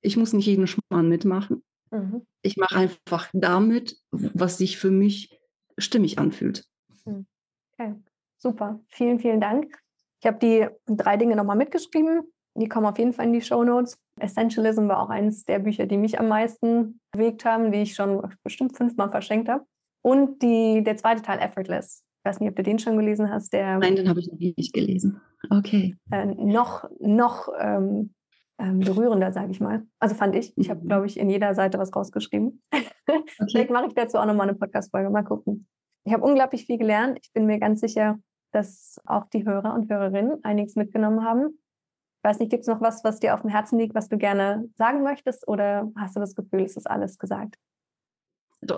ich 0.03 0.19
muss 0.19 0.35
nicht 0.35 0.47
jeden 0.47 0.67
Schmarrn 0.67 1.09
mitmachen. 1.09 1.63
Mhm. 1.91 2.27
Ich 2.43 2.59
mache 2.59 2.77
einfach 2.77 3.31
damit, 3.33 3.97
was 4.11 4.59
sich 4.59 4.77
für 4.77 4.91
mich 4.91 5.39
stimmig 5.79 6.19
anfühlt. 6.19 6.67
Mhm. 7.07 7.27
Okay, 7.73 7.95
super. 8.43 8.81
Vielen, 8.89 9.19
vielen 9.19 9.41
Dank. 9.41 9.79
Ich 10.21 10.27
habe 10.27 10.39
die 10.39 10.67
drei 10.87 11.17
Dinge 11.17 11.37
nochmal 11.37 11.57
mitgeschrieben. 11.57 12.23
Die 12.55 12.69
kommen 12.69 12.87
auf 12.87 12.99
jeden 12.99 13.13
Fall 13.13 13.27
in 13.27 13.33
die 13.33 13.41
Show 13.41 13.65
Notes. 13.65 13.99
Essentialism 14.21 14.89
war 14.89 15.03
auch 15.03 15.09
eines 15.09 15.45
der 15.45 15.59
Bücher, 15.59 15.87
die 15.87 15.97
mich 15.97 16.21
am 16.21 16.29
meisten 16.29 17.01
bewegt 17.13 17.45
haben, 17.45 17.73
die 17.73 17.79
ich 17.79 17.95
schon 17.95 18.23
bestimmt 18.43 18.77
fünfmal 18.77 19.11
verschenkt 19.11 19.49
habe. 19.49 19.65
Und 20.03 20.43
die, 20.43 20.83
der 20.83 20.97
zweite 20.97 21.23
Teil, 21.23 21.39
Effortless. 21.39 22.03
Ich 22.19 22.29
weiß 22.29 22.41
nicht, 22.41 22.51
ob 22.51 22.57
du 22.57 22.63
den 22.63 22.79
schon 22.79 22.97
gelesen 22.97 23.31
hast. 23.31 23.53
Der, 23.53 23.79
Nein, 23.79 23.97
den 23.97 24.09
habe 24.09 24.21
ich 24.21 24.31
noch 24.31 24.39
nicht 24.39 24.73
gelesen. 24.73 25.21
Okay. 25.51 25.97
Äh, 26.11 26.27
noch 26.27 26.89
noch 27.01 27.49
ähm, 27.59 28.15
ähm, 28.59 28.81
berührender, 28.81 29.33
sage 29.33 29.51
ich 29.51 29.61
mal. 29.61 29.83
Also 29.99 30.15
fand 30.15 30.37
ich. 30.37 30.57
Ich 30.57 30.71
habe, 30.71 30.81
mhm. 30.83 30.89
glaube 30.89 31.07
ich, 31.07 31.19
in 31.19 31.31
jeder 31.31 31.55
Seite 31.55 31.79
was 31.79 31.95
rausgeschrieben. 31.95 32.63
Okay. 32.71 32.89
Vielleicht 33.51 33.71
mache 33.71 33.87
ich 33.87 33.95
dazu 33.95 34.19
auch 34.19 34.27
nochmal 34.27 34.49
eine 34.49 34.59
Podcast-Folge. 34.59 35.11
Mal 35.11 35.25
gucken. 35.25 35.67
Ich 36.05 36.13
habe 36.13 36.25
unglaublich 36.25 36.67
viel 36.67 36.79
gelernt. 36.79 37.19
Ich 37.23 37.33
bin 37.33 37.47
mir 37.47 37.59
ganz 37.59 37.81
sicher, 37.81 38.19
dass 38.53 39.01
auch 39.07 39.27
die 39.31 39.45
Hörer 39.45 39.75
und 39.75 39.91
Hörerinnen 39.91 40.45
einiges 40.45 40.77
mitgenommen 40.77 41.25
haben. 41.25 41.59
Ich 42.19 42.29
weiß 42.29 42.39
nicht, 42.39 42.51
gibt 42.51 42.63
es 42.63 42.69
noch 42.69 42.81
was, 42.81 43.03
was 43.03 43.19
dir 43.19 43.35
auf 43.35 43.41
dem 43.41 43.51
Herzen 43.51 43.79
liegt, 43.79 43.95
was 43.95 44.09
du 44.09 44.17
gerne 44.17 44.69
sagen 44.77 45.03
möchtest 45.03 45.49
oder 45.49 45.91
hast 45.97 46.15
du 46.15 46.21
das 46.21 46.35
Gefühl, 46.35 46.63
es 46.63 46.77
ist 46.77 46.89
alles 46.89 47.19
gesagt? 47.19 47.57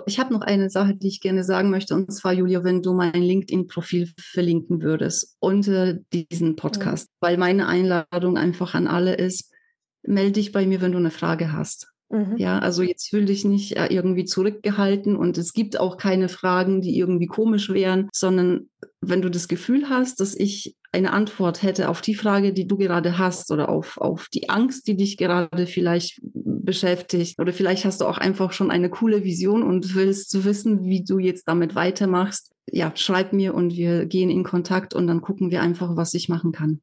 Ich 0.07 0.19
habe 0.19 0.33
noch 0.33 0.41
eine 0.41 0.71
Sache, 0.71 0.95
die 0.95 1.07
ich 1.07 1.21
gerne 1.21 1.43
sagen 1.43 1.69
möchte, 1.69 1.93
und 1.93 2.11
zwar, 2.11 2.33
Julia, 2.33 2.63
wenn 2.63 2.81
du 2.81 2.93
mein 2.93 3.13
LinkedIn-Profil 3.13 4.11
verlinken 4.19 4.81
würdest 4.81 5.37
unter 5.39 5.93
diesen 5.93 6.55
Podcast, 6.55 7.07
mhm. 7.07 7.13
weil 7.19 7.37
meine 7.37 7.67
Einladung 7.67 8.37
einfach 8.37 8.73
an 8.73 8.87
alle 8.87 9.13
ist, 9.13 9.53
melde 10.01 10.33
dich 10.33 10.51
bei 10.51 10.65
mir, 10.65 10.81
wenn 10.81 10.91
du 10.91 10.97
eine 10.97 11.11
Frage 11.11 11.51
hast. 11.51 11.91
Mhm. 12.09 12.37
Ja, 12.37 12.59
also 12.59 12.83
jetzt 12.83 13.09
fühl 13.09 13.25
dich 13.25 13.45
nicht 13.45 13.77
äh, 13.77 13.87
irgendwie 13.87 14.25
zurückgehalten 14.25 15.15
und 15.15 15.37
es 15.37 15.53
gibt 15.53 15.79
auch 15.79 15.97
keine 15.97 16.29
Fragen, 16.29 16.81
die 16.81 16.97
irgendwie 16.97 17.25
komisch 17.25 17.69
wären, 17.69 18.09
sondern 18.13 18.69
wenn 19.01 19.21
du 19.21 19.29
das 19.29 19.47
Gefühl 19.47 19.89
hast, 19.89 20.19
dass 20.19 20.35
ich 20.35 20.75
eine 20.91 21.13
Antwort 21.13 21.63
hätte 21.63 21.89
auf 21.89 22.01
die 22.01 22.15
Frage, 22.15 22.53
die 22.53 22.67
du 22.67 22.77
gerade 22.77 23.17
hast 23.17 23.51
oder 23.51 23.69
auf, 23.69 23.97
auf 23.97 24.27
die 24.33 24.49
Angst, 24.49 24.87
die 24.87 24.95
dich 24.95 25.17
gerade 25.17 25.67
vielleicht 25.67 26.21
beschäftigt 26.23 27.39
oder 27.39 27.53
vielleicht 27.53 27.85
hast 27.85 28.01
du 28.01 28.05
auch 28.05 28.17
einfach 28.17 28.51
schon 28.51 28.71
eine 28.71 28.89
coole 28.89 29.23
Vision 29.23 29.63
und 29.63 29.95
willst 29.95 30.45
wissen, 30.45 30.85
wie 30.85 31.03
du 31.03 31.19
jetzt 31.19 31.47
damit 31.47 31.75
weitermachst, 31.75 32.51
ja, 32.67 32.91
schreib 32.95 33.33
mir 33.33 33.53
und 33.53 33.75
wir 33.75 34.05
gehen 34.05 34.29
in 34.29 34.43
Kontakt 34.43 34.93
und 34.93 35.07
dann 35.07 35.21
gucken 35.21 35.51
wir 35.51 35.61
einfach, 35.61 35.95
was 35.95 36.13
ich 36.13 36.29
machen 36.29 36.51
kann. 36.51 36.81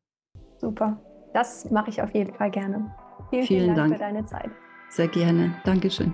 Super. 0.59 1.01
Das 1.33 1.71
mache 1.71 1.91
ich 1.91 2.03
auf 2.03 2.13
jeden 2.15 2.35
Fall 2.35 2.51
gerne. 2.51 2.95
Vielen, 3.31 3.47
vielen, 3.47 3.61
vielen 3.61 3.67
Dank, 3.75 3.77
Dank 3.77 3.95
für 3.95 3.99
deine 3.99 4.27
Zeit. 4.27 4.51
Sehr 4.93 5.09
gerne. 5.09 5.55
Dankeschön. 5.65 6.13